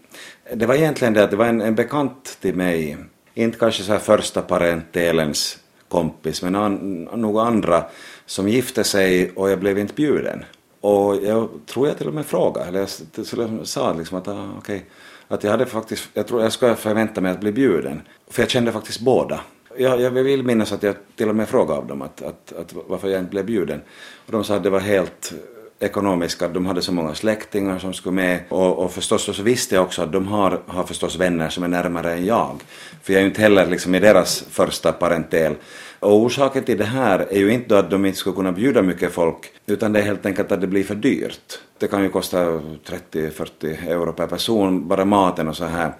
det 0.55 0.67
var 0.67 0.75
egentligen 0.75 1.15
det 1.15 1.25
att 1.25 1.31
det 1.31 1.37
var 1.37 1.47
en, 1.47 1.61
en 1.61 1.75
bekant 1.75 2.39
till 2.41 2.55
mig, 2.55 2.97
inte 3.35 3.59
kanske 3.59 3.83
så 3.83 3.93
här 3.93 3.99
första 3.99 4.43
parentelens 4.43 5.59
kompis 5.89 6.43
men 6.43 6.55
an, 6.55 7.09
några 7.13 7.43
andra 7.43 7.85
som 8.27 8.49
gifte 8.49 8.85
sig 8.85 9.31
och 9.31 9.51
jag 9.51 9.59
blev 9.59 9.79
inte 9.79 9.95
bjuden. 9.95 10.45
Och 10.81 11.17
jag 11.17 11.49
tror 11.67 11.89
jag 11.89 11.99
till 11.99 12.09
och 12.09 12.15
med 12.15 12.27
frågade, 12.27 12.67
eller 12.67 12.79
jag 12.79 13.67
sa 13.67 13.93
liksom 13.93 14.19
att 14.19 14.29
ah, 14.29 14.49
okej, 14.59 14.77
okay, 14.77 14.81
att 15.29 15.45
jag 15.45 15.51
hade 15.51 15.67
faktiskt, 15.67 16.09
jag 16.15 16.27
tror 16.27 16.43
jag 16.43 16.53
ska 16.53 16.75
förvänta 16.75 17.21
mig 17.21 17.33
att 17.33 17.41
bli 17.41 17.53
bjuden. 17.53 18.03
För 18.31 18.43
jag 18.43 18.51
kände 18.51 18.73
faktiskt 18.73 19.01
båda. 19.01 19.41
Jag, 19.77 20.01
jag 20.01 20.11
vill 20.11 20.43
minnas 20.43 20.73
att 20.73 20.83
jag 20.83 20.95
till 21.17 21.29
och 21.29 21.37
med 21.37 21.49
frågade 21.49 21.79
av 21.79 21.87
dem 21.87 22.03
att, 22.03 22.23
att, 22.23 22.53
att 22.53 22.75
varför 22.87 23.09
jag 23.09 23.19
inte 23.19 23.31
blev 23.31 23.47
bjuden. 23.47 23.81
Och 24.27 24.33
de 24.33 24.45
sa 24.45 24.57
att 24.57 24.63
det 24.63 24.71
var 24.71 24.81
helt 24.81 25.33
ekonomiska, 25.81 26.49
de 26.49 26.67
hade 26.67 26.83
så 26.83 26.93
många 26.93 27.15
släktingar 27.15 27.79
som 27.79 27.95
skulle 27.95 28.15
med 28.15 28.41
och, 28.49 28.79
och 28.79 28.93
förstås 28.93 29.37
så 29.37 29.43
visste 29.43 29.75
jag 29.75 29.85
också 29.85 30.03
att 30.03 30.13
de 30.13 30.27
har, 30.27 30.61
har 30.67 30.85
förstås 30.85 31.17
vänner 31.17 31.49
som 31.49 31.65
är 31.65 31.69
närmare 31.69 32.13
än 32.13 32.27
jag. 32.27 32.61
För 33.03 33.13
jag 33.13 33.19
är 33.19 33.23
ju 33.23 33.29
inte 33.29 33.43
heller 33.43 33.67
liksom 33.67 33.95
i 33.95 34.01
deras 34.01 34.45
första 34.51 34.93
parentel. 34.93 35.55
Och 35.99 36.17
orsaken 36.17 36.65
till 36.65 36.79
det 36.79 36.85
här 36.85 37.27
är 37.31 37.39
ju 37.39 37.53
inte 37.53 37.79
att 37.79 37.91
de 37.91 38.07
inte 38.07 38.19
skulle 38.19 38.37
kunna 38.37 38.53
bjuda 38.53 38.83
mycket 38.83 39.13
folk, 39.13 39.53
utan 39.67 39.93
det 39.93 40.01
är 40.01 40.05
helt 40.05 40.27
enkelt 40.27 40.53
att 40.53 40.61
det 40.61 40.67
blir 40.67 40.85
för 40.85 40.95
dyrt. 40.95 41.59
Det 41.79 41.87
kan 41.87 42.03
ju 42.03 42.09
kosta 42.09 42.45
30-40 42.47 43.89
euro 43.89 44.13
per 44.13 44.27
person, 44.27 44.89
bara 44.89 45.05
maten 45.05 45.49
och 45.49 45.57
så 45.57 45.65
här. 45.65 45.93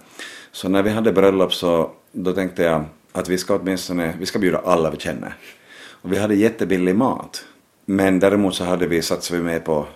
Så 0.51 0.69
när 0.69 0.83
vi 0.83 0.89
hade 0.89 1.11
bröllop 1.11 1.53
så 1.53 1.91
då 2.11 2.33
tänkte 2.33 2.63
jag 2.63 2.83
att 3.11 3.29
vi 3.29 3.37
ska 3.37 3.55
åtminstone, 3.55 4.13
vi 4.19 4.25
ska 4.25 4.39
bjuda 4.39 4.57
alla 4.57 4.89
vi 4.89 4.97
känner. 4.97 5.33
Och 6.01 6.13
vi 6.13 6.17
hade 6.17 6.35
jättebillig 6.35 6.95
mat. 6.95 7.45
Men 7.89 8.19
däremot 8.19 8.55
så 8.55 8.63
hade 8.63 8.87
vi 8.87 9.01
satsat 9.01 9.37
vi 9.37 9.43
med 9.43 9.65
på 9.65 9.87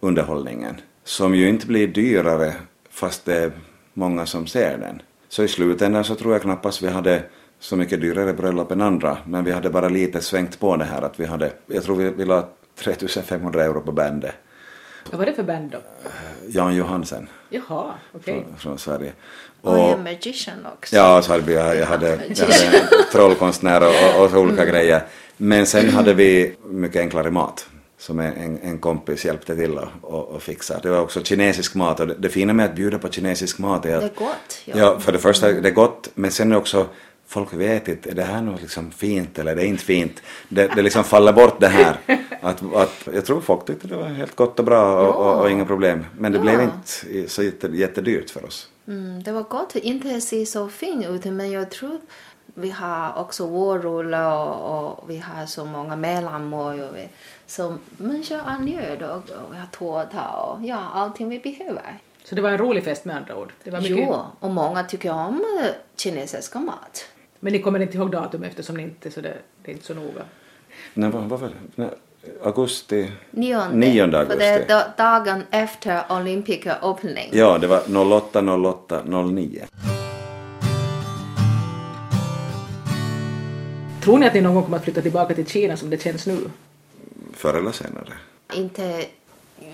underhållningen, 0.00 0.80
som 1.04 1.34
ju 1.34 1.48
inte 1.48 1.66
blir 1.66 1.86
dyrare 1.86 2.54
fast 2.90 3.24
det 3.24 3.36
är 3.36 3.52
många 3.94 4.26
som 4.26 4.46
ser 4.46 4.78
den. 4.78 5.02
Så 5.28 5.42
i 5.44 5.48
slutändan 5.48 6.04
så 6.04 6.14
tror 6.14 6.32
jag 6.32 6.42
knappast 6.42 6.82
vi 6.82 6.88
hade 6.88 7.22
så 7.60 7.76
mycket 7.76 8.00
dyrare 8.00 8.32
bröllop 8.32 8.70
än 8.70 8.80
andra, 8.80 9.18
men 9.26 9.44
vi 9.44 9.52
hade 9.52 9.70
bara 9.70 9.88
lite 9.88 10.20
svängt 10.20 10.60
på 10.60 10.76
det 10.76 10.84
här 10.84 11.02
att 11.02 11.20
vi 11.20 11.26
hade, 11.26 11.52
jag 11.66 11.84
tror 11.84 11.96
vi, 11.96 12.10
vi 12.10 12.24
la 12.24 12.48
3500 12.76 13.64
euro 13.64 13.80
på 13.80 13.92
bandet. 13.92 14.34
Vad 15.10 15.18
var 15.18 15.26
det 15.26 15.32
för 15.32 15.42
band 15.42 15.70
då? 15.70 15.78
Jan 16.48 16.76
Johansen. 16.76 17.28
Jaha, 17.50 17.94
okej. 18.12 18.34
Okay. 18.34 18.44
Från, 18.44 18.58
från, 18.58 18.78
Sverige. 18.78 19.12
Och, 19.60 19.72
och 19.72 19.98
en 19.98 20.02
magician 20.02 20.66
också. 20.74 20.96
Ja, 20.96 21.22
så 21.22 21.32
hade 21.32 21.44
vi, 21.44 21.54
jag, 21.54 21.76
jag, 21.76 21.86
hade, 21.86 22.08
jag 22.08 22.46
hade 22.46 22.78
en 22.78 22.86
trollkonstnär 23.12 23.82
och, 23.82 24.20
och, 24.20 24.32
och 24.32 24.40
olika 24.40 24.62
mm. 24.62 24.74
grejer. 24.74 25.02
Men 25.36 25.66
sen 25.66 25.88
hade 25.88 26.14
vi 26.14 26.54
mycket 26.64 27.00
enklare 27.00 27.30
mat 27.30 27.66
som 27.98 28.20
en, 28.20 28.58
en 28.62 28.78
kompis 28.78 29.24
hjälpte 29.24 29.56
till 29.56 29.78
att 29.78 29.88
och, 30.00 30.28
och 30.28 30.42
fixa. 30.42 30.80
Det 30.82 30.90
var 30.90 31.00
också 31.00 31.22
kinesisk 31.24 31.74
mat 31.74 32.00
och 32.00 32.06
det, 32.06 32.14
det 32.18 32.28
fina 32.28 32.52
med 32.52 32.66
att 32.66 32.74
bjuda 32.74 32.98
på 32.98 33.08
kinesisk 33.08 33.58
mat 33.58 33.86
är 33.86 33.94
att... 33.96 34.00
Det 34.00 34.06
är 34.06 34.26
gott. 34.26 34.62
Ja, 34.64 34.78
ja 34.78 34.98
för 34.98 35.12
det 35.12 35.18
första 35.18 35.52
det 35.52 35.68
är 35.68 35.72
gott 35.72 36.08
men 36.14 36.30
sen 36.30 36.52
också 36.52 36.86
folk 37.26 37.54
vet 37.54 37.88
inte, 37.88 38.10
är 38.10 38.14
det 38.14 38.22
här 38.22 38.42
något 38.42 38.62
liksom 38.62 38.90
fint 38.90 39.38
eller 39.38 39.52
är 39.52 39.56
det 39.56 39.66
inte 39.66 39.84
fint? 39.84 40.22
Det, 40.48 40.66
det 40.76 40.82
liksom 40.82 41.04
faller 41.04 41.32
bort 41.32 41.60
det 41.60 41.68
här. 41.68 41.96
Att, 42.40 42.74
att, 42.74 43.08
jag 43.14 43.24
tror 43.24 43.40
folk 43.40 43.66
tyckte 43.66 43.88
det 43.88 43.96
var 43.96 44.08
helt 44.08 44.36
gott 44.36 44.58
och 44.58 44.64
bra 44.64 45.00
och, 45.00 45.06
ja. 45.06 45.34
och, 45.34 45.40
och 45.40 45.50
inga 45.50 45.64
problem. 45.64 46.04
Men 46.18 46.32
det 46.32 46.38
ja. 46.38 46.42
blev 46.42 46.60
inte 46.60 47.28
så 47.28 47.42
jätte, 47.42 47.66
jättedyrt 47.66 48.30
för 48.30 48.44
oss. 48.44 48.68
Mm, 48.86 49.22
det 49.22 49.32
var 49.32 49.42
gott, 49.42 49.76
inte 49.76 50.20
se 50.20 50.46
så 50.46 50.68
fint 50.68 51.06
ut 51.06 51.24
men 51.24 51.50
jag 51.50 51.70
tror 51.70 52.00
vi 52.54 52.70
har 52.70 53.18
också 53.18 53.46
vårrulle 53.46 54.26
och, 54.26 54.88
och, 54.88 55.10
vi 55.10 55.18
har 55.18 55.46
så 55.46 55.64
många 55.64 55.96
mellanmål. 55.96 56.80
Och 56.80 56.96
vi, 56.96 57.08
så 57.46 57.76
människor 57.96 58.36
är 58.36 58.58
nöjd 58.58 59.02
och, 59.02 59.16
och 59.16 59.52
vi 59.52 59.56
har 59.56 59.66
tårta 59.70 60.28
och 60.28 60.64
ja, 60.64 60.90
allting 60.94 61.28
vi 61.28 61.38
behöver. 61.38 61.98
Så 62.24 62.34
det 62.34 62.42
var 62.42 62.50
en 62.50 62.58
rolig 62.58 62.84
fest 62.84 63.04
med 63.04 63.16
andra 63.16 63.36
ord? 63.36 63.52
Det 63.64 63.70
var 63.70 63.80
mycket... 63.80 63.98
Jo, 63.98 64.16
och 64.40 64.50
många 64.50 64.84
tycker 64.84 65.12
om 65.12 65.44
eh, 65.60 65.70
kinesiska 65.96 66.58
mat. 66.58 67.08
Men 67.40 67.52
ni 67.52 67.58
kommer 67.58 67.80
inte 67.80 67.96
ihåg 67.96 68.10
datum 68.10 68.42
eftersom 68.42 68.76
ni 68.76 68.82
inte 68.82 69.10
så 69.10 69.20
det, 69.20 69.36
det 69.62 69.70
är 69.70 69.72
inte 69.74 69.86
så 69.86 69.94
noga? 69.94 70.22
Nej, 70.94 71.10
vad 71.10 71.40
var 71.40 71.52
det? 71.76 71.90
augusti? 72.42 73.12
Nionde. 73.30 73.76
Nionde 73.76 74.18
augusti. 74.18 74.38
För 74.38 74.44
det 74.44 74.74
är 74.74 74.84
dagen 74.96 75.42
efter 75.50 76.02
Olympica 76.08 76.78
opening. 76.82 77.30
Ja, 77.32 77.58
det 77.58 77.66
var 77.66 78.12
08, 78.12 78.40
08, 78.40 79.02
09. 79.04 79.66
Tror 84.02 84.18
ni 84.18 84.26
att 84.26 84.34
ni 84.34 84.40
någon 84.40 84.54
gång 84.54 84.62
kommer 84.62 84.76
att 84.76 84.84
flytta 84.84 85.02
tillbaka 85.02 85.34
till 85.34 85.46
Kina 85.46 85.76
som 85.76 85.90
det 85.90 86.02
känns 86.02 86.26
nu? 86.26 86.38
Förr 87.32 87.54
eller 87.54 87.72
senare. 87.72 88.12
Inte, 88.54 89.04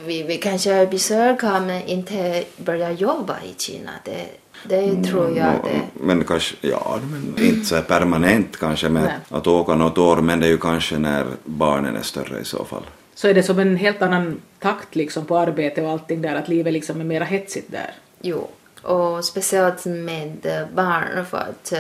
vi, 0.07 0.23
vi 0.23 0.37
kanske 0.37 0.87
besöker 0.87 1.61
men 1.61 1.83
inte 1.83 2.45
börja 2.57 2.93
jobba 2.93 3.37
i 3.41 3.55
Kina. 3.59 3.91
Det, 4.05 4.27
det 4.65 4.79
mm, 4.79 5.05
tror 5.05 5.37
jag 5.37 5.55
no, 5.55 5.63
det. 5.65 5.81
Men 5.95 6.25
kanske, 6.25 6.57
ja, 6.61 7.01
men 7.11 7.47
inte 7.47 7.67
så 7.67 7.83
permanent 7.83 8.57
kanske 8.57 8.89
med 8.89 9.03
Nej. 9.03 9.15
att 9.29 9.47
åka 9.47 9.75
något 9.75 9.99
år 9.99 10.17
men 10.17 10.41
det 10.41 10.47
är 10.47 10.51
ju 10.51 10.59
kanske 10.59 10.99
när 10.99 11.27
barnen 11.45 11.97
är 11.97 12.03
större 12.03 12.41
i 12.41 12.45
så 12.45 12.65
fall. 12.65 12.83
Så 13.15 13.29
är 13.29 13.35
det 13.35 13.43
som 13.43 13.59
en 13.59 13.77
helt 13.77 14.03
annan 14.03 14.41
takt 14.59 14.97
liksom 14.97 15.25
på 15.25 15.39
arbete 15.39 15.83
och 15.83 15.91
allting 15.91 16.23
där, 16.23 16.35
att 16.35 16.49
livet 16.49 16.73
liksom 16.73 17.01
är 17.01 17.05
mera 17.05 17.25
hetsigt 17.25 17.73
där? 17.73 17.95
Jo, 18.23 18.49
och 18.83 19.25
speciellt 19.25 19.85
med 19.87 20.67
barn 20.75 21.27
för 21.31 21.39
att 21.39 21.73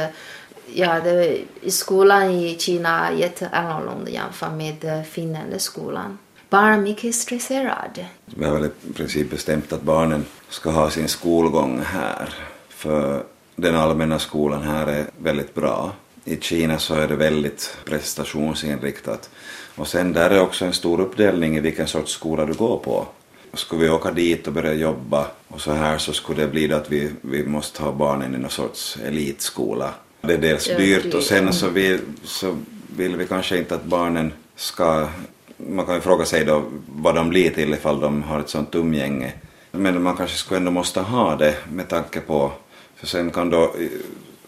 ja, 0.74 1.00
det, 1.00 1.44
skolan 1.70 2.30
i 2.30 2.58
Kina 2.58 3.08
är 3.08 3.12
jätteannorlunda 3.12 4.10
jämfört 4.10 4.52
med 4.52 4.84
eh, 4.84 5.02
Finland 5.02 5.54
skolan. 5.58 6.18
Barn 6.50 6.72
är 6.72 6.78
mycket 6.78 7.14
stressade. 7.14 8.06
Vi 8.24 8.44
har 8.44 8.52
väl 8.52 8.70
i 8.90 8.92
princip 8.92 9.30
bestämt 9.30 9.72
att 9.72 9.82
barnen 9.82 10.24
ska 10.48 10.70
ha 10.70 10.90
sin 10.90 11.08
skolgång 11.08 11.80
här. 11.84 12.34
För 12.68 13.22
den 13.56 13.76
allmänna 13.76 14.18
skolan 14.18 14.62
här 14.62 14.86
är 14.86 15.06
väldigt 15.18 15.54
bra. 15.54 15.92
I 16.24 16.36
Kina 16.36 16.78
så 16.78 16.94
är 16.94 17.08
det 17.08 17.16
väldigt 17.16 17.76
prestationsinriktat. 17.84 19.30
Och 19.76 19.88
sen 19.88 20.12
där 20.12 20.30
är 20.30 20.40
också 20.40 20.64
en 20.64 20.72
stor 20.72 21.00
uppdelning 21.00 21.56
i 21.56 21.60
vilken 21.60 21.86
sorts 21.86 22.12
skola 22.12 22.46
du 22.46 22.52
går 22.54 22.78
på. 22.78 23.06
Skulle 23.54 23.82
vi 23.82 23.90
åka 23.90 24.10
dit 24.10 24.46
och 24.46 24.52
börja 24.52 24.74
jobba 24.74 25.26
och 25.48 25.60
så 25.60 25.72
här 25.72 25.98
så 25.98 26.12
skulle 26.12 26.42
det 26.42 26.48
bli 26.48 26.72
att 26.72 26.90
vi, 26.90 27.10
vi 27.20 27.46
måste 27.46 27.82
ha 27.82 27.92
barnen 27.92 28.34
i 28.34 28.38
någon 28.38 28.50
sorts 28.50 28.98
elitskola 29.04 29.94
det 30.20 30.34
är 30.34 30.38
dels 30.38 30.66
dyrt 30.66 31.14
och 31.14 31.22
sen 31.22 31.52
så 31.52 31.68
vill, 31.68 32.00
så 32.24 32.58
vill 32.96 33.16
vi 33.16 33.26
kanske 33.26 33.58
inte 33.58 33.74
att 33.74 33.84
barnen 33.84 34.32
ska... 34.56 35.08
Man 35.56 35.86
kan 35.86 35.94
ju 35.94 36.00
fråga 36.00 36.24
sig 36.24 36.44
då 36.44 36.62
vad 36.88 37.14
de 37.14 37.28
blir 37.28 37.50
till 37.50 37.74
ifall 37.74 38.00
de 38.00 38.22
har 38.22 38.40
ett 38.40 38.48
sånt 38.48 38.74
umgänge. 38.74 39.32
Men 39.70 40.02
man 40.02 40.16
kanske 40.16 40.36
skulle 40.36 40.58
ändå 40.58 40.70
måste 40.70 41.00
ha 41.00 41.36
det 41.36 41.56
med 41.72 41.88
tanke 41.88 42.20
på... 42.20 42.52
För 42.96 43.06
sen 43.06 43.30
kan 43.30 43.50
då, 43.50 43.74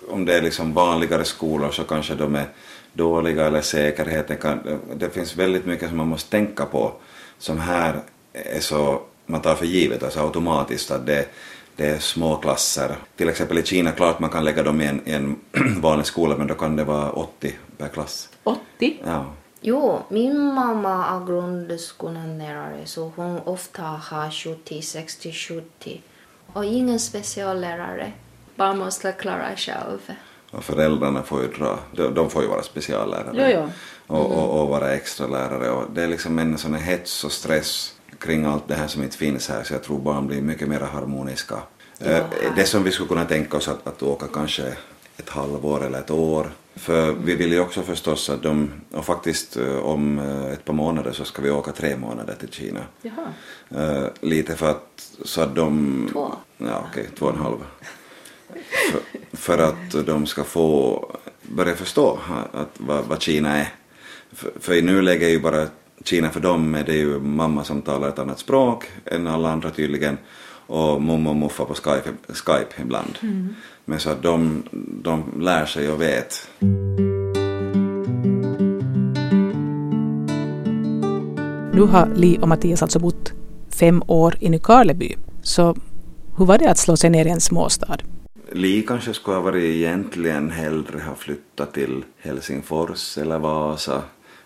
om 0.08 0.24
det 0.24 0.34
är 0.34 0.42
liksom 0.42 0.74
vanligare 0.74 1.24
skolor 1.24 1.70
så 1.70 1.84
kanske 1.84 2.14
de 2.14 2.34
är 2.34 2.46
dåliga 2.92 3.46
eller 3.46 3.60
säkerheten 3.60 4.36
kan... 4.36 4.78
Det 4.94 5.10
finns 5.10 5.36
väldigt 5.36 5.66
mycket 5.66 5.88
som 5.88 5.96
man 5.96 6.08
måste 6.08 6.30
tänka 6.30 6.66
på 6.66 6.92
som 7.38 7.58
här 7.58 8.00
är 8.32 8.60
så 8.60 9.02
man 9.26 9.40
tar 9.40 9.54
för 9.54 9.66
givet, 9.66 10.02
alltså 10.02 10.20
automatiskt 10.20 10.90
att 10.90 11.06
det, 11.06 11.28
det 11.76 11.86
är 11.86 11.98
små 11.98 12.36
klasser. 12.36 12.96
Till 13.16 13.28
exempel 13.28 13.58
i 13.58 13.62
Kina, 13.62 13.92
klart 13.92 14.20
man 14.20 14.30
kan 14.30 14.44
lägga 14.44 14.62
dem 14.62 14.80
i 14.80 14.86
en, 14.86 15.08
i 15.08 15.12
en 15.12 15.36
vanlig 15.80 16.06
skola 16.06 16.36
men 16.36 16.46
då 16.46 16.54
kan 16.54 16.76
det 16.76 16.84
vara 16.84 17.10
80 17.10 17.54
per 17.78 17.88
klass. 17.88 18.28
80? 18.44 19.00
Ja. 19.04 19.26
Jo, 19.60 20.02
min 20.08 20.40
mamma 20.54 21.06
är 21.06 21.26
grundskollärare 21.26 22.86
så 22.86 23.12
hon 23.16 23.38
ofta 23.38 23.82
har 23.82 24.30
70, 24.30 24.82
60, 24.82 25.32
70. 25.32 26.00
Och 26.52 26.64
ingen 26.64 27.00
speciallärare. 27.00 28.12
Bara 28.56 28.74
måste 28.74 29.12
klara 29.12 29.56
själv. 29.56 30.12
Och 30.50 30.64
föräldrarna 30.64 31.22
får 31.22 31.42
ju 31.42 31.48
dra, 31.48 31.78
de, 31.92 32.14
de 32.14 32.30
får 32.30 32.42
ju 32.42 32.48
vara 32.48 32.62
speciallärare 32.62 33.32
Jo, 33.34 33.44
jo. 33.60 33.70
Och, 34.16 34.32
och, 34.32 34.60
och 34.60 34.68
vara 34.68 34.92
extra 34.92 35.26
lärare 35.26 35.70
och 35.70 35.84
det 35.94 36.02
är 36.02 36.08
liksom 36.08 36.38
en 36.38 36.58
sån 36.58 36.74
här 36.74 36.80
hets 36.80 37.24
och 37.24 37.32
stress 37.32 37.94
kring 38.20 38.44
allt 38.44 38.68
det 38.68 38.74
här 38.74 38.86
som 38.86 39.02
inte 39.02 39.16
finns 39.16 39.48
här 39.48 39.62
så 39.62 39.74
jag 39.74 39.82
tror 39.82 39.98
barn 39.98 40.26
blir 40.26 40.42
mycket 40.42 40.68
mer 40.68 40.80
harmoniska. 40.80 41.54
Eh, 41.98 42.24
det 42.56 42.64
som 42.64 42.82
vi 42.82 42.90
skulle 42.90 43.08
kunna 43.08 43.24
tänka 43.24 43.56
oss 43.56 43.68
att, 43.68 43.86
att 43.86 44.02
åka 44.02 44.26
kanske 44.26 44.76
ett 45.16 45.28
halvår 45.28 45.84
eller 45.84 45.98
ett 45.98 46.10
år 46.10 46.50
för 46.74 47.12
vi 47.12 47.34
vill 47.34 47.52
ju 47.52 47.60
också 47.60 47.82
förstås 47.82 48.30
att 48.30 48.42
de, 48.42 48.70
och 48.92 49.04
faktiskt 49.04 49.56
eh, 49.56 49.76
om 49.76 50.18
eh, 50.18 50.52
ett 50.52 50.64
par 50.64 50.74
månader 50.74 51.12
så 51.12 51.24
ska 51.24 51.42
vi 51.42 51.50
åka 51.50 51.72
tre 51.72 51.96
månader 51.96 52.34
till 52.34 52.48
Kina. 52.48 52.80
Jaha. 53.02 54.10
Lite 54.20 54.56
för 54.56 54.70
att 54.70 55.10
så 55.24 55.40
att 55.40 55.54
de... 55.54 56.08
Två. 56.12 56.32
Ja, 56.58 56.86
okej, 56.90 57.08
två 57.18 57.26
och 57.26 57.32
en 57.32 57.38
halv. 57.38 57.56
För, 58.90 59.00
för 59.36 59.58
att 59.58 60.06
de 60.06 60.26
ska 60.26 60.44
få 60.44 61.06
börja 61.42 61.76
förstå 61.76 62.18
att, 62.52 62.70
vad, 62.76 63.04
vad 63.04 63.22
Kina 63.22 63.56
är. 63.56 63.74
För, 64.32 64.52
för 64.60 64.74
i 64.74 64.82
nuläget 64.82 65.22
är 65.22 65.30
ju 65.30 65.40
bara 65.40 65.66
Kina 66.04 66.30
för 66.30 66.40
dem 66.40 66.74
är 66.74 66.84
det 66.84 66.94
ju 66.94 67.20
mamma 67.20 67.64
som 67.64 67.82
talar 67.82 68.08
ett 68.08 68.18
annat 68.18 68.38
språk 68.38 68.84
än 69.04 69.26
alla 69.26 69.50
andra 69.50 69.70
tydligen 69.70 70.18
och 70.66 71.02
mommo 71.02 71.30
och 71.30 71.36
muffa 71.36 71.64
på 71.64 71.74
Skype, 71.74 72.10
Skype 72.28 72.82
ibland. 72.82 73.18
Men 73.84 74.00
så 74.00 74.10
att 74.10 74.22
de, 74.22 74.62
de 75.02 75.24
lär 75.40 75.66
sig 75.66 75.90
och 75.90 76.00
vet. 76.00 76.48
Nu 81.72 81.86
har 81.86 82.08
Li 82.16 82.38
och 82.40 82.48
Mattias 82.48 82.82
alltså 82.82 82.98
bott 82.98 83.32
fem 83.70 84.02
år 84.06 84.36
i 84.40 84.50
Nykarleby. 84.50 85.16
Så 85.42 85.76
hur 86.36 86.44
var 86.44 86.58
det 86.58 86.70
att 86.70 86.78
slå 86.78 86.96
sig 86.96 87.10
ner 87.10 87.26
i 87.26 87.30
en 87.30 87.40
småstad? 87.40 87.96
Li 88.52 88.82
kanske 88.82 89.14
skulle 89.14 89.36
ha 89.36 89.42
varit 89.42 89.64
egentligen 89.64 90.50
hellre 90.50 91.00
ha 91.00 91.14
flyttat 91.14 91.74
till 91.74 92.04
Helsingfors 92.18 93.18
eller 93.18 93.38
Vasa. 93.38 94.02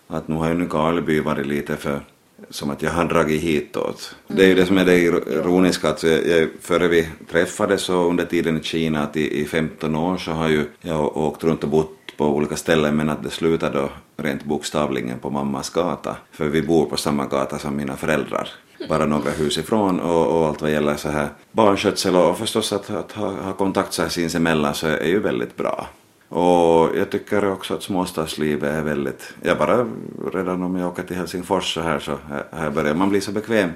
Att 0.07 0.27
nu 0.27 0.35
har 0.35 0.47
ju 0.47 0.53
Nykarleby 0.53 1.19
varit 1.19 1.47
lite 1.47 1.77
för 1.77 2.01
som 2.49 2.69
att 2.69 2.81
jag 2.81 2.91
har 2.91 3.05
dragit 3.05 3.41
hitåt. 3.41 4.15
Det 4.27 4.43
är 4.43 4.47
ju 4.47 4.55
det 4.55 4.65
som 4.65 4.77
är 4.77 4.85
det 4.85 4.97
ironiska 4.97 5.89
att 5.89 6.03
jag, 6.03 6.27
jag, 6.27 6.49
före 6.61 6.87
vi 6.87 7.09
träffades 7.31 7.89
och 7.89 8.09
under 8.09 8.25
tiden 8.25 8.57
i 8.57 8.63
Kina 8.63 9.03
att 9.03 9.17
i, 9.17 9.41
i 9.41 9.45
15 9.45 9.95
år 9.95 10.17
så 10.17 10.31
har 10.31 10.49
ju 10.49 10.65
jag 10.81 11.17
åkt 11.17 11.43
runt 11.43 11.63
och 11.63 11.69
bott 11.69 12.17
på 12.17 12.25
olika 12.25 12.55
ställen 12.55 12.95
men 12.95 13.09
att 13.09 13.23
det 13.23 13.29
slutade 13.29 13.79
då 13.79 13.89
rent 14.23 14.43
bokstavligen 14.43 15.19
på 15.19 15.29
mammas 15.29 15.69
gata. 15.69 16.15
För 16.31 16.45
vi 16.45 16.61
bor 16.61 16.85
på 16.85 16.97
samma 16.97 17.25
gata 17.25 17.59
som 17.59 17.75
mina 17.75 17.95
föräldrar. 17.95 18.49
Bara 18.89 19.05
några 19.05 19.31
hus 19.31 19.57
ifrån 19.57 19.99
och, 19.99 20.37
och 20.37 20.47
allt 20.47 20.61
vad 20.61 20.71
gäller 20.71 20.95
så 20.95 21.09
här 21.09 21.29
barnskötsel 21.51 22.15
och 22.15 22.37
förstås 22.37 22.73
att, 22.73 22.89
att 22.89 23.11
ha, 23.11 23.31
ha 23.31 23.53
kontakt 23.53 23.93
så 23.93 24.01
här 24.01 24.09
sinsemellan 24.09 24.73
så 24.73 24.87
är 24.87 25.07
ju 25.07 25.19
väldigt 25.19 25.55
bra. 25.57 25.87
Och 26.29 26.97
jag 26.97 27.09
tycker 27.11 27.51
också 27.51 27.73
att 27.73 27.83
småstadslivet 27.83 28.73
är 28.73 28.81
väldigt, 28.81 29.33
ja 29.41 29.55
bara 29.55 29.87
redan 30.33 30.63
om 30.63 30.75
jag 30.75 30.87
åker 30.87 31.03
till 31.03 31.15
Helsingfors 31.15 31.73
så 31.73 31.81
här 31.81 31.99
så 31.99 32.17
här, 32.51 32.69
börjar 32.69 32.93
man 32.93 33.09
bli 33.09 33.21
så 33.21 33.31
bekväm 33.31 33.69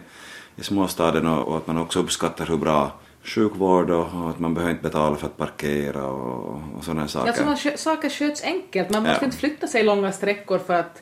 i 0.56 0.64
småstaden 0.64 1.28
och, 1.28 1.48
och 1.48 1.58
att 1.58 1.68
man 1.68 1.78
också 1.78 2.00
uppskattar 2.00 2.46
hur 2.46 2.58
bra 2.58 2.92
sjukvård 3.24 3.90
och, 3.90 4.08
och 4.24 4.30
att 4.30 4.40
man 4.40 4.54
behöver 4.54 4.72
inte 4.72 4.84
betala 4.84 5.16
för 5.16 5.26
att 5.28 5.38
parkera 5.38 6.06
och, 6.06 6.62
och 6.78 6.84
sådana 6.84 7.08
saker. 7.08 7.46
Man 7.46 7.56
skö- 7.56 7.78
saker 7.78 8.10
sköts 8.10 8.44
enkelt, 8.44 8.90
man 8.90 9.04
måste 9.04 9.18
Ja. 9.22 9.26
inte 9.26 9.38
flytta 9.38 9.68
sig 9.68 9.84
långa 9.84 10.12
sträckor 10.12 10.60
för 10.68 10.74
att 10.74 11.02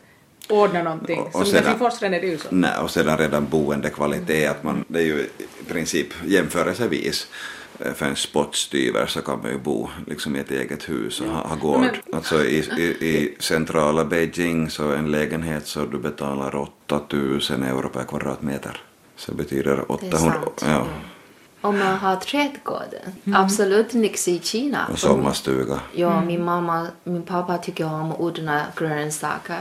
ordna 0.49 0.83
någonting. 0.83 1.19
Och- 1.19 1.25
och 1.25 1.31
Som 1.31 1.45
sedan- 1.45 1.55
Helsingfors 1.63 2.03
är 2.03 2.09
det 2.09 2.17
ju 2.27 2.37
så. 2.37 2.47
Nej, 2.51 2.71
och 2.83 2.91
sedan 2.91 3.17
redan 3.17 3.47
boendekvalitet, 3.49 4.51
att 4.51 4.63
man, 4.63 4.85
det 4.87 4.99
är 4.99 5.03
ju 5.03 5.19
i 5.37 5.63
princip 5.69 6.07
jämförelsevis 6.25 7.27
för 7.95 8.05
en 8.05 8.15
spottstyver 8.15 9.05
så 9.05 9.21
kan 9.21 9.41
man 9.41 9.51
ju 9.51 9.57
bo 9.59 9.89
liksom 10.07 10.35
i 10.35 10.39
ett 10.39 10.51
eget 10.51 10.89
hus 10.89 11.21
och 11.21 11.27
ha, 11.27 11.47
ha 11.47 11.55
gård. 11.55 11.79
Men- 11.81 11.95
Alltså 12.15 12.43
i, 12.45 12.57
i, 12.77 12.83
i 13.07 13.35
centrala 13.39 14.05
Beijing 14.05 14.69
så 14.69 14.91
en 14.91 15.11
lägenhet 15.11 15.67
så 15.67 15.85
du 15.85 15.97
betalar 15.99 16.55
8000 16.55 17.63
euro 17.63 17.89
per 17.89 18.03
kvadratmeter. 18.03 18.81
Så 19.15 19.31
det 19.31 19.37
betyder 19.37 19.75
Det 19.75 19.81
är 19.81 19.91
800... 19.91 20.17
sant. 20.19 20.63
Ja, 20.65 20.87
Om 21.61 21.79
man 21.79 21.95
har 21.97 22.15
trädgården. 22.15 23.15
Absolut 23.33 23.93
nix 23.93 24.27
i 24.27 24.39
Kina. 24.39 24.87
och 24.91 24.99
sommarstuga. 24.99 25.79
Ja, 25.93 26.21
min 26.21 26.43
mamma, 26.45 26.87
min 27.03 27.23
pappa 27.23 27.57
tycker 27.57 27.85
om 27.85 28.11
att 28.11 28.19
odla 28.19 28.61
grönsaker. 28.75 29.59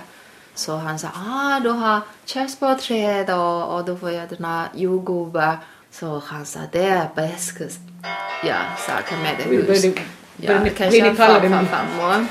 Så 0.54 0.76
han 0.76 0.98
sa, 0.98 1.08
ah, 1.14 1.60
du 1.60 1.68
har 1.68 2.00
körsbärsträd 2.24 3.30
och, 3.30 3.74
och 3.78 3.84
du 3.84 3.96
får 3.96 4.22
odla 4.32 4.68
jordgubbar. 4.74 5.56
Så 5.90 6.22
han 6.26 6.46
sa, 6.46 6.60
det 6.72 6.84
är 6.84 7.08
bäst. 7.16 7.58
Ja, 8.44 8.57
saker 8.86 9.16
med 9.22 9.34
det 9.38 9.57
hus. 9.57 9.84
Ja, 10.36 10.61
ni- 10.62 10.70
kanske 10.70 11.00
blir 11.00 11.11
ni 11.11 11.16
kallade 11.16 11.48
farfar, 11.48 11.64
farmor. 11.64 12.26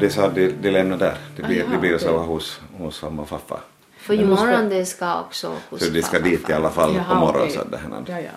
De 0.00 0.10
sa 0.10 0.28
de, 0.28 0.48
de 0.62 0.70
lämnar 0.70 0.96
där. 0.96 1.14
De 1.36 1.42
blir, 1.42 1.62
Ah, 1.64 1.70
de 1.72 1.78
blir 1.78 1.98
så 1.98 2.18
hos, 2.18 2.60
hos 2.78 3.02
mamma 3.02 3.22
och 3.22 3.28
farfar. 3.28 3.60
För 3.98 4.14
imorgon 4.14 4.68
det 4.68 4.84
ska 4.86 5.20
också 5.20 5.52
hos 5.70 5.80
Så 5.84 5.90
de 5.90 6.02
ska 6.02 6.10
farfar, 6.10 6.24
dit 6.30 6.40
i 6.40 6.42
farfar. 6.42 6.54
alla 6.54 6.70
fall 6.70 6.90
på 6.94 6.98
Jaha, 6.98 7.20
morgonen. 7.20 7.42
okej. 7.42 7.54
Så 7.56 7.64
det 7.70 7.76
här 7.76 7.90
Ja, 8.06 8.20
ja. 8.20 8.30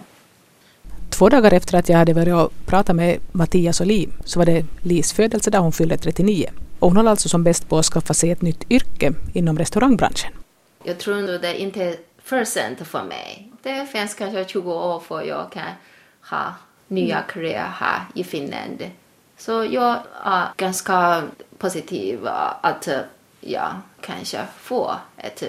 Två 1.09 1.29
dagar 1.29 1.53
efter 1.53 1.77
att 1.77 1.89
jag 1.89 1.97
hade 1.97 2.13
varit 2.13 2.33
och 2.33 2.51
pratat 2.65 2.95
med 2.95 3.17
Mattias 3.31 3.79
och 3.81 3.85
Li 3.87 4.09
så 4.25 4.39
var 4.39 4.45
det 4.45 4.65
Lis 4.81 5.13
födelse 5.13 5.49
där 5.49 5.59
hon 5.59 5.71
fyllde 5.71 5.97
39. 5.97 6.49
Och 6.79 6.87
hon 6.87 6.97
håller 6.97 7.11
alltså 7.11 7.29
som 7.29 7.43
bäst 7.43 7.69
på 7.69 7.77
att 7.79 7.85
skaffa 7.85 8.13
sig 8.13 8.31
ett 8.31 8.41
nytt 8.41 8.71
yrke 8.71 9.13
inom 9.33 9.57
restaurangbranschen. 9.57 10.31
Jag 10.83 10.97
tror 10.99 11.15
nog 11.15 11.41
det 11.41 11.61
inte 11.61 11.95
är 12.35 12.85
för 12.85 13.03
mig. 13.03 13.51
Det 13.61 13.85
finns 13.85 14.13
kanske 14.13 14.45
20 14.45 14.73
år 14.73 14.99
för 14.99 15.21
jag 15.21 15.51
kan 15.51 15.71
ha 16.21 16.53
nya 16.87 17.21
karriär 17.21 17.67
här 17.73 18.01
i 18.15 18.23
Finland. 18.23 18.91
Så 19.37 19.65
jag 19.65 19.99
är 20.23 20.47
ganska 20.57 21.23
positiv 21.57 22.27
att 22.61 22.87
jag 23.39 23.71
kanske 24.01 24.45
får 24.57 24.95
ett 25.17 25.43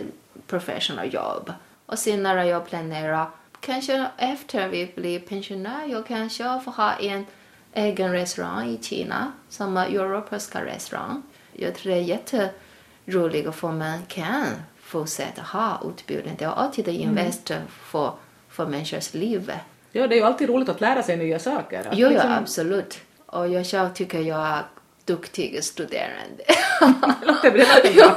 professional 0.47 1.14
jobb. 1.14 1.53
Och 1.87 1.99
sen 1.99 2.22
när 2.22 2.45
jag 2.45 2.66
planerar, 2.66 3.26
kanske 3.61 4.07
efter 4.16 4.68
vi 4.68 4.93
blir 4.95 5.20
pensionär, 5.20 5.87
jag 5.87 6.07
kanske 6.07 6.61
får 6.64 6.72
ha 6.72 6.93
en 6.93 7.26
egen 7.72 8.12
restaurang 8.12 8.68
i 8.68 8.83
Kina 8.83 9.33
som 9.49 9.76
är 9.76 9.87
europeiska 9.87 10.64
restaurang. 10.64 11.22
Jag 11.53 11.74
tror 11.74 11.93
det 11.93 11.99
är 11.99 12.03
jätteroligt 12.03 13.55
för 13.55 13.72
man 13.72 14.03
kan 14.09 14.47
fortsätta 14.91 15.43
ha 15.43 15.80
utbildning. 15.88 16.36
Det 16.38 16.45
är 16.45 16.49
alltid 16.49 16.88
en 16.88 16.95
invest 16.95 17.51
för, 17.70 18.12
för 18.49 18.66
människors 18.66 19.14
liv. 19.14 19.53
Ja, 19.93 20.07
det 20.07 20.14
är 20.14 20.16
ju 20.16 20.24
alltid 20.24 20.49
roligt 20.49 20.68
att 20.68 20.80
lära 20.80 21.03
sig 21.03 21.16
nya 21.16 21.38
saker. 21.38 21.80
Att 21.80 21.99
Jo, 21.99 22.07
ja, 22.07 22.11
liksom- 22.12 22.32
absolut. 22.32 22.99
Och 23.26 23.49
jag 23.49 23.66
själv 23.66 23.88
tycker 23.93 24.20
jag 24.20 24.47
är 24.47 24.62
duktig 25.05 25.64
studerande. 25.64 26.45
Det 27.20 27.26
låter 27.26 27.51
bra. 27.51 28.16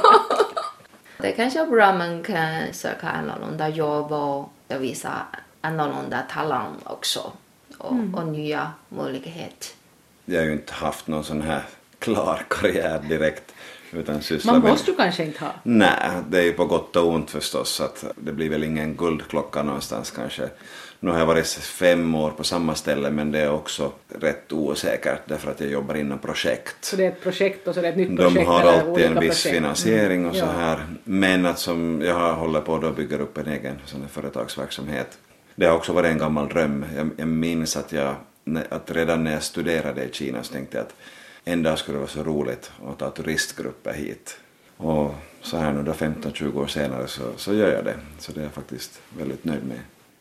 Det 1.18 1.32
kanske 1.32 1.60
är 1.60 1.66
bra 1.66 1.92
man 1.92 2.22
kan 2.22 2.62
söka 2.72 3.08
annorlunda 3.08 3.68
jobb 3.68 4.12
och 4.12 4.48
visa 4.68 5.12
annorlunda 5.60 6.22
talang 6.30 6.74
också. 6.84 7.32
Och, 7.78 7.96
och 8.12 8.26
nya 8.26 8.72
möjligheter. 8.88 9.68
Jag 10.24 10.38
har 10.40 10.46
ju 10.46 10.52
inte 10.52 10.74
haft 10.74 11.06
någon 11.06 11.24
sån 11.24 11.42
här 11.42 11.62
klar 11.98 12.44
karriär 12.50 12.98
direkt. 13.08 13.53
Utan 13.96 14.20
Man 14.44 14.60
med- 14.60 14.70
måste 14.70 14.90
ju 14.90 14.96
kanske 14.96 15.24
inte 15.24 15.44
ha. 15.44 15.50
Nej, 15.62 16.10
det 16.30 16.38
är 16.38 16.42
ju 16.42 16.52
på 16.52 16.64
gott 16.64 16.96
och 16.96 17.08
ont 17.08 17.30
förstås. 17.30 17.68
Så 17.70 17.84
att 17.84 18.04
det 18.16 18.32
blir 18.32 18.50
väl 18.50 18.64
ingen 18.64 18.94
guldklocka 18.96 19.62
någonstans 19.62 20.10
kanske. 20.10 20.48
Nu 21.00 21.10
har 21.10 21.18
jag 21.18 21.26
varit 21.26 21.46
fem 21.48 22.14
år 22.14 22.30
på 22.30 22.44
samma 22.44 22.74
ställe 22.74 23.10
men 23.10 23.32
det 23.32 23.38
är 23.40 23.50
också 23.50 23.92
rätt 24.20 24.52
osäkert 24.52 25.20
därför 25.26 25.50
att 25.50 25.60
jag 25.60 25.70
jobbar 25.70 25.94
inom 25.94 26.18
projekt. 26.18 26.76
Så 26.84 26.96
det 26.96 27.04
är 27.04 27.08
ett 27.08 27.22
projekt 27.22 27.68
och 27.68 27.74
så 27.74 27.80
är 27.80 27.82
det 27.82 27.88
ett 27.88 27.96
nytt 27.96 28.08
De 28.08 28.16
projekt. 28.16 28.48
har 28.48 28.60
eller 28.60 28.72
alltid 28.90 29.04
en 29.04 29.20
viss 29.20 29.42
projekt. 29.42 29.56
finansiering 29.56 30.26
och 30.26 30.34
så 30.34 30.40
Ja. 30.44 30.52
här. 30.58 30.86
Men 31.04 31.46
att 31.46 31.58
som 31.58 32.02
jag 32.04 32.14
har- 32.14 32.32
håller 32.32 32.60
på 32.60 32.78
då 32.78 32.90
bygger 32.90 33.20
upp 33.20 33.38
en 33.38 33.48
egen 33.48 33.78
sån 33.84 34.08
företagsverksamhet. 34.08 35.18
Det 35.56 35.66
har 35.66 35.76
också 35.76 35.92
varit 35.92 36.10
en 36.12 36.18
gammal 36.18 36.48
dröm. 36.48 36.84
Jag, 36.96 37.10
jag 37.16 37.28
minns 37.28 37.76
att, 37.76 37.92
jag, 37.92 38.14
att 38.68 38.90
redan 38.90 39.24
när 39.24 39.32
jag 39.32 39.42
studerade 39.42 40.04
i 40.04 40.12
Kina 40.12 40.42
så 40.42 40.52
tänkte 40.52 40.76
jag 40.76 40.82
att 40.86 40.94
en 41.44 41.62
dag 41.62 41.78
skulle 41.78 41.96
det 41.96 42.00
vara 42.00 42.10
så 42.10 42.22
roligt 42.22 42.72
att 42.86 42.98
ta 42.98 43.10
turistgrupper 43.10 43.92
hit. 43.92 44.36
Och 44.76 45.14
så 45.40 45.56
här 45.56 45.72
nu 45.72 45.82
då 45.82 45.92
15-20 45.92 46.56
år 46.56 46.66
senare 46.66 47.08
så, 47.08 47.22
så 47.36 47.54
gör 47.54 47.72
jag 47.72 47.84
det. 47.84 47.96
Så 48.18 48.32
det 48.32 48.40
är 48.40 48.44
jag 48.44 48.52
faktiskt 48.52 49.00
väldigt 49.18 49.44
nöjd 49.44 49.64
med. 49.64 49.78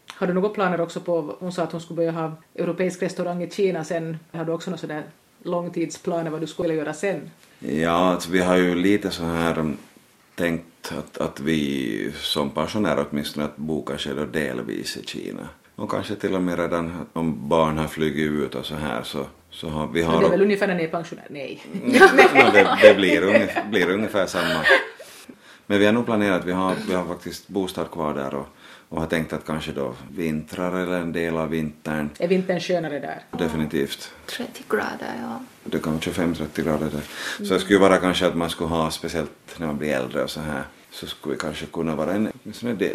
Har 0.07 0.28
du 0.28 0.34
några 0.34 0.49
planer 0.49 0.82
också 0.82 0.99
på, 0.99 1.36
hon 1.39 1.51
sa 1.51 1.63
att 1.63 1.71
hon 1.71 1.82
skulle 1.82 1.97
börja 1.97 2.11
ha 2.11 2.32
europeisk 2.55 3.01
restaurang 3.01 3.43
i 3.43 3.49
Kina 3.49 3.84
sen. 3.84 4.19
Har 4.32 4.45
du 4.45 4.51
också 4.51 4.69
några 4.69 4.82
sådär 4.82 5.03
långtidsplaner 5.43 6.32
vad 6.32 6.41
du 6.41 6.47
skulle 6.47 6.74
göra 6.74 6.93
sen? 6.93 7.32
Ja, 7.59 7.89
alltså 7.91 8.32
vi 8.32 8.39
har 8.39 8.57
ju 8.57 8.76
lite 8.76 9.11
så 9.11 9.24
här 9.24 9.59
um, 9.59 9.78
tänkt 10.36 10.65
att, 10.84 10.97
att, 10.97 11.17
att 11.17 11.39
vi 11.39 12.13
som 12.15 12.49
pensionärer 12.49 13.05
åtminstone 13.09 13.45
att 13.45 13.57
bo 13.57 13.86
kanske 13.86 14.13
då 14.13 14.26
delvis 14.26 14.97
i 14.97 15.03
Kina. 15.03 15.49
Och 15.76 15.91
kanske 15.91 16.15
till 16.15 16.36
och 16.36 16.41
med 16.41 16.59
redan 16.59 17.05
om 17.13 17.49
barn 17.49 17.78
har 17.78 17.88
flugit 17.88 18.32
ut 18.32 18.55
och 18.55 18.65
så 18.65 18.76
här 18.76 19.03
så, 19.03 19.26
så 19.49 19.69
har 19.69 19.88
vi 19.88 20.01
har... 20.01 20.21
Det 20.21 20.28
är 20.28 20.32
väl 20.32 20.41
ungefär 20.41 20.67
när 20.67 20.76
ni 20.76 20.84
är 20.84 20.88
pensionär? 20.88 21.26
Nej. 21.30 21.61
no, 21.84 22.51
det, 22.53 22.78
det 22.82 22.93
blir, 22.93 23.24
ungefär, 23.24 23.63
blir 23.69 23.89
ungefär 23.89 24.26
samma. 24.26 24.65
Men 25.65 25.80
vi 25.80 25.86
har 25.86 25.93
nog 25.93 26.05
planerat, 26.05 26.45
vi 26.45 26.51
har, 26.51 26.76
vi 26.88 26.93
har 26.93 27.05
faktiskt 27.05 27.47
bostad 27.47 27.91
kvar 27.91 28.13
där 28.13 28.34
och, 28.36 28.47
och 28.89 28.99
har 28.99 29.07
tänkt 29.07 29.34
att 29.34 29.45
kanske 29.45 29.71
då 29.71 29.95
vintrar 30.15 30.80
eller 30.80 30.99
en 30.99 31.11
del 31.11 31.38
av 31.38 31.49
vintern. 31.49 32.09
Är 32.19 32.28
vintern 32.28 32.59
skönare 32.59 32.99
där? 32.99 33.39
Definitivt. 33.39 34.11
30 34.26 34.63
grader, 34.69 35.13
ja. 35.21 35.39
Det 35.63 35.80
kan 35.80 35.93
vara 35.93 36.01
25-30 36.01 36.63
grader 36.63 36.89
där. 36.89 37.01
Så 37.45 37.53
det 37.53 37.59
skulle 37.59 37.80
vara 37.80 37.97
kanske 37.97 38.28
att 38.28 38.36
man 38.36 38.49
skulle 38.49 38.69
ha, 38.69 38.91
speciellt 38.91 39.32
när 39.57 39.67
man 39.67 39.78
blir 39.78 39.93
äldre 39.93 40.24
och 40.24 40.30
så 40.30 40.41
här, 40.41 40.63
så 40.94 41.08
skulle 41.08 41.36
vi 41.36 41.39
kanske 41.39 41.66
kunna 41.66 41.96
vara 41.96 42.14
en 42.14 42.32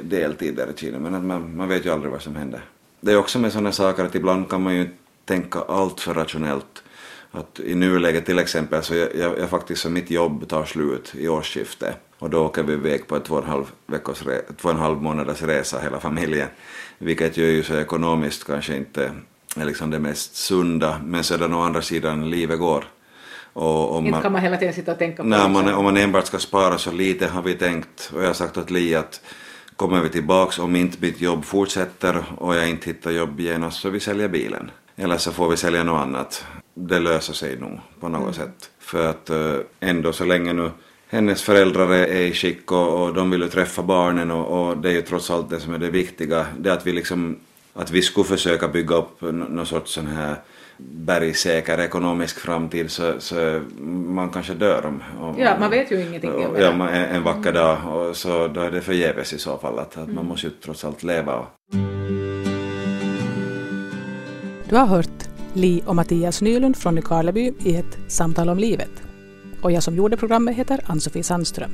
deltid 0.03 0.55
där 0.55 0.71
i 0.77 0.81
Kina, 0.81 0.99
men 0.99 1.27
man, 1.27 1.57
man 1.57 1.69
vet 1.69 1.87
ju 1.87 1.91
aldrig 1.91 2.13
vad 2.13 2.23
som 2.23 2.37
händer. 2.37 2.61
Det 3.01 3.13
är 3.13 3.17
också 3.17 3.39
med 3.39 3.53
sådana 3.53 3.73
saker 3.73 4.05
att 4.05 4.15
ibland 4.15 4.51
kan 4.51 4.63
man 4.63 4.75
ju 4.75 4.89
tänka 5.25 5.59
allt 5.59 6.01
för 6.01 6.15
rationellt. 6.15 6.83
Att 7.31 7.61
I 7.61 7.75
nuläget 7.75 8.27
till 8.27 8.39
exempel 8.39 8.83
så 8.83 8.95
jag, 8.95 9.15
jag, 9.17 9.39
jag 9.39 9.51
faktiskt 9.51 9.83
så 9.83 9.91
mitt 9.91 10.11
jobb 10.11 10.49
tar 10.49 10.65
slut 10.65 11.15
i 11.15 11.29
årsskiftet 11.29 11.97
och 12.19 12.31
då 12.31 12.45
åker 12.45 12.63
vi 12.63 12.73
iväg 12.73 13.07
på 13.07 13.17
en 13.17 13.23
två 13.23 13.35
och 13.35 13.43
en 13.43 13.49
halv, 13.49 13.65
veckors 13.87 14.27
re, 14.27 14.41
två 14.61 14.69
och 14.69 14.75
en 14.75 14.81
halv 14.81 15.03
månaders 15.03 15.43
resa 15.43 15.81
hela 15.81 16.01
familjen. 16.01 16.49
Vilket 16.99 17.37
gör 17.37 17.47
ju 17.47 17.63
så 17.63 17.75
ekonomiskt 17.75 18.45
kanske 18.45 18.77
inte 18.77 19.13
är 19.57 19.65
liksom 19.65 19.91
det 19.91 19.99
mest 19.99 20.37
sunda 20.37 21.01
men 21.05 21.25
sedan 21.25 21.55
å 21.55 21.61
andra 21.61 21.83
sidan 21.83 22.31
livet 22.31 22.59
går. 22.59 22.85
Och 23.53 23.97
om 23.97 24.07
inte 24.07 24.21
kan 24.21 24.33
man 24.33 24.43
hela 24.43 24.57
tiden 24.57 24.75
sitta 24.75 24.93
och 24.93 24.99
tänka 24.99 25.23
på 25.23 25.29
nej, 25.29 25.49
man, 25.49 25.75
om 25.75 25.85
man 25.85 25.97
enbart 25.97 26.27
ska 26.27 26.39
spara 26.39 26.79
så 26.79 26.93
lite 26.93 27.27
har 27.27 27.43
vi 27.43 27.55
tänkt 27.55 28.11
och 28.15 28.23
jag 28.23 28.27
har 28.27 28.35
sagt 28.35 28.57
åt 28.57 28.71
Li 28.71 28.95
att 28.95 29.21
kommer 29.77 30.03
vi 30.03 30.09
tillbaks 30.09 30.59
om 30.59 30.77
inte 30.77 30.97
mitt 31.01 31.21
jobb 31.21 31.45
fortsätter 31.45 32.25
och 32.39 32.57
jag 32.57 32.69
inte 32.69 32.91
hittar 32.91 33.11
jobb 33.11 33.41
genast 33.41 33.81
så 33.81 33.91
vi 33.91 34.01
säljer 34.01 34.29
bilen. 34.29 34.71
Eller 34.97 35.17
så 35.17 35.33
får 35.33 35.49
vi 35.49 35.57
sälja 35.57 35.85
något 35.85 36.01
annat. 36.01 36.45
Det 36.75 36.99
löser 36.99 37.33
sig 37.33 37.57
nog 37.57 37.81
på 38.01 38.09
något 38.09 38.21
mm. 38.21 38.33
sätt. 38.33 38.71
För 38.79 39.11
att 39.11 39.31
uh, 39.31 39.57
ändå 39.81 40.13
så 40.13 40.25
länge 40.25 40.53
nu 40.53 40.71
hennes 41.09 41.43
föräldrar 41.43 41.95
är 41.95 42.23
i 42.23 42.33
skick 42.33 42.73
och, 42.73 43.03
och 43.03 43.15
de 43.15 43.31
vill 43.31 43.41
ju 43.41 43.49
träffa 43.49 43.83
barnen 43.83 44.31
och, 44.31 44.69
och, 44.69 44.77
det 44.77 44.89
är 44.89 44.93
ju 44.93 45.03
trots 45.03 45.31
allt 45.31 45.51
det 45.51 45.61
som 45.61 45.75
är 45.75 45.79
det 45.79 45.91
viktiga. 45.91 46.47
Det 46.59 46.73
att 46.73 46.87
vi 46.87 46.93
liksom, 46.93 47.37
att 47.75 47.91
vi 47.91 48.03
skulle 48.03 48.27
försöka 48.27 48.69
bygga 48.69 48.97
upp 48.97 49.21
någon 49.21 49.67
sorts 49.67 49.93
sån 49.93 50.07
här 50.07 50.37
bergsäker 50.79 51.81
ekonomisk 51.81 52.39
framtid 52.39 52.91
så, 52.91 53.13
så 53.19 53.61
man 54.07 54.31
kanske 54.31 54.55
dör 54.55 54.87
om, 54.87 55.03
om 55.21 55.39
Ja, 55.39 55.57
man 55.61 55.71
vet 55.71 55.93
ju 55.93 56.01
ingenting 56.01 56.33
om 56.33 56.55
det. 56.55 56.61
Ja, 56.61 56.89
en, 56.89 57.05
en 57.05 57.23
vacker 57.23 57.53
dag 57.53 57.79
och 57.87 58.17
så 58.17 58.49
då 58.49 58.61
är 58.61 58.71
det 58.71 58.81
förgäves 58.81 59.33
i 59.33 59.39
så 59.39 59.59
fall 59.59 59.79
att, 59.79 59.97
att 59.97 59.97
mm. 59.97 60.15
man 60.15 60.27
måste 60.27 60.47
ju 60.47 60.53
trots 60.65 60.85
allt 60.85 61.03
leva. 61.03 61.47
Du 64.69 64.77
har 64.77 64.87
hört 64.87 65.29
Li 65.53 65.83
och 65.87 65.97
Mattias 65.97 66.43
Nylund 66.43 66.77
från 66.77 66.95
Nykarleby 66.95 67.53
i 67.65 67.77
ett 67.77 67.99
samtal 68.09 68.49
om 68.49 68.59
livet. 68.59 69.03
Och 69.63 69.73
jag 69.73 69.83
som 69.83 69.97
gjorde 69.97 70.17
programmet 70.17 70.57
heter 70.57 70.81
Ann-Sofie 70.87 71.23
Sandström. 71.23 71.71